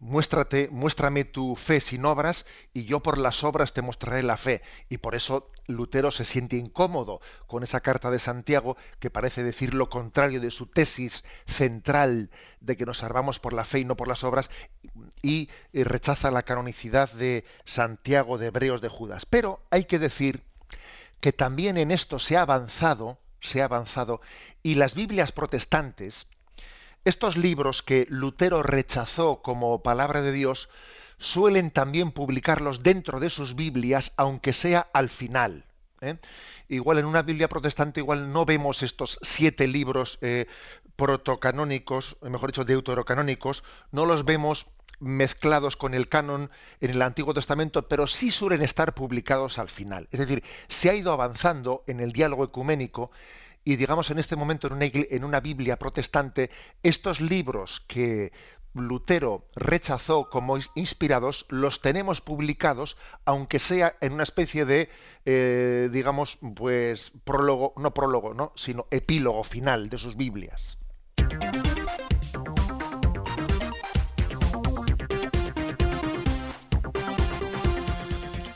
Muéstrate, 0.01 0.69
muéstrame 0.71 1.25
tu 1.25 1.57
fe 1.57 1.81
sin 1.81 2.05
obras 2.05 2.47
y 2.73 2.85
yo 2.85 3.01
por 3.01 3.19
las 3.19 3.43
obras 3.43 3.73
te 3.73 3.83
mostraré 3.83 4.23
la 4.23 4.37
fe. 4.37 4.63
Y 4.89 4.99
por 4.99 5.17
eso 5.17 5.51
Lutero 5.67 6.13
se 6.13 6.25
siente 6.25 6.57
incómodo 6.57 7.21
con 7.49 7.65
esa 7.65 7.81
carta 7.81 8.09
de 8.11 8.21
Santiago 8.21 8.77
que 9.01 9.11
parece 9.11 9.43
decir 9.43 9.75
lo 9.75 9.89
contrario 9.89 10.41
de 10.41 10.53
su 10.53 10.67
tesis 10.67 11.25
central 11.47 12.31
de 12.61 12.77
que 12.77 12.87
nos 12.87 12.99
salvamos 12.99 13.41
por 13.41 13.53
la 13.53 13.65
fe 13.65 13.81
y 13.81 13.85
no 13.85 13.97
por 13.97 14.07
las 14.07 14.23
obras 14.23 14.51
y, 15.21 15.51
rechaza 15.73 16.31
la 16.31 16.45
canonicidad 16.45 17.13
de 17.13 17.45
Santiago, 17.65 18.39
de 18.39 18.47
Hebreos, 18.47 18.81
de 18.81 18.89
Judas. 18.89 19.27
Pero 19.27 19.61
hay 19.71 19.85
que 19.85 19.99
decir 19.99 20.45
que 21.21 21.33
también 21.33 21.77
en 21.77 21.91
esto 21.91 22.21
se 22.21 22.37
ha 22.37 22.43
avanzado, 22.43 23.19
se 23.41 23.63
ha 23.63 23.65
avanzado 23.65 24.21
y 24.63 24.77
las 24.77 24.95
Biblias 24.95 25.33
protestantes, 25.33 26.29
estos 27.09 27.37
libros 27.37 27.83
que 27.83 28.07
Lutero 28.11 28.63
rechazó 28.63 29.43
como 29.43 29.83
palabra 29.83 30.21
de 30.23 30.33
Dios 30.33 30.69
suelen 31.19 31.71
también 31.71 32.13
publicarlos 32.13 32.83
dentro 32.83 33.19
de 33.19 33.31
sus 33.31 33.55
Biblias, 33.55 34.13
aunque 34.17 34.53
sea 34.53 34.89
al 34.93 35.09
final. 35.09 35.65
¿eh? 36.01 36.19
Igual 36.69 36.99
en 36.99 37.07
una 37.07 37.23
Biblia 37.23 37.49
protestante 37.49 38.01
igual 38.01 38.33
no 38.33 38.45
vemos 38.45 38.83
estos 38.83 39.19
siete 39.23 39.67
libros 39.67 40.19
eh, 40.21 40.47
protocanónicos, 40.97 42.17
mejor 42.23 42.51
dicho, 42.51 42.65
deuterocanónicos, 42.65 43.65
no 43.91 44.05
los 44.05 44.25
vemos 44.25 44.67
mezclados 45.01 45.77
con 45.77 45.95
el 45.95 46.09
canon 46.09 46.51
en 46.81 46.91
el 46.91 47.03
Antiguo 47.03 47.33
Testamento, 47.33 47.89
pero 47.89 48.07
sí 48.07 48.31
suelen 48.31 48.63
estar 48.63 48.95
publicados 48.95 49.59
al 49.59 49.71
final. 49.71 50.09
Es 50.11 50.21
decir, 50.21 50.43
se 50.69 50.91
ha 50.91 50.95
ido 50.95 51.13
avanzando 51.13 51.85
en 51.87 52.01
el 52.01 52.13
diálogo 52.13 52.45
ecuménico 52.45 53.11
y 53.69 53.77
digamos 53.77 54.11
en 54.11 54.19
este 54.19 54.35
momento 54.35 54.67
en 54.67 54.73
una, 54.73 54.87
en 54.91 55.25
una 55.25 55.41
Biblia 55.41 55.79
protestante, 55.79 56.51
estos 56.83 57.21
libros 57.21 57.81
que 57.81 58.33
Lutero 58.73 59.45
rechazó 59.55 60.31
como 60.31 60.57
inspirados, 60.75 61.45
los 61.51 61.83
tenemos 61.83 62.23
publicados, 62.23 62.97
aunque 63.27 63.59
sea 63.59 63.95
en 64.01 64.15
una 64.15 64.23
especie 64.23 64.65
de, 64.65 64.89
eh, 65.27 65.91
digamos, 65.93 66.39
pues 66.57 67.13
prólogo, 67.25 67.75
no 67.77 67.93
prólogo, 67.93 68.33
¿no? 68.33 68.53
sino 68.57 68.87
epílogo 68.91 69.45
final 69.45 69.91
de 69.91 69.99
sus 69.99 70.17
Biblias. 70.17 70.79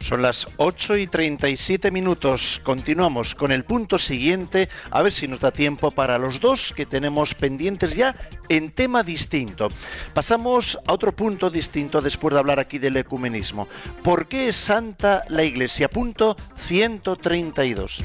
Son 0.02 0.20
las 0.20 0.48
8 0.56 0.96
y 0.96 1.06
37 1.06 1.92
minutos. 1.92 2.60
Continuamos 2.64 3.36
con 3.36 3.52
el 3.52 3.62
punto 3.62 3.98
siguiente, 3.98 4.68
a 4.90 5.00
ver 5.00 5.12
si 5.12 5.28
nos 5.28 5.38
da 5.38 5.52
tiempo 5.52 5.92
para 5.92 6.18
los 6.18 6.40
dos 6.40 6.72
que 6.74 6.86
tenemos 6.86 7.34
pendientes 7.34 7.94
ya 7.94 8.16
en 8.48 8.72
tema 8.72 9.04
distinto. 9.04 9.68
Pasamos 10.12 10.76
a 10.88 10.92
otro 10.92 11.14
punto 11.14 11.50
distinto 11.50 12.02
después 12.02 12.34
de 12.34 12.40
hablar 12.40 12.58
aquí 12.58 12.78
del 12.78 12.96
ecumenismo. 12.96 13.68
¿Por 14.02 14.26
qué 14.26 14.48
es 14.48 14.56
santa 14.56 15.22
la 15.28 15.44
Iglesia? 15.44 15.88
Punto 15.88 16.36
132. 16.56 18.02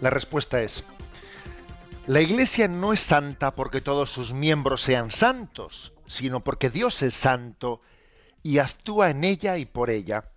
La 0.00 0.10
respuesta 0.10 0.60
es, 0.62 0.82
la 2.08 2.20
Iglesia 2.20 2.66
no 2.66 2.92
es 2.92 2.98
santa 2.98 3.52
porque 3.52 3.80
todos 3.80 4.10
sus 4.10 4.32
miembros 4.32 4.82
sean 4.82 5.12
santos, 5.12 5.92
sino 6.08 6.40
porque 6.40 6.70
Dios 6.70 7.04
es 7.04 7.14
santo 7.14 7.80
y 8.42 8.58
actúa 8.58 9.10
en 9.10 9.24
ella 9.24 9.56
y 9.58 9.66
por 9.66 9.90
ella. 9.90 10.30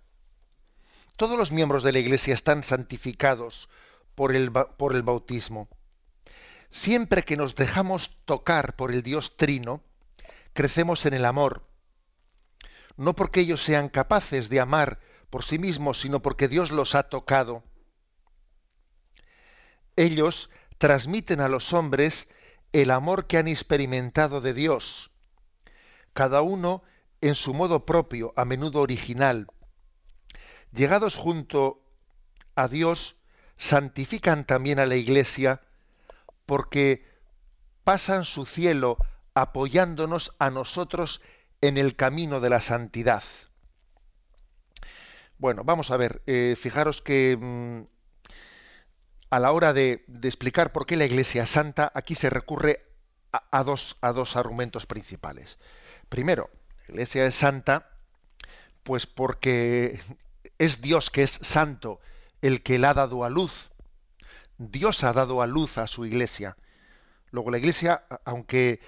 Todos 1.16 1.38
los 1.38 1.50
miembros 1.50 1.82
de 1.82 1.92
la 1.92 1.98
Iglesia 1.98 2.34
están 2.34 2.62
santificados 2.62 3.68
por 4.14 4.34
el, 4.34 4.52
por 4.52 4.94
el 4.94 5.02
bautismo. 5.02 5.68
Siempre 6.70 7.22
que 7.22 7.36
nos 7.36 7.54
dejamos 7.54 8.18
tocar 8.24 8.76
por 8.76 8.92
el 8.92 9.02
Dios 9.02 9.36
Trino, 9.36 9.82
crecemos 10.52 11.06
en 11.06 11.14
el 11.14 11.24
amor. 11.24 11.66
No 12.96 13.14
porque 13.14 13.40
ellos 13.40 13.62
sean 13.62 13.88
capaces 13.88 14.48
de 14.48 14.60
amar 14.60 15.00
por 15.30 15.44
sí 15.44 15.58
mismos, 15.58 16.00
sino 16.00 16.20
porque 16.20 16.48
Dios 16.48 16.70
los 16.70 16.94
ha 16.94 17.04
tocado. 17.04 17.62
Ellos 19.96 20.50
transmiten 20.78 21.40
a 21.40 21.48
los 21.48 21.72
hombres 21.72 22.28
el 22.72 22.90
amor 22.90 23.26
que 23.26 23.38
han 23.38 23.48
experimentado 23.48 24.40
de 24.40 24.52
Dios. 24.52 25.10
Cada 26.12 26.42
uno 26.42 26.82
en 27.20 27.34
su 27.34 27.54
modo 27.54 27.86
propio, 27.86 28.32
a 28.36 28.44
menudo 28.44 28.80
original. 28.80 29.46
Llegados 30.72 31.16
junto 31.16 31.82
a 32.54 32.68
Dios, 32.68 33.16
santifican 33.56 34.46
también 34.46 34.78
a 34.78 34.86
la 34.86 34.96
Iglesia 34.96 35.62
porque 36.44 37.04
pasan 37.84 38.24
su 38.24 38.46
cielo 38.46 38.98
apoyándonos 39.34 40.34
a 40.38 40.50
nosotros 40.50 41.20
en 41.60 41.78
el 41.78 41.96
camino 41.96 42.40
de 42.40 42.50
la 42.50 42.60
santidad. 42.60 43.22
Bueno, 45.38 45.64
vamos 45.64 45.90
a 45.90 45.96
ver, 45.96 46.22
eh, 46.26 46.54
fijaros 46.58 47.02
que 47.02 47.36
mm, 47.38 47.82
a 49.30 49.38
la 49.40 49.52
hora 49.52 49.72
de, 49.72 50.04
explicar 50.22 50.72
por 50.72 50.86
qué 50.86 50.96
la 50.96 51.04
Iglesia 51.04 51.42
es 51.42 51.50
santa, 51.50 51.90
aquí 51.94 52.14
se 52.14 52.30
recurre 52.30 52.86
a, 53.32 53.62
dos, 53.64 53.96
a 54.00 54.12
dos 54.12 54.36
argumentos 54.36 54.86
principales. 54.86 55.58
Primero, 56.08 56.48
Iglesia 56.88 57.26
es 57.26 57.34
santa, 57.34 57.88
pues 58.82 59.06
porque 59.06 60.00
es 60.58 60.80
Dios 60.80 61.10
que 61.10 61.22
es 61.22 61.32
santo 61.42 62.00
el 62.42 62.62
que 62.62 62.78
la 62.78 62.90
ha 62.90 62.94
dado 62.94 63.24
a 63.24 63.30
luz. 63.30 63.70
Dios 64.58 65.04
ha 65.04 65.12
dado 65.12 65.42
a 65.42 65.46
luz 65.46 65.78
a 65.78 65.86
su 65.86 66.06
Iglesia. 66.06 66.56
Luego 67.30 67.50
la 67.50 67.58
Iglesia, 67.58 68.04
aunque, 68.24 68.80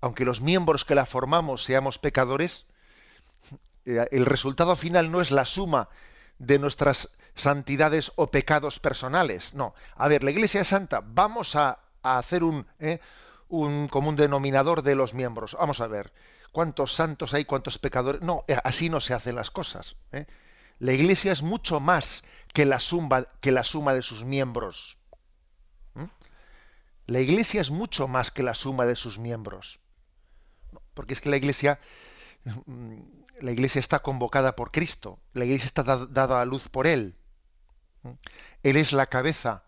aunque 0.00 0.24
los 0.24 0.40
miembros 0.40 0.84
que 0.84 0.94
la 0.94 1.06
formamos 1.06 1.64
seamos 1.64 1.98
pecadores, 1.98 2.66
eh, 3.84 4.06
el 4.10 4.26
resultado 4.26 4.74
final 4.74 5.10
no 5.10 5.20
es 5.20 5.30
la 5.30 5.44
suma 5.44 5.88
de 6.38 6.58
nuestras 6.58 7.10
santidades 7.34 8.12
o 8.16 8.30
pecados 8.30 8.80
personales. 8.80 9.54
No. 9.54 9.74
A 9.94 10.08
ver, 10.08 10.24
la 10.24 10.30
Iglesia 10.30 10.62
es 10.62 10.68
santa. 10.68 11.02
Vamos 11.04 11.54
a, 11.54 11.80
hacer 12.02 12.42
un, 12.42 12.66
eh, 12.80 12.98
un 13.48 13.86
común 13.88 14.16
denominador 14.16 14.82
de 14.82 14.96
los 14.96 15.14
miembros. 15.14 15.56
Vamos 15.58 15.80
a 15.80 15.86
ver 15.86 16.12
cuántos 16.52 16.94
santos 16.94 17.34
hay, 17.34 17.44
cuántos 17.44 17.78
pecadores. 17.78 18.22
No, 18.22 18.44
eh, 18.46 18.56
así 18.62 18.88
no 18.88 19.00
se 19.00 19.14
hacen 19.14 19.34
las 19.34 19.50
cosas. 19.50 19.96
¿eh? 20.12 20.26
La 20.78 20.92
Iglesia 20.92 21.32
es 21.32 21.42
mucho 21.42 21.80
más 21.80 22.22
que 22.52 22.64
la 22.64 22.78
suma, 22.78 23.26
de 23.94 24.02
sus 24.02 24.24
miembros. 24.24 24.98
La 27.06 27.20
Iglesia 27.20 27.60
es 27.60 27.70
mucho 27.70 28.06
más 28.06 28.30
que 28.30 28.42
la 28.42 28.54
suma 28.54 28.86
de 28.86 28.94
sus 28.94 29.18
miembros. 29.18 29.80
Porque 30.94 31.14
es 31.14 31.20
que 31.20 31.30
la 31.30 31.36
Iglesia, 31.36 31.80
mm, 32.44 33.00
la 33.40 33.50
Iglesia 33.50 33.80
está 33.80 34.00
convocada 34.00 34.54
por 34.54 34.70
Cristo. 34.70 35.18
La 35.32 35.44
Iglesia 35.44 35.66
está 35.66 35.82
dada 35.82 36.40
a 36.40 36.44
luz 36.44 36.68
por 36.68 36.86
Él. 36.86 37.16
Él 38.62 38.76
es 38.76 38.92
la 38.92 39.06
cabeza 39.06 39.64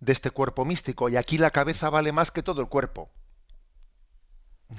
de 0.00 0.12
este 0.12 0.30
cuerpo 0.30 0.64
místico 0.64 1.08
y 1.08 1.16
aquí 1.16 1.38
la 1.38 1.50
cabeza 1.50 1.88
vale 1.90 2.12
más 2.12 2.30
que 2.30 2.42
todo 2.42 2.60
el 2.60 2.68
cuerpo. 2.68 3.10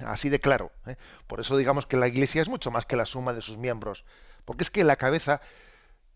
Así 0.06 0.30
de 0.30 0.40
claro. 0.40 0.72
¿eh? 0.86 0.96
Por 1.28 1.40
eso 1.40 1.58
digamos 1.58 1.86
que 1.86 1.98
la 1.98 2.08
Iglesia 2.08 2.42
es 2.42 2.50
mucho 2.50 2.72
más 2.72 2.86
que 2.86 2.96
la 2.96 3.06
suma 3.06 3.34
de 3.34 3.42
sus 3.42 3.58
miembros. 3.58 4.06
Porque 4.46 4.64
es 4.64 4.70
que 4.70 4.84
la 4.84 4.96
cabeza, 4.96 5.42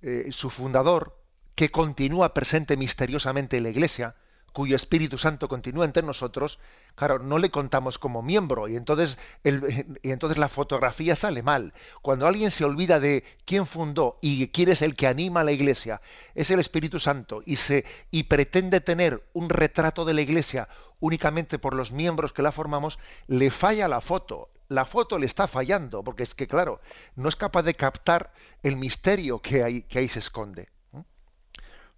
eh, 0.02 0.28
su 0.32 0.50
fundador, 0.50 1.18
que 1.56 1.70
continúa 1.70 2.34
presente 2.34 2.78
misteriosamente 2.78 3.58
en 3.58 3.64
la 3.64 3.70
Iglesia, 3.70 4.16
cuyo 4.58 4.76
Espíritu 4.76 5.20
Santo 5.20 5.48
continúa 5.48 5.86
entre 5.86 6.02
nosotros, 6.02 6.58
claro, 6.96 7.20
no 7.20 7.38
le 7.38 7.52
contamos 7.52 8.00
como 8.00 8.24
miembro 8.24 8.68
y 8.68 8.76
entonces, 8.76 9.20
y 9.44 10.10
entonces 10.10 10.40
la 10.40 10.50
fotografía 10.50 11.16
sale 11.16 11.44
mal. 11.44 11.76
Cuando 12.02 12.26
alguien 12.26 12.50
se 12.50 12.66
olvida 12.66 13.00
de 13.00 13.24
quién 13.46 13.68
fundó 13.68 14.18
y 14.20 14.48
quién 14.48 14.70
es 14.70 14.82
el 14.82 14.96
que 14.96 15.06
anima 15.06 15.42
a 15.42 15.44
la 15.44 15.52
Iglesia, 15.52 16.02
es 16.34 16.50
el 16.50 16.60
Espíritu 16.60 17.00
Santo 17.00 17.44
y, 17.46 17.58
se, 17.58 17.86
y 18.10 18.24
pretende 18.24 18.82
tener 18.82 19.24
un 19.34 19.50
retrato 19.50 20.06
de 20.06 20.16
la 20.16 20.22
Iglesia 20.22 20.70
únicamente 21.00 21.60
por 21.60 21.76
los 21.76 21.92
miembros 21.92 22.34
que 22.34 22.42
la 22.42 22.52
formamos, 22.52 22.98
le 23.28 23.52
falla 23.52 23.88
la 23.88 24.02
foto. 24.02 24.50
La 24.70 24.86
foto 24.86 25.20
le 25.20 25.28
está 25.28 25.48
fallando, 25.48 26.04
porque 26.04 26.24
es 26.24 26.34
que, 26.34 26.48
claro, 26.48 26.82
no 27.16 27.30
es 27.30 27.36
capaz 27.36 27.62
de 27.62 27.76
captar 27.76 28.34
el 28.64 28.76
misterio 28.76 29.40
que 29.40 29.62
ahí, 29.62 29.84
que 29.84 30.00
ahí 30.00 30.08
se 30.08 30.18
esconde. 30.18 30.70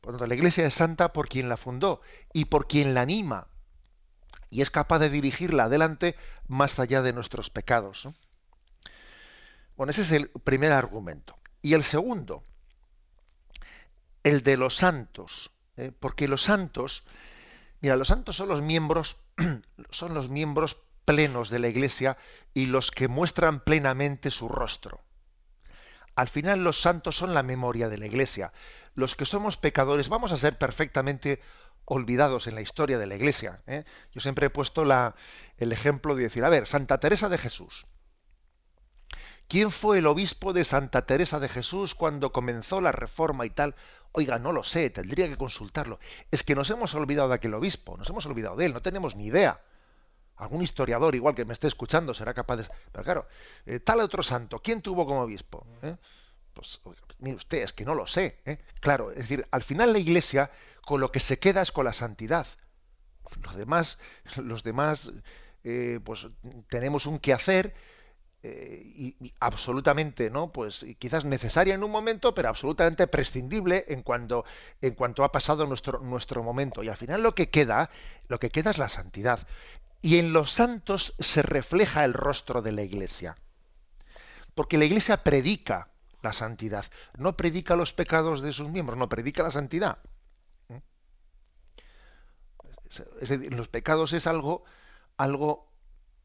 Por 0.01 0.13
tanto, 0.13 0.27
la 0.27 0.35
Iglesia 0.35 0.65
es 0.65 0.73
santa 0.73 1.13
por 1.13 1.27
quien 1.27 1.49
la 1.49 1.57
fundó 1.57 2.01
y 2.33 2.45
por 2.45 2.67
quien 2.67 2.93
la 2.93 3.01
anima. 3.01 3.47
Y 4.49 4.61
es 4.61 4.71
capaz 4.71 4.99
de 4.99 5.09
dirigirla 5.09 5.65
adelante 5.65 6.15
más 6.47 6.79
allá 6.79 7.01
de 7.01 7.13
nuestros 7.13 7.49
pecados. 7.49 8.07
Bueno, 9.75 9.91
ese 9.91 10.01
es 10.01 10.11
el 10.11 10.29
primer 10.29 10.71
argumento. 10.71 11.37
Y 11.61 11.73
el 11.73 11.83
segundo, 11.83 12.43
el 14.23 14.43
de 14.43 14.57
los 14.57 14.75
santos. 14.75 15.51
¿eh? 15.77 15.91
Porque 15.97 16.27
los 16.27 16.41
santos, 16.41 17.03
mira, 17.81 17.95
los 17.95 18.07
santos 18.07 18.35
son 18.35 18.49
los 18.49 18.61
miembros, 18.61 19.17
son 19.89 20.13
los 20.13 20.29
miembros 20.29 20.77
plenos 21.05 21.49
de 21.49 21.59
la 21.59 21.67
Iglesia 21.67 22.17
y 22.53 22.67
los 22.67 22.91
que 22.91 23.07
muestran 23.07 23.61
plenamente 23.61 24.31
su 24.31 24.47
rostro. 24.47 25.01
Al 26.15 26.27
final 26.27 26.63
los 26.63 26.81
santos 26.81 27.15
son 27.15 27.33
la 27.33 27.43
memoria 27.43 27.89
de 27.89 27.97
la 27.97 28.05
Iglesia 28.05 28.51
los 28.95 29.15
que 29.15 29.25
somos 29.25 29.57
pecadores 29.57 30.09
vamos 30.09 30.31
a 30.31 30.37
ser 30.37 30.57
perfectamente 30.57 31.41
olvidados 31.85 32.47
en 32.47 32.55
la 32.55 32.61
historia 32.61 32.97
de 32.97 33.07
la 33.07 33.15
Iglesia. 33.15 33.61
¿eh? 33.67 33.83
Yo 34.13 34.21
siempre 34.21 34.47
he 34.47 34.49
puesto 34.49 34.83
el 34.83 35.71
ejemplo 35.71 36.15
de 36.15 36.23
decir, 36.23 36.43
a 36.43 36.49
ver, 36.49 36.67
Santa 36.67 36.99
Teresa 36.99 37.29
de 37.29 37.37
Jesús. 37.37 37.87
¿Quién 39.47 39.71
fue 39.71 39.97
el 39.97 40.05
obispo 40.05 40.53
de 40.53 40.63
Santa 40.63 41.07
Teresa 41.07 41.39
de 41.39 41.49
Jesús 41.49 41.95
cuando 41.95 42.31
comenzó 42.31 42.81
la 42.81 42.91
reforma 42.91 43.47
y 43.47 43.49
tal? 43.49 43.75
Oiga, 44.11 44.37
no 44.37 44.51
lo 44.51 44.63
sé, 44.63 44.91
tendría 44.91 45.27
que 45.27 45.37
consultarlo. 45.37 45.99
Es 46.29 46.43
que 46.43 46.53
nos 46.53 46.69
hemos 46.69 46.93
olvidado 46.93 47.29
de 47.29 47.35
aquel 47.35 47.55
obispo, 47.55 47.97
nos 47.97 48.09
hemos 48.09 48.27
olvidado 48.27 48.55
de 48.55 48.67
él, 48.67 48.73
no 48.73 48.83
tenemos 48.83 49.15
ni 49.15 49.25
idea. 49.25 49.59
Algún 50.35 50.61
historiador, 50.61 51.15
igual 51.15 51.33
que 51.33 51.45
me 51.45 51.53
esté 51.53 51.67
escuchando, 51.67 52.13
será 52.13 52.35
capaz 52.35 52.57
de... 52.57 52.69
Pero 52.91 53.03
claro, 53.03 53.27
eh, 53.65 53.79
tal 53.79 53.99
otro 54.01 54.21
santo, 54.21 54.59
¿quién 54.59 54.83
tuvo 54.83 55.07
como 55.07 55.21
obispo? 55.21 55.65
¿Eh? 55.81 55.97
Pues, 56.53 56.79
mire 57.19 57.35
usted, 57.35 57.59
es 57.59 57.73
que 57.73 57.85
no 57.85 57.93
lo 57.93 58.07
sé. 58.07 58.39
¿eh? 58.45 58.59
Claro, 58.79 59.11
es 59.11 59.17
decir, 59.17 59.47
al 59.51 59.63
final 59.63 59.93
la 59.93 59.99
Iglesia 59.99 60.51
con 60.85 61.01
lo 61.01 61.11
que 61.11 61.19
se 61.19 61.39
queda 61.39 61.61
es 61.61 61.71
con 61.71 61.85
la 61.85 61.93
santidad. 61.93 62.47
Los 63.43 63.55
demás, 63.55 63.99
los 64.37 64.63
demás, 64.63 65.11
eh, 65.63 65.99
pues 66.03 66.27
tenemos 66.67 67.05
un 67.05 67.19
quehacer 67.19 67.75
eh, 68.41 68.81
y, 68.85 69.33
absolutamente, 69.39 70.29
¿no? 70.29 70.51
Pues 70.51 70.85
quizás 70.97 71.25
necesaria 71.25 71.75
en 71.75 71.83
un 71.83 71.91
momento, 71.91 72.33
pero 72.33 72.49
absolutamente 72.49 73.05
prescindible 73.07 73.85
en 73.89 74.01
cuanto, 74.01 74.45
en 74.81 74.95
cuanto 74.95 75.23
ha 75.23 75.31
pasado 75.31 75.67
nuestro, 75.67 75.99
nuestro 75.99 76.41
momento. 76.41 76.81
Y 76.81 76.89
al 76.89 76.97
final 76.97 77.21
lo 77.21 77.35
que 77.35 77.49
queda, 77.49 77.89
lo 78.27 78.39
que 78.39 78.49
queda 78.49 78.71
es 78.71 78.77
la 78.77 78.89
santidad. 78.89 79.45
Y 80.01 80.17
en 80.17 80.31
los 80.31 80.51
santos 80.51 81.13
se 81.19 81.41
refleja 81.41 82.05
el 82.05 82.13
rostro 82.13 82.61
de 82.61 82.71
la 82.71 82.83
Iglesia. 82.83 83.35
Porque 84.55 84.77
la 84.77 84.85
Iglesia 84.85 85.23
predica 85.23 85.89
la 86.21 86.33
santidad. 86.33 86.85
No 87.17 87.37
predica 87.37 87.75
los 87.75 87.93
pecados 87.93 88.41
de 88.41 88.53
sus 88.53 88.69
miembros, 88.69 88.97
no 88.97 89.09
predica 89.09 89.43
la 89.43 89.51
santidad. 89.51 89.99
¿Mm? 90.67 90.77
Es 93.21 93.29
decir, 93.29 93.53
los 93.53 93.67
pecados 93.67 94.13
es 94.13 94.27
algo, 94.27 94.63
algo 95.17 95.69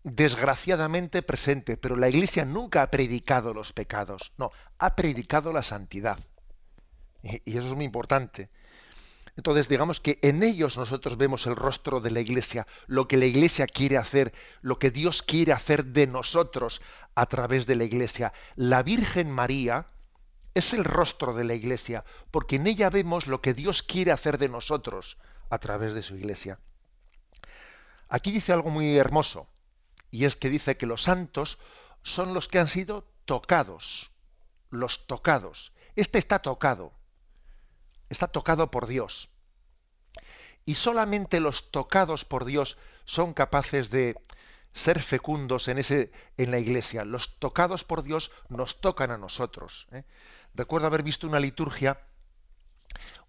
desgraciadamente 0.03 1.23
presente, 1.23 1.77
pero 1.77 1.97
la 1.97 2.09
Iglesia 2.09 2.45
nunca 2.45 2.83
ha 2.83 2.91
predicado 2.91 3.55
los 3.55 3.73
pecados, 3.73 4.33
no, 4.37 4.51
ha 4.79 4.95
predicado 4.95 5.53
la 5.53 5.63
santidad. 5.63 6.19
Y 7.23 7.57
eso 7.57 7.69
es 7.69 7.75
muy 7.75 7.87
importante. 7.87 8.51
Entonces, 9.37 9.69
digamos 9.69 9.99
que 9.99 10.19
en 10.23 10.43
ellos 10.43 10.77
nosotros 10.77 11.17
vemos 11.17 11.47
el 11.47 11.57
rostro 11.57 12.01
de 12.01 12.11
la 12.11 12.21
Iglesia, 12.21 12.67
lo 12.87 13.09
que 13.09 13.17
la 13.17 13.25
Iglesia 13.25 13.67
quiere 13.67 13.99
hacer, 13.99 14.33
lo 14.63 14.79
que 14.79 14.91
Dios 14.91 15.23
quiere 15.23 15.53
hacer 15.53 15.87
de 15.87 16.07
nosotros 16.07 16.81
a 17.17 17.27
través 17.27 17.67
de 17.67 17.75
la 17.75 17.85
Iglesia. 17.85 18.33
La 18.55 18.85
Virgen 18.85 19.31
María 19.31 19.87
es 20.55 20.73
el 20.73 20.85
rostro 20.85 21.35
de 21.35 21.43
la 21.43 21.55
Iglesia, 21.55 22.05
porque 22.31 22.57
en 22.57 22.69
ella 22.69 22.91
vemos 22.91 23.27
lo 23.27 23.41
que 23.41 23.55
Dios 23.55 23.83
quiere 23.83 24.13
hacer 24.13 24.39
de 24.39 24.49
nosotros 24.49 25.19
a 25.51 25.59
través 25.59 25.95
de 25.95 26.03
su 26.03 26.15
Iglesia. 26.15 26.61
Aquí 28.09 28.31
dice 28.31 28.53
algo 28.53 28.71
muy 28.71 28.97
hermoso, 28.97 29.49
y 30.13 30.27
es 30.27 30.37
que 30.37 30.49
dice 30.49 30.77
que 30.77 30.87
los 30.87 31.03
santos 31.03 31.59
son 32.05 32.35
los 32.35 32.47
que 32.47 32.61
han 32.61 32.69
sido 32.69 33.05
tocados, 33.25 34.13
los 34.71 35.09
tocados. 35.09 35.73
Este 35.97 36.19
está 36.19 36.39
tocado 36.41 36.93
está 38.15 38.29
tocado 38.29 38.71
por 38.71 38.87
Dios. 38.87 39.29
Y 40.65 40.77
solamente 40.77 41.41
los 41.41 41.71
tocados 41.71 42.25
por 42.25 42.45
Dios 42.47 42.79
son 43.05 43.35
capaces 43.35 43.91
de 43.91 44.17
ser 44.73 45.03
fecundos 45.03 45.69
en, 45.69 45.79
ese, 45.79 46.11
en 46.37 46.51
la 46.51 46.59
iglesia. 46.59 47.05
Los 47.05 47.39
tocados 47.39 47.85
por 47.85 48.03
Dios 48.03 48.31
nos 48.49 48.81
tocan 48.81 49.11
a 49.11 49.19
nosotros. 49.19 49.87
¿eh? 49.93 50.05
Recuerdo 50.55 50.87
haber 50.87 51.03
visto 51.03 51.27
una 51.27 51.41
liturgia, 51.41 52.01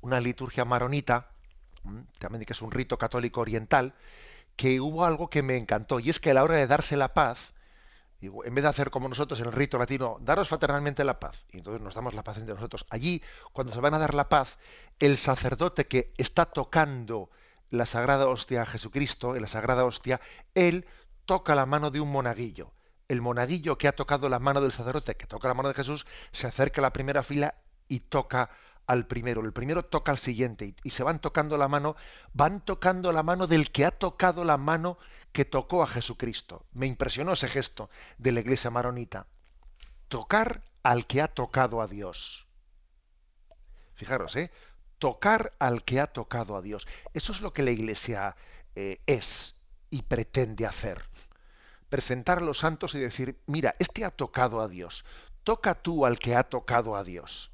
una 0.01 0.21
liturgia 0.21 0.63
maronita, 0.63 1.31
también 2.19 2.45
que 2.45 2.53
es 2.53 2.61
un 2.61 2.71
rito 2.71 2.97
católico 2.97 3.41
oriental, 3.41 3.95
que 4.55 4.79
hubo 4.79 5.03
algo 5.05 5.29
que 5.29 5.43
me 5.43 5.57
encantó, 5.57 5.99
y 5.99 6.09
es 6.09 6.19
que 6.19 6.31
a 6.31 6.33
la 6.35 6.43
hora 6.43 6.55
de 6.55 6.67
darse 6.67 6.95
la 6.95 7.13
paz, 7.13 7.54
en 8.43 8.55
vez 8.55 8.63
de 8.63 8.69
hacer 8.69 8.89
como 8.89 9.09
nosotros 9.09 9.39
en 9.39 9.47
el 9.47 9.51
rito 9.51 9.77
latino, 9.77 10.17
daros 10.21 10.49
fraternalmente 10.49 11.03
la 11.03 11.19
paz, 11.19 11.45
y 11.51 11.57
entonces 11.57 11.81
nos 11.81 11.95
damos 11.95 12.13
la 12.13 12.23
paz 12.23 12.37
entre 12.37 12.55
nosotros, 12.55 12.85
allí, 12.89 13.21
cuando 13.53 13.73
se 13.73 13.79
van 13.79 13.93
a 13.93 13.99
dar 13.99 14.13
la 14.13 14.29
paz, 14.29 14.57
el 14.99 15.17
sacerdote 15.17 15.87
que 15.87 16.13
está 16.17 16.45
tocando 16.45 17.29
la 17.69 17.85
sagrada 17.85 18.27
hostia 18.27 18.61
a 18.61 18.65
Jesucristo, 18.65 19.35
en 19.35 19.41
la 19.41 19.47
sagrada 19.47 19.85
hostia, 19.85 20.21
él 20.53 20.85
toca 21.25 21.55
la 21.55 21.65
mano 21.65 21.91
de 21.91 21.99
un 21.99 22.11
monaguillo. 22.11 22.71
El 23.07 23.21
monaguillo 23.21 23.77
que 23.77 23.87
ha 23.87 23.91
tocado 23.91 24.29
la 24.29 24.39
mano 24.39 24.61
del 24.61 24.71
sacerdote, 24.71 25.15
que 25.15 25.27
toca 25.27 25.47
la 25.47 25.53
mano 25.53 25.69
de 25.69 25.75
Jesús, 25.75 26.05
se 26.31 26.47
acerca 26.47 26.81
a 26.81 26.83
la 26.83 26.93
primera 26.93 27.23
fila 27.23 27.55
y 27.87 27.99
toca 27.99 28.49
al 28.87 29.07
primero. 29.07 29.41
El 29.41 29.53
primero 29.53 29.83
toca 29.85 30.11
al 30.11 30.17
siguiente 30.17 30.65
y, 30.65 30.75
y 30.83 30.89
se 30.91 31.03
van 31.03 31.19
tocando 31.19 31.57
la 31.57 31.67
mano, 31.67 31.95
van 32.33 32.61
tocando 32.61 33.11
la 33.11 33.23
mano 33.23 33.47
del 33.47 33.71
que 33.71 33.85
ha 33.85 33.91
tocado 33.91 34.43
la 34.43 34.57
mano 34.57 34.97
que 35.35 35.43
tocó 35.43 35.83
a 35.83 35.87
Jesucristo. 35.87 36.65
Me 36.71 36.87
impresionó 36.87 37.33
ese 37.33 37.49
gesto 37.49 37.89
de 38.17 38.31
la 38.31 38.39
iglesia 38.39 38.71
maronita. 38.71 39.27
Tocar 40.07 40.63
al 40.81 41.07
que 41.07 41.21
ha 41.21 41.27
tocado 41.27 41.81
a 41.81 41.87
Dios. 41.87 42.47
Fijaros, 43.95 44.37
¿eh? 44.37 44.49
Tocar 44.97 45.51
al 45.59 45.83
que 45.83 45.99
ha 45.99 46.07
tocado 46.07 46.55
a 46.55 46.61
Dios. 46.61 46.87
Eso 47.13 47.33
es 47.33 47.41
lo 47.41 47.51
que 47.51 47.63
la 47.63 47.71
iglesia 47.71 48.37
eh, 48.75 49.01
es 49.07 49.57
y 49.89 50.03
pretende 50.03 50.65
hacer. 50.65 51.03
Presentar 51.89 52.37
a 52.37 52.41
los 52.41 52.59
santos 52.59 52.95
y 52.95 52.99
decir, 52.99 53.37
mira, 53.45 53.75
este 53.77 54.05
ha 54.05 54.11
tocado 54.11 54.61
a 54.61 54.69
Dios. 54.69 55.03
Toca 55.43 55.75
tú 55.75 56.05
al 56.05 56.17
que 56.17 56.33
ha 56.37 56.43
tocado 56.43 56.95
a 56.95 57.03
Dios. 57.03 57.51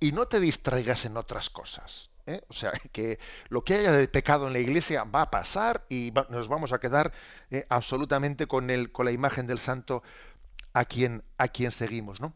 Y 0.00 0.10
no 0.10 0.26
te 0.26 0.40
distraigas 0.40 1.04
en 1.04 1.16
otras 1.16 1.48
cosas. 1.48 2.10
¿Eh? 2.28 2.42
O 2.48 2.52
sea, 2.52 2.72
que 2.92 3.18
lo 3.48 3.64
que 3.64 3.74
haya 3.74 3.92
de 3.92 4.08
pecado 4.08 4.46
en 4.46 4.52
la 4.52 4.58
iglesia 4.58 5.04
va 5.04 5.22
a 5.22 5.30
pasar 5.30 5.84
y 5.88 6.12
nos 6.28 6.48
vamos 6.48 6.72
a 6.72 6.78
quedar 6.78 7.12
eh, 7.50 7.66
absolutamente 7.68 8.46
con, 8.46 8.70
el, 8.70 8.92
con 8.92 9.06
la 9.06 9.12
imagen 9.12 9.46
del 9.46 9.58
santo 9.58 10.02
a 10.72 10.84
quien, 10.84 11.24
a 11.38 11.48
quien 11.48 11.72
seguimos, 11.72 12.20
¿no? 12.20 12.34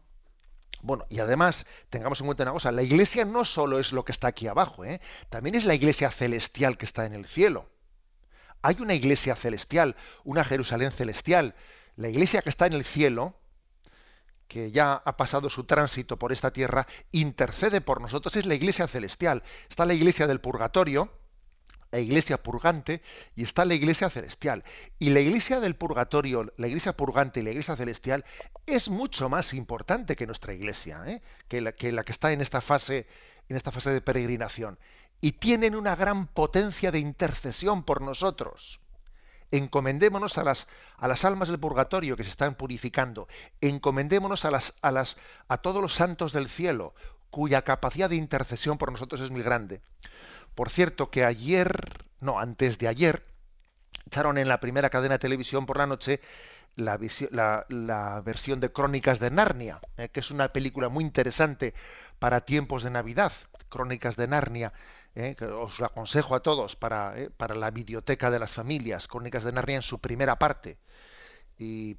Bueno, 0.80 1.06
y 1.08 1.20
además, 1.20 1.64
tengamos 1.90 2.20
en 2.20 2.26
cuenta 2.26 2.42
una 2.42 2.52
cosa, 2.52 2.72
la 2.72 2.82
iglesia 2.82 3.24
no 3.24 3.44
solo 3.44 3.78
es 3.78 3.92
lo 3.92 4.04
que 4.04 4.10
está 4.10 4.28
aquí 4.28 4.48
abajo, 4.48 4.84
¿eh? 4.84 5.00
también 5.30 5.54
es 5.54 5.64
la 5.64 5.74
iglesia 5.74 6.10
celestial 6.10 6.76
que 6.76 6.86
está 6.86 7.06
en 7.06 7.14
el 7.14 7.26
cielo. 7.26 7.68
Hay 8.62 8.76
una 8.80 8.94
iglesia 8.94 9.36
celestial, 9.36 9.96
una 10.24 10.44
Jerusalén 10.44 10.92
celestial. 10.92 11.54
La 11.96 12.08
iglesia 12.08 12.42
que 12.42 12.48
está 12.48 12.66
en 12.66 12.72
el 12.72 12.84
cielo, 12.84 13.34
que 14.52 14.70
ya 14.70 15.00
ha 15.02 15.16
pasado 15.16 15.48
su 15.48 15.64
tránsito 15.64 16.18
por 16.18 16.30
esta 16.30 16.52
tierra, 16.52 16.86
intercede 17.10 17.80
por 17.80 18.02
nosotros, 18.02 18.36
es 18.36 18.44
la 18.44 18.54
iglesia 18.54 18.86
celestial. 18.86 19.42
Está 19.70 19.86
la 19.86 19.94
iglesia 19.94 20.26
del 20.26 20.42
purgatorio, 20.42 21.10
la 21.90 22.00
iglesia 22.00 22.42
purgante, 22.42 23.00
y 23.34 23.44
está 23.44 23.64
la 23.64 23.72
iglesia 23.72 24.10
celestial. 24.10 24.62
Y 24.98 25.08
la 25.08 25.20
iglesia 25.20 25.58
del 25.58 25.74
purgatorio, 25.74 26.52
la 26.58 26.66
iglesia 26.66 26.94
purgante 26.94 27.40
y 27.40 27.44
la 27.44 27.50
iglesia 27.50 27.76
celestial 27.76 28.26
es 28.66 28.90
mucho 28.90 29.30
más 29.30 29.54
importante 29.54 30.16
que 30.16 30.26
nuestra 30.26 30.52
iglesia, 30.52 31.02
¿eh? 31.06 31.22
que, 31.48 31.62
la, 31.62 31.72
que 31.72 31.90
la 31.90 32.04
que 32.04 32.12
está 32.12 32.30
en 32.32 32.42
esta 32.42 32.60
fase, 32.60 33.06
en 33.48 33.56
esta 33.56 33.72
fase 33.72 33.88
de 33.88 34.02
peregrinación. 34.02 34.78
Y 35.22 35.32
tienen 35.32 35.74
una 35.74 35.96
gran 35.96 36.26
potencia 36.26 36.90
de 36.90 36.98
intercesión 36.98 37.84
por 37.84 38.02
nosotros 38.02 38.81
encomendémonos 39.52 40.38
a 40.38 40.44
las, 40.44 40.66
a 40.96 41.06
las 41.06 41.24
almas 41.24 41.48
del 41.48 41.60
purgatorio 41.60 42.16
que 42.16 42.24
se 42.24 42.30
están 42.30 42.56
purificando, 42.56 43.28
encomendémonos 43.60 44.44
a, 44.44 44.50
las, 44.50 44.74
a, 44.82 44.90
las, 44.90 45.18
a 45.46 45.58
todos 45.58 45.80
los 45.80 45.94
santos 45.94 46.32
del 46.32 46.48
cielo, 46.48 46.94
cuya 47.30 47.62
capacidad 47.62 48.10
de 48.10 48.16
intercesión 48.16 48.78
por 48.78 48.90
nosotros 48.90 49.20
es 49.20 49.30
muy 49.30 49.42
grande. 49.42 49.80
Por 50.54 50.70
cierto, 50.70 51.10
que 51.10 51.24
ayer, 51.24 51.72
no, 52.20 52.40
antes 52.40 52.78
de 52.78 52.88
ayer, 52.88 53.24
echaron 54.06 54.38
en 54.38 54.48
la 54.48 54.60
primera 54.60 54.90
cadena 54.90 55.14
de 55.14 55.20
televisión 55.20 55.64
por 55.64 55.78
la 55.78 55.86
noche 55.86 56.20
la, 56.76 58.22
versión 58.24 58.60
de 58.60 58.72
Crónicas 58.72 59.20
de 59.20 59.30
Narnia, 59.30 59.80
eh, 59.96 60.08
que 60.08 60.20
es 60.20 60.30
una 60.30 60.48
película 60.48 60.88
muy 60.88 61.04
interesante 61.04 61.74
para 62.18 62.42
tiempos 62.42 62.82
de 62.82 62.90
Navidad, 62.90 63.32
Crónicas 63.68 64.16
de 64.16 64.28
Narnia, 64.28 64.72
eh, 65.14 65.36
os 65.44 65.78
lo 65.78 65.86
aconsejo 65.86 66.34
a 66.34 66.40
todos 66.40 66.76
para, 66.76 67.18
eh, 67.18 67.30
para 67.30 67.54
la 67.54 67.70
biblioteca 67.70 68.30
de 68.30 68.38
las 68.38 68.52
familias, 68.52 69.08
Crónicas 69.08 69.44
de 69.44 69.52
Narnia 69.52 69.76
en 69.76 69.82
su 69.82 69.98
primera 69.98 70.36
parte. 70.36 70.78
Y 71.58 71.96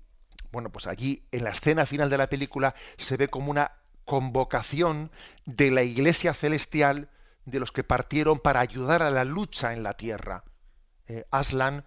bueno, 0.51 0.71
pues 0.71 0.87
allí 0.87 1.23
en 1.31 1.43
la 1.43 1.51
escena 1.51 1.85
final 1.85 2.09
de 2.09 2.17
la 2.17 2.27
película 2.27 2.75
se 2.97 3.17
ve 3.17 3.27
como 3.29 3.51
una 3.51 3.71
convocación 4.05 5.11
de 5.45 5.71
la 5.71 5.83
iglesia 5.83 6.33
celestial 6.33 7.09
de 7.45 7.59
los 7.59 7.71
que 7.71 7.83
partieron 7.83 8.39
para 8.39 8.59
ayudar 8.59 9.03
a 9.03 9.11
la 9.11 9.23
lucha 9.25 9.73
en 9.73 9.83
la 9.83 9.93
tierra. 9.93 10.43
Aslan, 11.31 11.85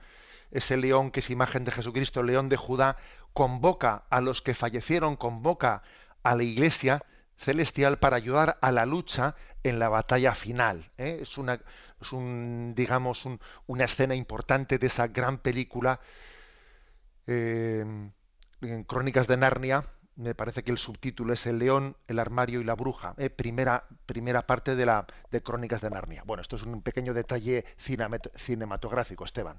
ese 0.50 0.76
león 0.76 1.10
que 1.10 1.20
es 1.20 1.30
imagen 1.30 1.64
de 1.64 1.72
Jesucristo, 1.72 2.20
el 2.20 2.26
león 2.26 2.48
de 2.48 2.56
Judá, 2.56 2.96
convoca 3.32 4.04
a 4.10 4.20
los 4.20 4.42
que 4.42 4.54
fallecieron, 4.54 5.16
convoca 5.16 5.82
a 6.22 6.34
la 6.34 6.42
iglesia 6.42 7.04
celestial 7.36 7.98
para 7.98 8.16
ayudar 8.16 8.58
a 8.60 8.72
la 8.72 8.86
lucha 8.86 9.34
en 9.62 9.78
la 9.78 9.88
batalla 9.88 10.34
final. 10.34 10.90
¿eh? 10.98 11.18
Es, 11.20 11.38
una, 11.38 11.60
es 12.00 12.12
un, 12.12 12.74
digamos, 12.76 13.28
una 13.66 13.84
escena 13.84 14.14
importante 14.14 14.78
de 14.78 14.86
esa 14.86 15.08
gran 15.08 15.38
película 15.38 16.00
eh, 17.26 17.84
en 18.60 18.84
Crónicas 18.84 19.26
de 19.26 19.36
Narnia. 19.36 19.84
Me 20.16 20.34
parece 20.34 20.62
que 20.62 20.72
el 20.72 20.78
subtítulo 20.78 21.34
es 21.34 21.46
El 21.46 21.58
león, 21.58 21.96
el 22.08 22.18
armario 22.18 22.60
y 22.60 22.64
la 22.64 22.74
bruja. 22.74 23.14
¿eh? 23.18 23.28
Primera, 23.28 23.84
primera 24.06 24.46
parte 24.46 24.74
de, 24.74 24.86
la, 24.86 25.06
de 25.30 25.42
Crónicas 25.42 25.82
de 25.82 25.90
Narnia. 25.90 26.22
Bueno, 26.24 26.40
esto 26.40 26.56
es 26.56 26.62
un 26.62 26.80
pequeño 26.80 27.12
detalle 27.12 27.66
cinematográfico, 27.76 29.24
Esteban. 29.24 29.58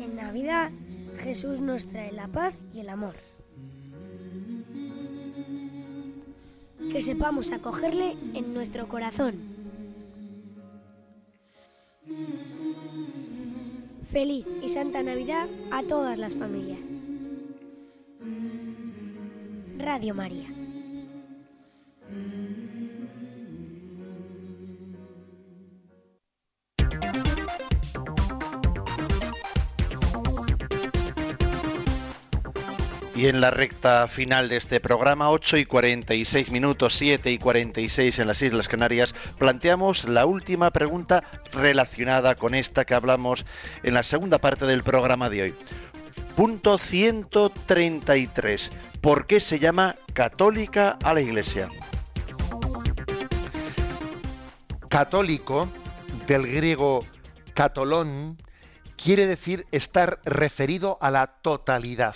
En 0.00 0.16
Navidad 0.16 0.70
Jesús 1.18 1.60
nos 1.60 1.86
trae 1.88 2.12
la 2.12 2.28
paz 2.28 2.54
y 2.72 2.80
el 2.80 2.88
amor. 2.88 3.14
Que 6.90 7.02
sepamos 7.02 7.52
acogerle 7.52 8.16
en 8.34 8.54
nuestro 8.54 8.88
corazón. 8.88 9.34
Feliz 14.10 14.46
y 14.62 14.68
Santa 14.70 15.02
Navidad 15.02 15.48
a 15.70 15.82
todas 15.82 16.18
las 16.18 16.34
familias. 16.34 16.80
Radio 19.78 20.14
María. 20.14 20.57
Y 33.18 33.26
en 33.26 33.40
la 33.40 33.50
recta 33.50 34.06
final 34.06 34.48
de 34.48 34.56
este 34.56 34.78
programa, 34.78 35.30
8 35.30 35.56
y 35.56 35.64
46 35.64 36.52
minutos, 36.52 36.94
7 36.94 37.32
y 37.32 37.38
46 37.38 38.16
en 38.20 38.28
las 38.28 38.40
Islas 38.42 38.68
Canarias, 38.68 39.12
planteamos 39.38 40.08
la 40.08 40.24
última 40.24 40.70
pregunta 40.70 41.24
relacionada 41.52 42.36
con 42.36 42.54
esta 42.54 42.84
que 42.84 42.94
hablamos 42.94 43.44
en 43.82 43.94
la 43.94 44.04
segunda 44.04 44.38
parte 44.38 44.66
del 44.66 44.84
programa 44.84 45.30
de 45.30 45.42
hoy. 45.42 45.54
Punto 46.36 46.78
133. 46.78 48.70
¿Por 49.00 49.26
qué 49.26 49.40
se 49.40 49.58
llama 49.58 49.96
católica 50.12 50.96
a 51.02 51.12
la 51.12 51.20
Iglesia? 51.20 51.66
Católico, 54.88 55.68
del 56.28 56.46
griego 56.46 57.04
catolón, 57.52 58.40
quiere 58.96 59.26
decir 59.26 59.66
estar 59.72 60.20
referido 60.24 60.98
a 61.00 61.10
la 61.10 61.26
totalidad 61.26 62.14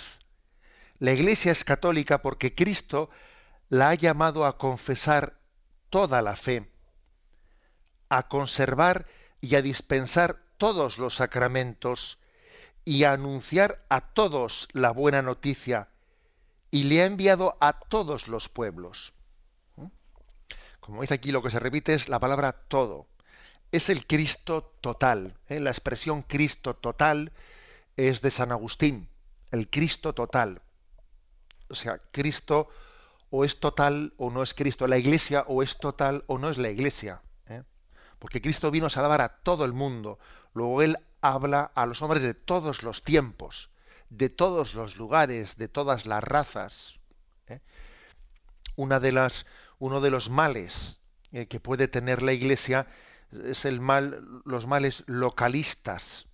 la 1.03 1.11
Iglesia 1.11 1.51
es 1.51 1.65
católica 1.65 2.21
porque 2.21 2.55
Cristo 2.55 3.09
la 3.67 3.89
ha 3.89 3.93
llamado 3.93 4.45
a 4.45 4.57
confesar 4.57 5.37
toda 5.89 6.21
la 6.21 6.37
fe, 6.37 6.71
a 8.07 8.29
conservar 8.29 9.05
y 9.41 9.55
a 9.55 9.61
dispensar 9.61 10.39
todos 10.55 10.97
los 10.99 11.15
sacramentos 11.15 12.19
y 12.85 13.03
a 13.03 13.11
anunciar 13.11 13.83
a 13.89 14.13
todos 14.13 14.69
la 14.71 14.91
buena 14.91 15.21
noticia 15.21 15.89
y 16.71 16.83
le 16.83 17.01
ha 17.01 17.05
enviado 17.05 17.57
a 17.59 17.81
todos 17.81 18.29
los 18.29 18.47
pueblos. 18.47 19.11
¿Mm? 19.75 19.87
Como 20.79 21.01
dice 21.01 21.15
aquí, 21.15 21.33
lo 21.33 21.43
que 21.43 21.51
se 21.51 21.59
repite 21.59 21.95
es 21.95 22.07
la 22.07 22.21
palabra 22.21 22.53
todo. 22.69 23.07
Es 23.73 23.89
el 23.89 24.07
Cristo 24.07 24.73
total. 24.79 25.35
¿eh? 25.49 25.59
La 25.59 25.71
expresión 25.71 26.21
Cristo 26.21 26.77
total 26.77 27.33
es 27.97 28.21
de 28.21 28.31
San 28.31 28.53
Agustín, 28.53 29.09
el 29.51 29.69
Cristo 29.69 30.13
total. 30.13 30.61
O 31.73 31.75
sea, 31.75 31.99
Cristo 32.11 32.69
o 33.31 33.43
es 33.43 33.59
total 33.59 34.13
o 34.17 34.29
no 34.29 34.43
es 34.43 34.53
Cristo, 34.53 34.85
la 34.85 34.99
iglesia 34.99 35.43
o 35.47 35.63
es 35.63 35.79
total 35.79 36.23
o 36.27 36.37
no 36.37 36.51
es 36.51 36.59
la 36.59 36.69
iglesia. 36.69 37.23
¿eh? 37.47 37.63
Porque 38.19 38.43
Cristo 38.43 38.69
vino 38.69 38.85
a 38.85 38.91
salvar 38.91 39.21
a 39.21 39.29
todo 39.41 39.65
el 39.65 39.73
mundo. 39.73 40.19
Luego 40.53 40.83
Él 40.83 40.99
habla 41.19 41.71
a 41.73 41.87
los 41.87 42.03
hombres 42.03 42.21
de 42.21 42.35
todos 42.35 42.83
los 42.83 43.01
tiempos, 43.01 43.71
de 44.11 44.29
todos 44.29 44.75
los 44.75 44.97
lugares, 44.97 45.57
de 45.57 45.67
todas 45.67 46.05
las 46.05 46.23
razas. 46.23 46.93
¿eh? 47.47 47.59
Una 48.75 48.99
de 48.99 49.13
las, 49.13 49.47
uno 49.79 49.99
de 49.99 50.11
los 50.11 50.29
males 50.29 50.99
eh, 51.31 51.47
que 51.47 51.59
puede 51.59 51.87
tener 51.87 52.21
la 52.21 52.33
iglesia 52.33 52.85
es 53.31 53.65
el 53.65 53.81
mal, 53.81 54.43
los 54.45 54.67
males 54.67 55.03
localistas. 55.07 56.27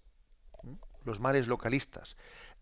Los 1.05 1.21
males 1.21 1.47
localistas 1.47 2.17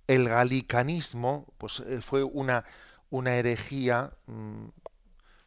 el 0.07 0.29
galicanismo 0.29 1.45
pues, 1.57 1.81
eh, 1.81 2.01
fue 2.01 2.23
una, 2.23 2.65
una 3.09 3.35
herejía 3.35 4.11
mm, 4.25 4.67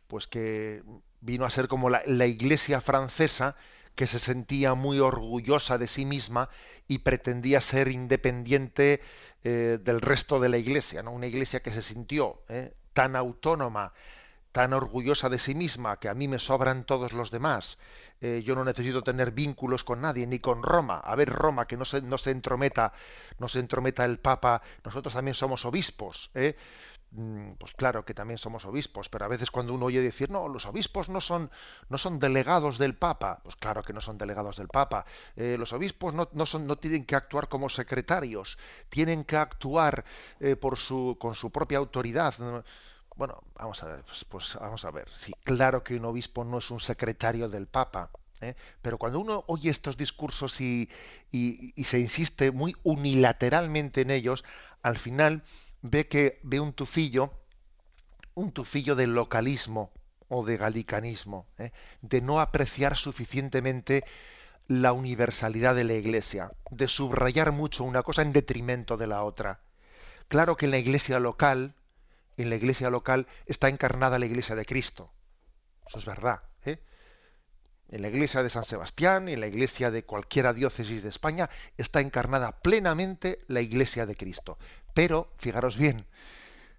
pues 0.06 0.26
que 0.26 0.82
vino 1.20 1.44
a 1.44 1.50
ser 1.50 1.68
como 1.68 1.90
la, 1.90 2.26
iglesia 2.26 2.80
francesa 2.80 3.56
que 3.94 4.06
se 4.06 4.18
sentía 4.18 4.74
muy 4.74 4.98
orgullosa 5.00 5.78
de 5.78 5.86
sí 5.86 6.04
misma 6.04 6.48
y 6.88 6.98
pretendía 6.98 7.60
ser 7.60 7.88
independiente 7.88 9.00
eh, 9.44 9.78
del 9.82 10.00
resto 10.00 10.40
de 10.40 10.48
la 10.48 10.58
iglesia, 10.58 11.02
¿no? 11.02 11.12
Una 11.12 11.26
iglesia 11.26 11.60
que 11.60 11.70
se 11.70 11.82
sintió 11.82 12.42
eh, 12.48 12.74
tan 12.92 13.16
autónoma, 13.16 13.92
tan 14.52 14.72
orgullosa 14.72 15.28
de 15.28 15.38
sí 15.38 15.54
misma, 15.54 15.98
que 15.98 16.08
a 16.08 16.14
mí 16.14 16.28
me 16.28 16.38
sobran 16.38 16.84
todos 16.84 17.12
los 17.12 17.30
demás, 17.30 17.78
eh, 18.20 18.42
yo 18.44 18.54
no 18.54 18.64
necesito 18.64 19.02
tener 19.02 19.30
vínculos 19.32 19.82
con 19.84 20.00
nadie, 20.02 20.26
ni 20.26 20.38
con 20.40 20.62
Roma. 20.62 20.98
A 20.98 21.14
ver, 21.14 21.30
Roma, 21.30 21.66
que 21.66 21.76
no 21.76 21.84
se, 21.84 22.02
no 22.02 22.18
se 22.18 22.30
entrometa, 22.30 22.92
no 23.38 23.48
se 23.48 23.60
entrometa 23.60 24.04
el 24.04 24.18
Papa, 24.18 24.62
nosotros 24.84 25.14
también 25.14 25.34
somos 25.34 25.64
obispos, 25.64 26.30
¿eh? 26.34 26.56
mm, 27.12 27.52
pues 27.52 27.72
claro 27.72 28.04
que 28.04 28.12
también 28.14 28.38
somos 28.38 28.64
obispos, 28.66 29.08
pero 29.08 29.24
a 29.24 29.28
veces 29.28 29.50
cuando 29.50 29.72
uno 29.74 29.86
oye 29.86 30.02
decir, 30.02 30.30
no, 30.30 30.48
los 30.48 30.66
obispos 30.66 31.08
no 31.08 31.20
son, 31.20 31.50
no 31.88 31.96
son 31.98 32.18
delegados 32.18 32.78
del 32.78 32.94
Papa, 32.94 33.40
pues 33.42 33.56
claro 33.56 33.82
que 33.82 33.92
no 33.92 34.00
son 34.00 34.18
delegados 34.18 34.56
del 34.56 34.68
Papa. 34.68 35.06
Eh, 35.36 35.56
los 35.58 35.72
obispos 35.72 36.12
no, 36.12 36.28
no, 36.32 36.44
son, 36.46 36.66
no 36.66 36.76
tienen 36.76 37.06
que 37.06 37.16
actuar 37.16 37.48
como 37.48 37.70
secretarios, 37.70 38.58
tienen 38.90 39.24
que 39.24 39.36
actuar 39.36 40.04
por 40.60 40.76
su, 40.78 41.16
con 41.18 41.34
su 41.34 41.50
propia 41.50 41.78
autoridad. 41.78 42.34
Bueno, 43.20 43.42
vamos 43.54 43.82
a 43.82 43.86
ver, 43.86 44.02
pues, 44.02 44.24
pues, 44.24 44.56
vamos 44.58 44.82
a 44.86 44.90
ver. 44.90 45.06
Sí, 45.12 45.34
claro 45.44 45.84
que 45.84 45.94
un 45.94 46.06
obispo 46.06 46.42
no 46.42 46.56
es 46.56 46.70
un 46.70 46.80
secretario 46.80 47.50
del 47.50 47.66
Papa, 47.66 48.08
¿eh? 48.40 48.54
pero 48.80 48.96
cuando 48.96 49.20
uno 49.20 49.44
oye 49.46 49.68
estos 49.68 49.98
discursos 49.98 50.58
y, 50.62 50.88
se 51.30 52.00
insiste 52.00 52.50
muy 52.50 52.74
unilateralmente 52.82 54.00
en 54.00 54.10
ellos, 54.10 54.42
al 54.80 54.96
final 54.96 55.42
ve 55.82 56.08
que 56.08 56.40
ve 56.44 56.60
un 56.60 56.72
tufillo, 56.72 57.34
un 58.32 58.52
tufillo 58.52 58.96
de 58.96 59.06
localismo 59.06 59.90
o 60.28 60.42
de 60.42 60.56
galicanismo, 60.56 61.46
¿eh? 61.58 61.72
de 62.00 62.22
no 62.22 62.40
apreciar 62.40 62.96
suficientemente 62.96 64.02
la 64.66 64.94
universalidad 64.94 65.74
de 65.74 65.84
la 65.84 65.92
Iglesia, 65.92 66.52
de 66.70 66.88
subrayar 66.88 67.52
mucho 67.52 67.84
una 67.84 68.02
cosa 68.02 68.22
en 68.22 68.32
detrimento 68.32 68.96
de 68.96 69.08
la 69.08 69.24
otra. 69.24 69.60
Claro 70.28 70.56
que 70.56 70.64
en 70.64 70.70
la 70.70 70.78
Iglesia 70.78 71.20
local, 71.20 71.74
en 72.42 72.50
la 72.50 72.56
iglesia 72.56 72.90
local 72.90 73.26
está 73.46 73.68
encarnada 73.68 74.18
la 74.18 74.26
iglesia 74.26 74.54
de 74.54 74.64
Cristo. 74.64 75.12
Eso 75.86 75.98
es 75.98 76.04
verdad. 76.04 76.42
¿eh? 76.64 76.78
En 77.88 78.02
la 78.02 78.08
iglesia 78.08 78.42
de 78.42 78.50
San 78.50 78.64
Sebastián, 78.64 79.28
en 79.28 79.40
la 79.40 79.46
iglesia 79.46 79.90
de 79.90 80.04
cualquiera 80.04 80.52
diócesis 80.52 81.02
de 81.02 81.08
España, 81.08 81.50
está 81.76 82.00
encarnada 82.00 82.60
plenamente 82.60 83.40
la 83.48 83.60
iglesia 83.60 84.06
de 84.06 84.16
Cristo. 84.16 84.58
Pero, 84.94 85.32
fijaros 85.38 85.76
bien, 85.76 86.06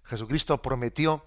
Jesucristo 0.04 0.62
prometió 0.62 1.24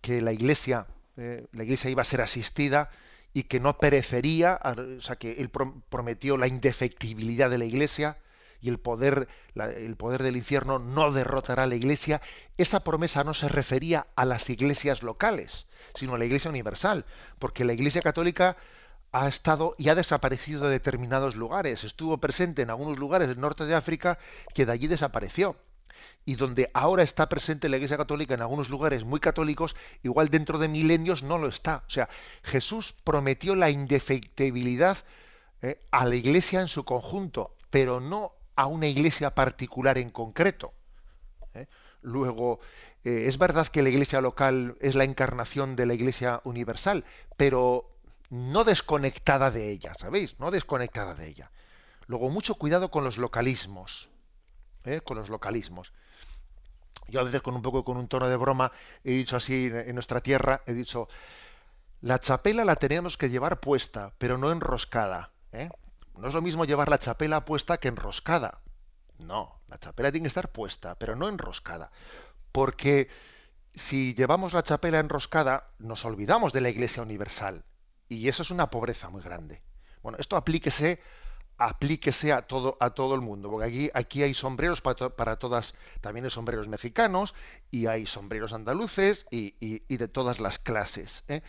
que 0.00 0.20
la 0.20 0.32
iglesia, 0.32 0.86
eh, 1.16 1.46
la 1.52 1.64
iglesia 1.64 1.90
iba 1.90 2.02
a 2.02 2.06
ser 2.06 2.20
asistida 2.20 2.90
y 3.32 3.44
que 3.44 3.60
no 3.60 3.78
perecería, 3.78 4.60
o 4.64 5.00
sea, 5.00 5.16
que 5.16 5.32
él 5.32 5.50
prometió 5.50 6.36
la 6.36 6.46
indefectibilidad 6.46 7.50
de 7.50 7.58
la 7.58 7.64
iglesia, 7.64 8.18
y 8.64 8.70
el 8.70 8.78
poder, 8.78 9.28
el 9.54 9.94
poder 9.96 10.22
del 10.22 10.38
infierno 10.38 10.78
no 10.78 11.12
derrotará 11.12 11.64
a 11.64 11.66
la 11.66 11.74
Iglesia, 11.74 12.22
esa 12.56 12.80
promesa 12.80 13.22
no 13.22 13.34
se 13.34 13.46
refería 13.46 14.06
a 14.16 14.24
las 14.24 14.48
iglesias 14.48 15.02
locales, 15.02 15.66
sino 15.94 16.14
a 16.14 16.18
la 16.18 16.24
Iglesia 16.24 16.48
universal, 16.48 17.04
porque 17.38 17.66
la 17.66 17.74
Iglesia 17.74 18.00
católica 18.00 18.56
ha 19.12 19.28
estado 19.28 19.74
y 19.76 19.90
ha 19.90 19.94
desaparecido 19.94 20.64
de 20.64 20.70
determinados 20.70 21.36
lugares, 21.36 21.84
estuvo 21.84 22.16
presente 22.16 22.62
en 22.62 22.70
algunos 22.70 22.98
lugares 22.98 23.28
del 23.28 23.38
norte 23.38 23.66
de 23.66 23.74
África 23.74 24.18
que 24.54 24.64
de 24.64 24.72
allí 24.72 24.86
desapareció 24.86 25.56
y 26.24 26.36
donde 26.36 26.70
ahora 26.72 27.02
está 27.02 27.28
presente 27.28 27.68
la 27.68 27.76
Iglesia 27.76 27.98
Católica 27.98 28.32
en 28.32 28.40
algunos 28.40 28.70
lugares 28.70 29.04
muy 29.04 29.20
católicos, 29.20 29.76
igual 30.02 30.30
dentro 30.30 30.58
de 30.58 30.68
milenios 30.68 31.22
no 31.22 31.36
lo 31.36 31.48
está. 31.48 31.84
O 31.86 31.90
sea, 31.90 32.08
Jesús 32.42 32.94
prometió 33.04 33.56
la 33.56 33.68
indefectibilidad 33.68 34.96
eh, 35.60 35.78
a 35.90 36.06
la 36.06 36.14
Iglesia 36.14 36.62
en 36.62 36.68
su 36.68 36.84
conjunto, 36.86 37.54
pero 37.68 38.00
no 38.00 38.32
a 38.56 38.66
una 38.66 38.86
Iglesia 38.86 39.34
particular 39.34 39.98
en 39.98 40.10
concreto. 40.10 40.72
¿eh? 41.54 41.66
Luego, 42.02 42.60
eh, 43.04 43.26
es 43.28 43.38
verdad 43.38 43.66
que 43.68 43.82
la 43.82 43.88
Iglesia 43.88 44.20
local 44.20 44.76
es 44.80 44.94
la 44.94 45.04
encarnación 45.04 45.76
de 45.76 45.86
la 45.86 45.94
Iglesia 45.94 46.40
universal, 46.44 47.04
pero 47.36 47.90
no 48.30 48.64
desconectada 48.64 49.50
de 49.50 49.70
ella, 49.70 49.94
¿sabéis? 49.94 50.38
No 50.38 50.50
desconectada 50.50 51.14
de 51.14 51.28
ella. 51.28 51.50
Luego, 52.06 52.30
mucho 52.30 52.54
cuidado 52.56 52.90
con 52.90 53.04
los 53.04 53.18
localismos. 53.18 54.08
Con 55.04 55.16
los 55.16 55.30
localismos 55.30 55.94
yo 57.08 57.20
a 57.20 57.24
veces 57.24 57.42
con 57.42 57.54
un 57.54 57.62
poco 57.62 57.84
con 57.84 57.96
un 57.96 58.08
tono 58.08 58.28
de 58.28 58.36
broma 58.36 58.72
he 59.02 59.12
dicho 59.12 59.36
así 59.36 59.70
en, 59.72 59.94
nuestra 59.94 60.20
tierra, 60.20 60.62
he 60.66 60.74
dicho, 60.74 61.08
la 62.00 62.18
chapela 62.18 62.64
la 62.64 62.76
tenemos 62.76 63.16
que 63.16 63.28
llevar 63.28 63.60
puesta, 63.60 64.12
pero 64.18 64.38
no 64.38 64.50
enroscada. 64.50 65.30
¿eh? 65.52 65.68
No 66.16 66.28
es 66.28 66.34
lo 66.34 66.42
mismo 66.42 66.64
llevar 66.64 66.88
la 66.88 66.98
chapela 66.98 67.44
puesta 67.44 67.78
que 67.78 67.88
enroscada. 67.88 68.60
No, 69.18 69.60
la 69.68 69.78
chapela 69.78 70.10
tiene 70.10 70.24
que 70.24 70.28
estar 70.28 70.52
puesta, 70.52 70.96
pero 70.96 71.16
no 71.16 71.28
enroscada. 71.28 71.90
Porque 72.52 73.08
si 73.74 74.14
llevamos 74.14 74.52
la 74.52 74.62
chapela 74.62 75.00
enroscada, 75.00 75.70
nos 75.78 76.04
olvidamos 76.04 76.52
de 76.52 76.60
la 76.60 76.70
Iglesia 76.70 77.02
Universal. 77.02 77.64
Y 78.08 78.28
eso 78.28 78.42
es 78.42 78.50
una 78.50 78.70
pobreza 78.70 79.08
muy 79.08 79.22
grande. 79.22 79.62
Bueno, 80.02 80.18
esto 80.20 80.36
aplíquese 80.36 81.00
aplíquese 81.58 82.32
a 82.32 82.42
todo, 82.42 82.76
a 82.80 82.90
todo 82.90 83.14
el 83.14 83.20
mundo, 83.20 83.50
porque 83.50 83.66
aquí, 83.66 83.90
aquí 83.94 84.22
hay 84.22 84.34
sombreros 84.34 84.80
para, 84.80 85.36
todas, 85.36 85.74
también 86.00 86.24
hay 86.24 86.30
sombreros 86.30 86.68
mexicanos 86.68 87.34
y 87.70 87.86
hay 87.86 88.06
sombreros 88.06 88.52
andaluces 88.52 89.26
y, 89.30 89.52
de 89.96 90.08
todas 90.08 90.40
las 90.40 90.58
clases. 90.58 91.24
¿eh? 91.28 91.42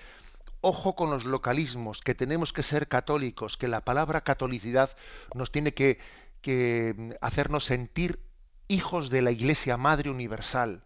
Ojo 0.62 0.95
con 0.95 1.10
los 1.12 1.26
localismos, 1.26 2.01
que 2.01 2.16
tenemos 2.16 2.53
que 2.53 2.64
ser 2.64 2.88
católicos, 2.88 3.58
que 3.58 3.68
la 3.68 3.82
palabra 3.82 4.22
catolicidad 4.22 4.95
nos 5.34 5.51
tiene 5.51 5.74
que, 5.74 5.99
hacernos 7.22 7.66
sentir 7.66 8.20
hijos 8.68 9.10
de 9.10 9.22
la 9.22 9.32
Iglesia 9.32 9.78
Madre 9.78 10.10
Universal. 10.10 10.84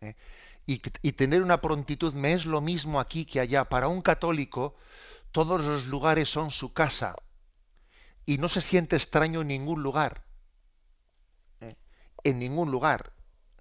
¿eh? 0.00 0.14
Y, 0.66 0.82
y 1.02 1.12
tener 1.12 1.42
una 1.42 1.60
prontitud 1.60 2.12
me 2.14 2.32
es 2.32 2.46
lo 2.46 2.60
mismo 2.60 3.00
aquí 3.00 3.24
que 3.24 3.40
allá. 3.40 3.64
Para 3.64 3.88
un 3.88 4.02
católico, 4.02 4.76
todos 5.32 5.64
los 5.64 5.86
lugares 5.86 6.28
son 6.28 6.50
su 6.50 6.72
casa 6.72 7.16
y 8.26 8.38
no 8.38 8.48
se 8.48 8.60
siente 8.60 8.96
extraño 8.96 9.40
en 9.42 9.48
ningún 9.48 9.82
lugar. 9.82 10.22
¿eh? 11.60 11.76
En 12.22 12.38
ningún 12.38 12.70
lugar. 12.70 13.12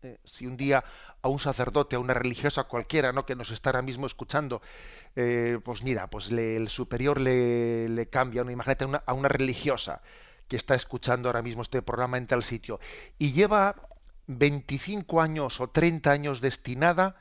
¿eh? 0.01 0.19
Si 0.23 0.45
un 0.45 0.57
día 0.57 0.83
a 1.23 1.29
un 1.29 1.39
sacerdote, 1.39 1.95
a 1.95 1.99
una 1.99 2.13
religiosa 2.13 2.65
cualquiera, 2.65 3.11
¿no? 3.11 3.25
que 3.25 3.35
nos 3.35 3.49
está 3.49 3.69
ahora 3.69 3.81
mismo 3.81 4.05
escuchando, 4.05 4.61
eh, 5.15 5.57
pues 5.63 5.81
mira, 5.81 6.07
pues 6.09 6.29
el 6.29 6.67
superior 6.67 7.19
le, 7.19 8.07
cambia, 8.11 8.43
¿no? 8.43 8.51
imagínate 8.51 8.83
a 8.83 8.87
una, 8.87 9.03
a 9.05 9.13
una 9.13 9.29
religiosa 9.29 10.01
que 10.49 10.57
está 10.57 10.75
escuchando 10.75 11.29
ahora 11.29 11.41
mismo 11.41 11.61
este 11.61 11.81
programa 11.81 12.17
en 12.17 12.27
tal 12.27 12.43
sitio 12.43 12.79
y 13.17 13.31
lleva 13.31 13.87
25 14.27 15.21
años 15.21 15.61
o 15.61 15.69
30 15.69 16.11
años 16.11 16.41
destinada 16.41 17.15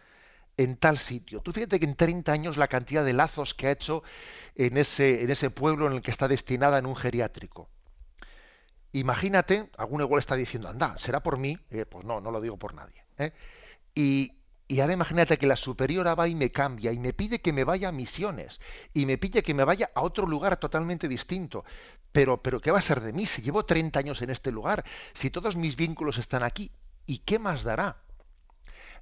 en 0.57 0.77
tal 0.77 0.99
sitio. 0.99 1.41
Tú 1.41 1.53
fíjate 1.53 1.79
que 1.79 1.87
en 1.87 1.95
30 1.95 2.33
años 2.33 2.57
la 2.57 2.69
cantidad 2.69 3.05
de 3.05 3.13
lazos 3.13 3.55
que 3.55 3.69
ha 3.69 3.71
hecho 3.71 4.03
en 4.57 4.77
ese, 4.77 5.23
en 5.23 5.31
ese 5.31 5.51
pueblo 5.51 5.87
en 5.87 5.95
el 5.95 6.03
que 6.03 6.11
está 6.11 6.27
destinada 6.27 6.79
en 6.79 6.87
un 6.87 6.97
geriátrico. 6.97 7.69
Imagínate, 8.91 9.71
alguno 9.79 10.05
igual 10.05 10.19
está 10.19 10.35
diciendo, 10.35 10.69
anda, 10.69 10.99
¿será 10.99 11.23
por 11.23 11.39
mí? 11.39 11.57
Eh, 11.71 11.87
pues 11.87 12.05
no, 12.05 12.21
no 12.21 12.31
lo 12.33 12.41
digo 12.41 12.59
por 12.59 12.75
nadie. 12.75 13.05
¿eh? 13.17 13.33
Y, 13.95 14.39
ahora 14.81 14.95
imagínate 14.95 15.37
que 15.37 15.47
la 15.47 15.57
superiora 15.57 16.15
va 16.15 16.29
y 16.29 16.35
me 16.35 16.51
cambia 16.51 16.93
y 16.93 16.99
me 16.99 17.13
pide 17.13 17.41
que 17.41 17.53
me 17.53 17.65
vaya 17.65 17.89
a 17.89 17.93
misiones 17.93 18.59
y 18.95 19.05
me 19.05 19.19
pide 19.19 19.43
que 19.43 19.53
me 19.53 19.65
vaya 19.65 19.91
a 19.95 20.01
otro 20.01 20.27
lugar 20.27 20.57
totalmente 20.57 21.09
distinto. 21.09 21.65
Pero, 22.11 22.43
pero 22.43 22.61
¿qué 22.61 22.71
va 22.71 22.79
a 22.79 22.83
ser 22.83 23.01
de 23.01 23.13
mí 23.13 23.27
si 23.27 23.43
llevo 23.43 23.65
30 23.65 23.99
años 23.99 24.23
en 24.23 24.31
este 24.31 24.51
lugar? 24.51 24.85
Si 25.13 25.31
todos 25.31 25.57
mis 25.57 25.77
vínculos 25.77 26.19
están 26.19 26.43
aquí. 26.43 26.71
¿Y 27.07 27.19
qué 27.19 27.39
más 27.39 27.65
dará? 27.65 27.99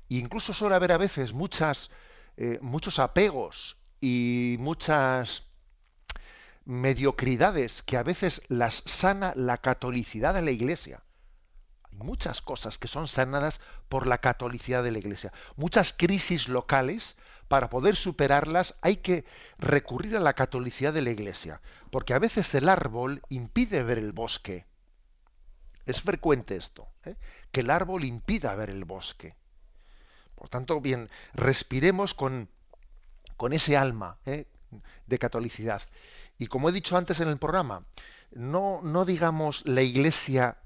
incluso 0.09 0.53
suele 0.53 0.74
haber 0.74 0.91
a 0.91 0.99
veces 0.99 1.32
muchas, 1.32 1.91
eh, 2.36 2.59
muchos 2.61 2.99
apegos 2.99 3.78
y 4.01 4.57
muchas 4.59 5.45
mediocridades 6.64 7.82
que 7.82 7.97
a 7.97 8.03
veces 8.03 8.43
las 8.49 8.82
sana 8.86 9.32
la 9.36 9.59
catolicidad 9.59 10.34
de 10.34 10.43
la 10.43 10.51
Iglesia. 10.51 11.03
Muchas 12.03 12.43
cosas 12.43 12.79
que 12.79 12.89
son 12.89 13.09
sanadas 13.09 13.61
por 13.89 14.07
la 14.07 14.19
catolicidad 14.19 14.83
de 14.83 14.91
la 14.91 14.99
Iglesia. 14.99 15.33
Muchas 15.57 15.93
crisis 15.93 16.49
locales, 16.49 17.17
para 17.49 17.69
poder 17.69 17.97
superarlas 17.97 18.77
hay 18.81 18.99
que 18.99 19.25
recurrir 19.59 20.17
a 20.17 20.21
la 20.21 20.35
catolicidad 20.35 20.93
de 20.93 21.03
la 21.03 21.11
Iglesia, 21.11 21.61
porque 21.91 22.15
a 22.15 22.19
veces 22.19 22.55
el 22.55 22.69
árbol 22.69 23.23
impide 23.29 23.83
ver 23.83 23.99
el 23.99 24.13
bosque. 24.13 24.67
Es 25.85 26.01
frecuente 26.01 26.57
esto, 26.57 26.89
¿eh? 27.05 27.17
que 27.51 27.61
el 27.61 27.71
árbol 27.71 28.05
impida 28.05 28.55
ver 28.55 28.71
el 28.71 28.85
bosque. 28.85 29.35
Por 30.37 30.49
tanto, 30.49 30.81
bien, 30.81 31.11
respiremos 31.35 32.15
con, 32.15 32.49
con 33.37 33.53
ese 33.53 33.77
alma 33.77 34.19
¿eh? 34.27 34.47
de 35.07 35.19
catolicidad. 35.19 35.83
Y 36.39 36.47
como 36.47 36.69
he 36.69 36.73
dicho 36.73 36.97
antes 36.97 37.21
en 37.21 37.29
el 37.29 37.39
programa, 37.39 37.85
no, 38.31 38.81
no 38.83 39.05
digamos 39.05 39.63
la 39.67 39.83
iglesia 39.83 40.59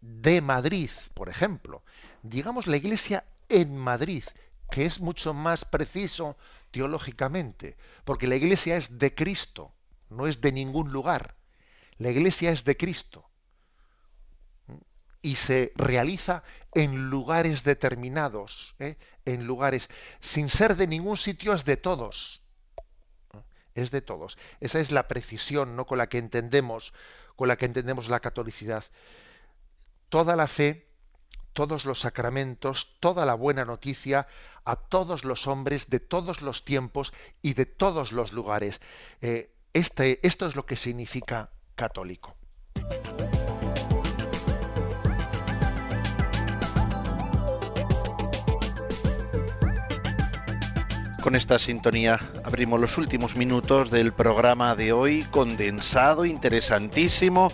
de 0.00 0.40
Madrid, 0.40 0.90
por 1.14 1.28
ejemplo, 1.28 1.82
digamos 2.22 2.66
la 2.66 2.76
iglesia 2.76 3.24
en 3.48 3.76
Madrid, 3.76 4.24
que 4.70 4.84
es 4.84 5.00
mucho 5.00 5.34
más 5.34 5.64
preciso 5.64 6.36
teológicamente, 6.70 7.76
porque 8.04 8.26
la 8.26 8.36
iglesia 8.36 8.76
es 8.76 8.98
de 8.98 9.14
Cristo, 9.14 9.72
no 10.10 10.26
es 10.26 10.40
de 10.40 10.52
ningún 10.52 10.92
lugar. 10.92 11.36
La 11.96 12.10
iglesia 12.10 12.52
es 12.52 12.64
de 12.64 12.76
Cristo 12.76 13.28
y 15.22 15.36
se 15.36 15.72
realiza 15.74 16.42
en 16.74 17.10
lugares 17.10 17.64
determinados, 17.64 18.74
¿eh? 18.78 18.96
en 19.24 19.46
lugares, 19.46 19.88
sin 20.20 20.48
ser 20.48 20.76
de 20.76 20.86
ningún 20.86 21.16
sitio, 21.16 21.54
es 21.54 21.64
de 21.64 21.76
todos. 21.76 22.42
Es 23.74 23.90
de 23.90 24.00
todos. 24.00 24.38
Esa 24.60 24.80
es 24.80 24.90
la 24.90 25.08
precisión 25.08 25.76
¿no? 25.76 25.86
con 25.86 25.98
la 25.98 26.08
que 26.08 26.18
entendemos, 26.18 26.92
con 27.36 27.48
la 27.48 27.56
que 27.56 27.66
entendemos 27.66 28.08
la 28.08 28.20
catolicidad. 28.20 28.84
Toda 30.08 30.36
la 30.36 30.46
fe, 30.46 30.86
todos 31.52 31.84
los 31.84 32.00
sacramentos, 32.00 32.96
toda 33.00 33.26
la 33.26 33.34
buena 33.34 33.64
noticia 33.64 34.26
a 34.64 34.76
todos 34.76 35.24
los 35.24 35.46
hombres 35.46 35.90
de 35.90 36.00
todos 36.00 36.40
los 36.40 36.64
tiempos 36.64 37.12
y 37.42 37.54
de 37.54 37.66
todos 37.66 38.12
los 38.12 38.32
lugares. 38.32 38.80
Eh, 39.20 39.50
este, 39.72 40.26
esto 40.26 40.46
es 40.46 40.56
lo 40.56 40.64
que 40.64 40.76
significa 40.76 41.50
católico. 41.74 42.36
Con 51.22 51.36
esta 51.36 51.58
sintonía 51.58 52.18
abrimos 52.44 52.80
los 52.80 52.96
últimos 52.96 53.36
minutos 53.36 53.90
del 53.90 54.12
programa 54.12 54.74
de 54.74 54.92
hoy, 54.92 55.24
condensado, 55.24 56.24
interesantísimo, 56.24 57.52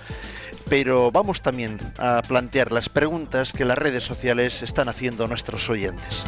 pero 0.69 1.11
vamos 1.11 1.43
también 1.43 1.79
a 1.99 2.23
plantear 2.23 2.73
las 2.73 2.89
preguntas 2.89 3.53
que 3.53 3.65
las 3.65 3.79
redes 3.79 4.05
sociales 4.05 4.63
están 4.63 4.89
haciendo 4.89 5.25
a 5.25 5.29
nuestros 5.29 5.69
oyentes. 5.69 6.25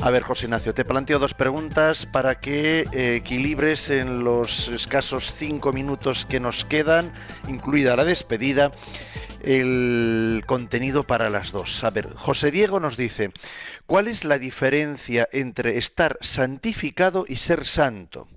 A 0.00 0.10
ver, 0.10 0.22
José 0.22 0.46
Ignacio, 0.46 0.74
te 0.74 0.84
planteo 0.84 1.18
dos 1.18 1.34
preguntas 1.34 2.06
para 2.06 2.38
que 2.38 2.86
eh, 2.92 3.16
equilibres 3.16 3.90
en 3.90 4.22
los 4.22 4.68
escasos 4.68 5.32
cinco 5.32 5.72
minutos 5.72 6.24
que 6.24 6.38
nos 6.38 6.64
quedan, 6.64 7.12
incluida 7.48 7.96
la 7.96 8.04
despedida, 8.04 8.70
el 9.42 10.44
contenido 10.46 11.04
para 11.04 11.30
las 11.30 11.50
dos. 11.50 11.82
A 11.82 11.90
ver, 11.90 12.14
José 12.14 12.52
Diego 12.52 12.78
nos 12.78 12.96
dice, 12.96 13.32
¿cuál 13.86 14.06
es 14.06 14.24
la 14.24 14.38
diferencia 14.38 15.28
entre 15.32 15.78
estar 15.78 16.16
santificado 16.20 17.24
y 17.28 17.36
ser 17.36 17.64
santo? 17.64 18.28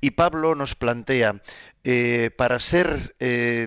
Y 0.00 0.12
Pablo 0.12 0.54
nos 0.54 0.74
plantea, 0.74 1.42
eh, 1.88 2.32
para 2.36 2.58
ser, 2.58 3.14
eh, 3.20 3.64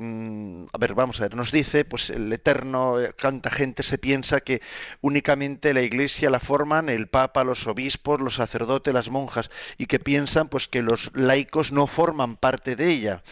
a 0.73 0.77
ver, 0.77 0.93
vamos 0.93 1.19
a 1.19 1.23
ver, 1.23 1.35
nos 1.35 1.53
dice, 1.53 1.85
pues 1.85 2.09
el 2.09 2.33
Eterno, 2.33 2.99
eh, 2.99 3.13
tanta 3.13 3.49
gente 3.49 3.81
se 3.81 3.97
piensa 3.97 4.41
que 4.41 4.61
únicamente 4.99 5.73
la 5.73 5.83
Iglesia 5.83 6.29
la 6.29 6.41
forman 6.41 6.89
el 6.89 7.07
Papa, 7.07 7.45
los 7.45 7.65
obispos, 7.65 8.19
los 8.19 8.35
sacerdotes, 8.35 8.93
las 8.93 9.09
monjas, 9.09 9.49
y 9.77 9.85
que 9.85 9.99
piensan 9.99 10.49
pues 10.49 10.67
que 10.67 10.81
los 10.81 11.11
laicos 11.15 11.71
no 11.71 11.87
forman 11.87 12.35
parte 12.35 12.75
de 12.75 12.89
ella 12.89 13.23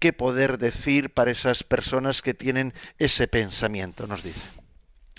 qué 0.00 0.12
poder 0.12 0.58
decir 0.58 1.14
para 1.14 1.30
esas 1.30 1.62
personas 1.62 2.20
que 2.20 2.34
tienen 2.34 2.74
ese 2.98 3.28
pensamiento, 3.28 4.08
nos 4.08 4.24
dice. 4.24 4.44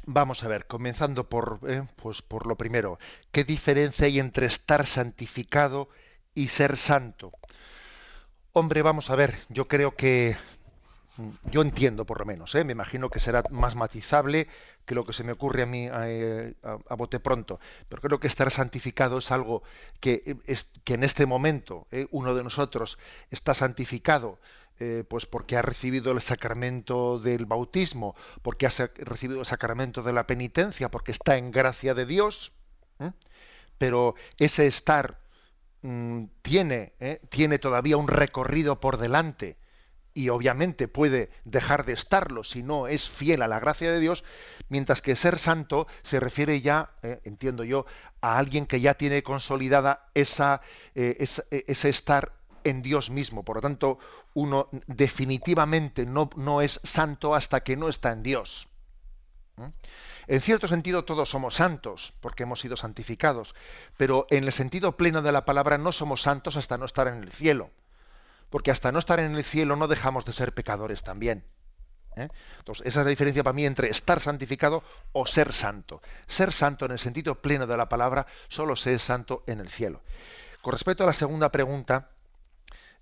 Vamos 0.06 0.44
a 0.44 0.50
ver, 0.50 0.68
comenzando 0.68 1.30
por, 1.30 1.62
eh, 1.66 1.84
pues 1.96 2.22
por 2.22 2.46
lo 2.46 2.58
primero, 2.58 3.00
¿qué 3.32 3.46
diferencia 3.46 4.06
hay 4.06 4.20
entre 4.20 4.48
estar 4.48 4.86
santificado 4.86 5.88
y 6.34 6.50
ser 6.50 6.76
santo? 6.76 7.32
Hombre, 8.58 8.82
vamos 8.84 9.10
a 9.10 9.16
ver, 9.16 9.38
yo 9.50 9.66
creo 9.66 9.98
que, 9.98 10.38
yo 11.52 11.62
entiendo 11.62 12.06
por 12.06 12.20
lo 12.20 12.26
menos, 12.26 12.56
¿eh? 12.56 12.64
me 12.64 12.72
imagino 12.72 13.10
que 13.10 13.20
será 13.20 13.44
más 13.52 13.76
matizable 13.76 14.48
que 14.86 14.96
lo 14.96 15.04
que 15.04 15.12
se 15.12 15.26
me 15.26 15.34
ocurre 15.34 15.64
a 15.64 15.66
mí 15.66 15.90
eh, 15.92 16.54
a, 16.64 16.96
bote 16.96 17.20
pronto, 17.20 17.60
pero 17.90 18.02
creo 18.02 18.18
que 18.22 18.28
estar 18.28 18.50
santificado 18.52 19.18
es 19.18 19.30
algo 19.30 19.64
que, 20.00 20.38
es, 20.46 20.72
que 20.86 20.94
en 20.94 21.04
este 21.04 21.26
momento 21.26 21.86
uno 22.12 22.34
de 22.34 22.44
nosotros 22.46 22.98
está 23.30 23.54
santificado 23.54 24.40
eh, 24.80 25.04
pues 25.06 25.26
porque 25.26 25.58
ha 25.58 25.62
recibido 25.62 26.14
el 26.14 26.22
sacramento 26.22 27.20
del 27.20 27.46
bautismo, 27.46 28.16
porque 28.42 28.68
ha 28.68 28.72
recibido 29.00 29.42
el 29.42 29.46
sacramento 29.46 30.02
de 30.02 30.14
la 30.14 30.28
penitencia, 30.28 30.90
porque 30.90 31.12
está 31.12 31.36
en 31.36 31.52
gracia 31.52 31.94
de 31.94 32.06
Dios, 32.06 32.54
¿eh? 33.02 33.12
pero 33.78 34.16
ese 34.38 34.66
estar 34.66 35.25
mm, 35.86 36.26
tiene, 36.42 36.94
¿eh? 37.00 37.22
tiene 37.30 37.60
todavía 37.60 37.98
un 37.98 38.08
recorrido 38.08 38.80
por 38.80 38.98
delante 38.98 39.58
y 40.14 40.30
obviamente 40.30 40.88
puede 40.88 41.30
dejar 41.44 41.86
de 41.86 41.94
estarlo 41.94 42.44
si 42.44 42.64
no 42.64 42.88
es 42.88 43.10
fiel 43.10 43.42
a 43.42 43.48
la 43.48 43.60
gracia 43.60 43.92
de 43.92 44.00
Dios, 44.00 44.24
mientras 44.70 45.02
que 45.02 45.16
ser 45.16 45.38
santo 45.38 45.88
se 46.04 46.22
refiere 46.22 46.62
ya, 46.62 46.92
entiendo 47.26 47.66
yo, 47.66 47.86
a 48.22 48.38
alguien 48.38 48.66
que 48.66 48.80
ya 48.80 48.94
tiene 48.94 49.24
consolidada 49.24 50.10
esa, 50.14 50.62
ese 50.94 51.90
estar 51.90 52.32
en 52.64 52.82
Dios 52.82 53.10
mismo. 53.10 53.44
Por 53.44 53.58
lo 53.58 53.62
tanto, 53.62 54.00
uno 54.34 54.68
definitivamente 54.88 56.06
no, 56.06 56.30
no 56.36 56.62
es 56.62 56.82
santo 56.84 57.36
hasta 57.36 57.62
que 57.62 57.76
no 57.76 57.90
está 57.90 58.12
en 58.12 58.24
Dios. 58.24 58.70
En 60.28 60.42
cierto 60.42 60.68
sentido 60.68 61.06
todos 61.06 61.30
somos 61.30 61.56
santos, 61.56 62.14
porque 62.20 62.44
hemos 62.44 62.60
sido 62.60 62.76
santificados, 62.76 63.56
pero 63.98 64.28
en 64.30 64.44
el 64.44 64.52
sentido 64.52 64.98
pleno 64.98 65.22
de 65.22 65.32
la 65.32 65.46
palabra 65.46 65.78
no 65.78 65.92
somos 65.92 66.22
santos 66.22 66.58
hasta 66.58 66.78
no 66.78 66.86
estar 66.86 67.08
en 67.08 67.24
el 67.24 67.32
cielo, 67.32 67.70
porque 68.50 68.72
hasta 68.72 68.92
no 68.92 69.00
estar 69.00 69.20
en 69.20 69.36
el 69.36 69.44
cielo 69.44 69.76
no 69.76 69.88
dejamos 69.88 70.26
de 70.26 70.34
ser 70.34 70.54
pecadores 70.54 71.04
también. 71.04 71.46
¿eh? 72.16 72.30
Entonces, 72.60 72.88
esa 72.88 73.02
es 73.02 73.06
la 73.06 73.10
diferencia 73.10 73.44
para 73.44 73.54
mí 73.54 73.66
entre 73.66 73.90
estar 73.90 74.20
santificado 74.20 74.84
o 75.12 75.26
ser 75.26 75.54
santo. 75.54 76.02
Ser 76.28 76.52
santo 76.52 76.86
en 76.86 76.92
el 76.92 77.00
sentido 77.00 77.36
pleno 77.36 77.68
de 77.68 77.78
la 77.78 77.90
palabra 77.90 78.26
solo 78.48 78.76
se 78.76 78.96
es 78.96 79.02
santo 79.02 79.44
en 79.48 79.60
el 79.60 79.70
cielo. 79.70 80.02
Con 80.62 80.72
respecto 80.72 81.04
a 81.04 81.08
la 81.08 81.14
segunda 81.14 81.52
pregunta, 81.52 82.10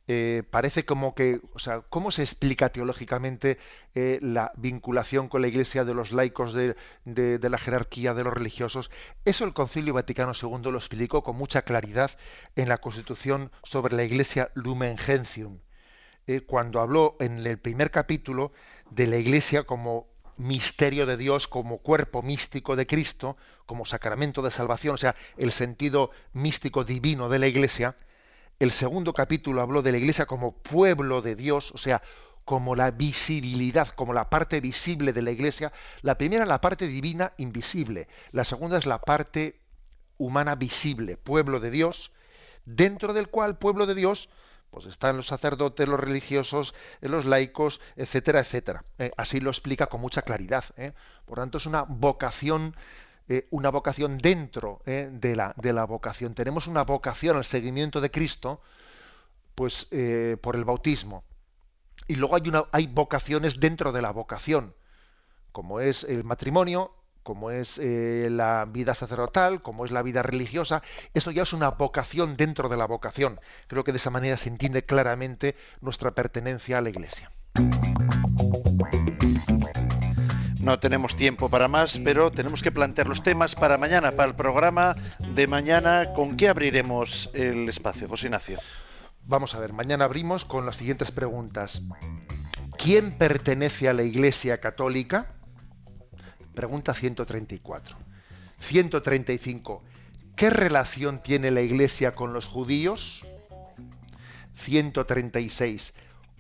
eh, 0.10 0.44
parece 0.50 0.84
como 0.84 1.16
que, 1.16 1.40
o 1.54 1.60
sea, 1.60 1.80
¿cómo 1.82 2.12
se 2.12 2.24
explica 2.24 2.70
teológicamente 2.70 3.58
eh, 3.96 4.20
la 4.22 4.52
vinculación 4.58 5.30
con 5.30 5.42
la 5.42 5.48
Iglesia 5.48 5.86
de 5.86 5.94
los 5.94 6.12
laicos 6.12 6.54
de, 6.54 6.76
la 7.06 7.58
jerarquía 7.58 8.14
de 8.14 8.26
los 8.26 8.34
religiosos? 8.34 8.92
Eso 9.24 9.46
el 9.46 9.54
Concilio 9.54 9.94
Vaticano 9.94 10.34
II 10.34 10.72
lo 10.72 10.78
explicó 10.78 11.24
con 11.24 11.38
mucha 11.38 11.62
claridad 11.62 12.12
en 12.58 12.68
la 12.68 12.80
Constitución 12.80 13.50
sobre 13.64 13.96
la 13.96 14.04
Iglesia 14.04 14.52
Lumen 14.56 14.98
Gentium, 14.98 15.60
eh, 16.28 16.42
cuando 16.42 16.82
habló 16.82 17.16
en 17.22 17.46
el 17.46 17.58
primer 17.58 17.90
capítulo 17.90 18.52
de 18.90 19.08
la 19.08 19.18
Iglesia 19.18 19.64
como 19.64 20.08
misterio 20.36 21.06
de 21.06 21.16
Dios, 21.16 21.48
como 21.48 21.78
cuerpo 21.78 22.22
místico 22.22 22.76
de 22.76 22.88
Cristo, 22.88 23.38
como 23.66 23.86
sacramento 23.86 24.42
de 24.42 24.52
salvación, 24.52 24.96
o 24.96 24.98
sea, 24.98 25.16
el 25.38 25.54
sentido 25.54 26.12
místico 26.34 26.84
divino 26.84 27.30
de 27.30 27.40
la 27.40 27.48
Iglesia, 27.48 27.96
el 28.64 28.72
segundo 28.72 29.14
capítulo 29.14 29.62
habló 29.62 29.82
de 29.82 29.92
la 29.92 29.98
iglesia 29.98 30.26
como 30.26 30.54
pueblo 30.54 31.22
de 31.22 31.36
Dios, 31.36 31.72
o 31.74 31.78
sea, 31.78 32.02
como 32.46 32.76
la 32.76 32.92
visibilidad, 32.92 33.90
como 33.90 34.14
la 34.14 34.30
parte 34.30 34.62
visible 34.62 35.12
de 35.12 35.22
la 35.22 35.32
iglesia. 35.32 35.74
La 36.02 36.18
primera, 36.18 36.46
la 36.46 36.62
parte 36.62 36.88
divina 36.88 37.34
invisible. 37.38 38.08
La 38.32 38.46
segunda 38.46 38.78
es 38.78 38.86
la 38.86 39.02
parte 39.02 39.60
humana 40.18 40.56
visible, 40.56 41.18
pueblo 41.18 41.60
de 41.60 41.72
Dios, 41.72 42.14
dentro 42.64 43.14
del 43.14 43.28
cual 43.28 43.58
pueblo 43.58 43.86
de 43.86 43.96
Dios, 43.96 44.30
pues 44.70 44.86
están 44.86 45.18
los 45.18 45.28
sacerdotes, 45.28 45.88
los 45.88 46.00
religiosos, 46.00 46.74
los 47.02 47.26
laicos, 47.26 47.82
etcétera, 47.98 48.40
etcétera. 48.40 48.86
Eh, 48.98 49.12
así 49.18 49.42
lo 49.42 49.50
explica 49.50 49.88
con 49.88 50.00
mucha 50.00 50.22
claridad. 50.22 50.64
¿eh? 50.78 50.94
Por 51.26 51.38
tanto, 51.38 51.58
es 51.58 51.66
una 51.66 51.84
vocación 51.84 52.78
eh, 53.30 53.48
una 53.52 53.70
vocación 53.70 54.18
dentro 54.18 54.82
eh, 54.86 55.10
de, 55.12 55.36
la, 55.36 55.54
de, 55.56 55.72
la, 55.72 55.86
vocación. 55.86 56.34
Tenemos 56.34 56.68
una 56.68 56.84
vocación 56.84 57.38
al 57.38 57.46
seguimiento 57.46 58.02
de 58.02 58.12
Cristo, 58.12 58.62
pues 59.56 59.88
eh, 59.92 60.36
por 60.42 60.58
el 60.58 60.66
bautismo. 60.66 61.24
Y 62.08 62.16
luego 62.16 62.36
hay, 62.36 62.44
hay 62.74 62.88
vocaciones 62.88 63.62
dentro 63.62 63.94
de 63.94 64.02
la 64.02 64.12
vocación, 64.12 64.76
como 65.54 65.80
es 65.80 66.04
el 66.04 66.26
matrimonio, 66.26 66.92
como 67.24 67.52
es 67.52 67.78
la 67.78 68.66
vida 68.70 68.94
sacerdotal, 68.94 69.62
como 69.62 69.86
es 69.86 69.92
la 69.92 70.02
vida 70.02 70.22
religiosa. 70.22 70.84
Eso 71.14 71.32
ya 71.32 71.44
es 71.44 71.54
una 71.54 71.70
vocación 71.70 72.36
dentro 72.36 72.68
de 72.68 72.76
la 72.76 72.86
vocación. 72.86 73.40
Creo 73.68 73.86
que 73.86 73.94
de 73.94 74.00
esa 74.00 74.10
manera 74.10 74.36
se 74.36 74.50
entiende 74.50 74.84
claramente 74.84 75.56
nuestra 75.80 76.12
pertenencia 76.12 76.80
a 76.80 76.82
la 76.82 76.90
Iglesia. 76.90 77.32
No 80.64 80.80
tenemos 80.80 81.18
tiempo 81.18 81.50
para 81.50 81.68
más, 81.68 82.00
pero 82.00 82.32
tenemos 82.32 82.64
que 82.64 82.72
plantear 82.72 83.10
los 83.10 83.22
temas 83.22 83.54
para 83.54 83.78
mañana, 83.78 84.14
para 84.14 84.30
el 84.30 84.36
programa 84.36 84.96
de 85.20 85.46
mañana. 85.46 86.14
¿Con 86.14 86.38
qué 86.38 86.48
abriremos 86.48 87.30
el 87.34 87.68
espacio, 87.68 88.08
José 88.08 88.28
Ignacio? 88.28 88.60
Vamos 89.26 89.56
a 89.56 89.60
ver, 89.60 89.74
mañana 89.74 90.06
abrimos 90.06 90.46
con 90.46 90.66
las 90.66 90.78
siguientes 90.78 91.12
preguntas. 91.12 91.82
¿Quién 92.78 93.12
pertenece 93.18 93.90
a 93.90 93.94
la 93.94 94.04
Iglesia 94.04 94.62
Católica? 94.62 95.34
Pregunta 96.56 96.94
134. 96.94 97.98
135. 98.60 99.84
¿Qué 100.38 100.50
relación 100.50 101.22
tiene 101.22 101.52
la 101.52 101.60
Iglesia 101.60 102.16
con 102.16 102.32
los 102.32 102.48
judíos? 102.48 103.26
136. 104.56 105.94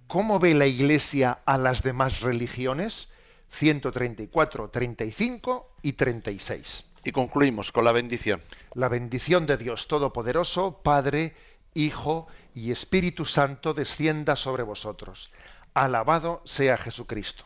¿Cómo 0.07 0.39
ve 0.39 0.53
la 0.53 0.65
Iglesia 0.65 1.39
a 1.45 1.57
las 1.57 1.83
demás 1.83 2.21
religiones? 2.21 3.09
134, 3.53 4.69
35 4.69 5.69
y 5.83 5.93
36. 5.93 6.85
Y 7.05 7.11
concluimos 7.11 7.71
con 7.71 7.85
la 7.85 7.91
bendición. 7.91 8.41
La 8.73 8.87
bendición 8.87 9.45
de 9.45 9.57
Dios 9.57 9.87
Todopoderoso, 9.87 10.81
Padre, 10.83 11.35
Hijo 11.75 12.27
y 12.55 12.71
Espíritu 12.71 13.25
Santo 13.25 13.73
descienda 13.73 14.35
sobre 14.35 14.63
vosotros. 14.63 15.31
Alabado 15.73 16.41
sea 16.45 16.77
Jesucristo. 16.77 17.45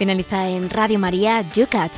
Finaliza 0.00 0.48
en 0.48 0.70
Radio 0.70 0.98
María 0.98 1.42
Yucat. 1.52 1.92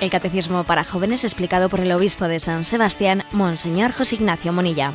El 0.00 0.08
Catecismo 0.08 0.62
para 0.62 0.84
Jóvenes 0.84 1.24
explicado 1.24 1.68
por 1.68 1.80
el 1.80 1.90
Obispo 1.90 2.28
de 2.28 2.38
San 2.38 2.64
Sebastián, 2.64 3.24
Monseñor 3.32 3.90
José 3.90 4.14
Ignacio 4.14 4.52
Monilla. 4.52 4.92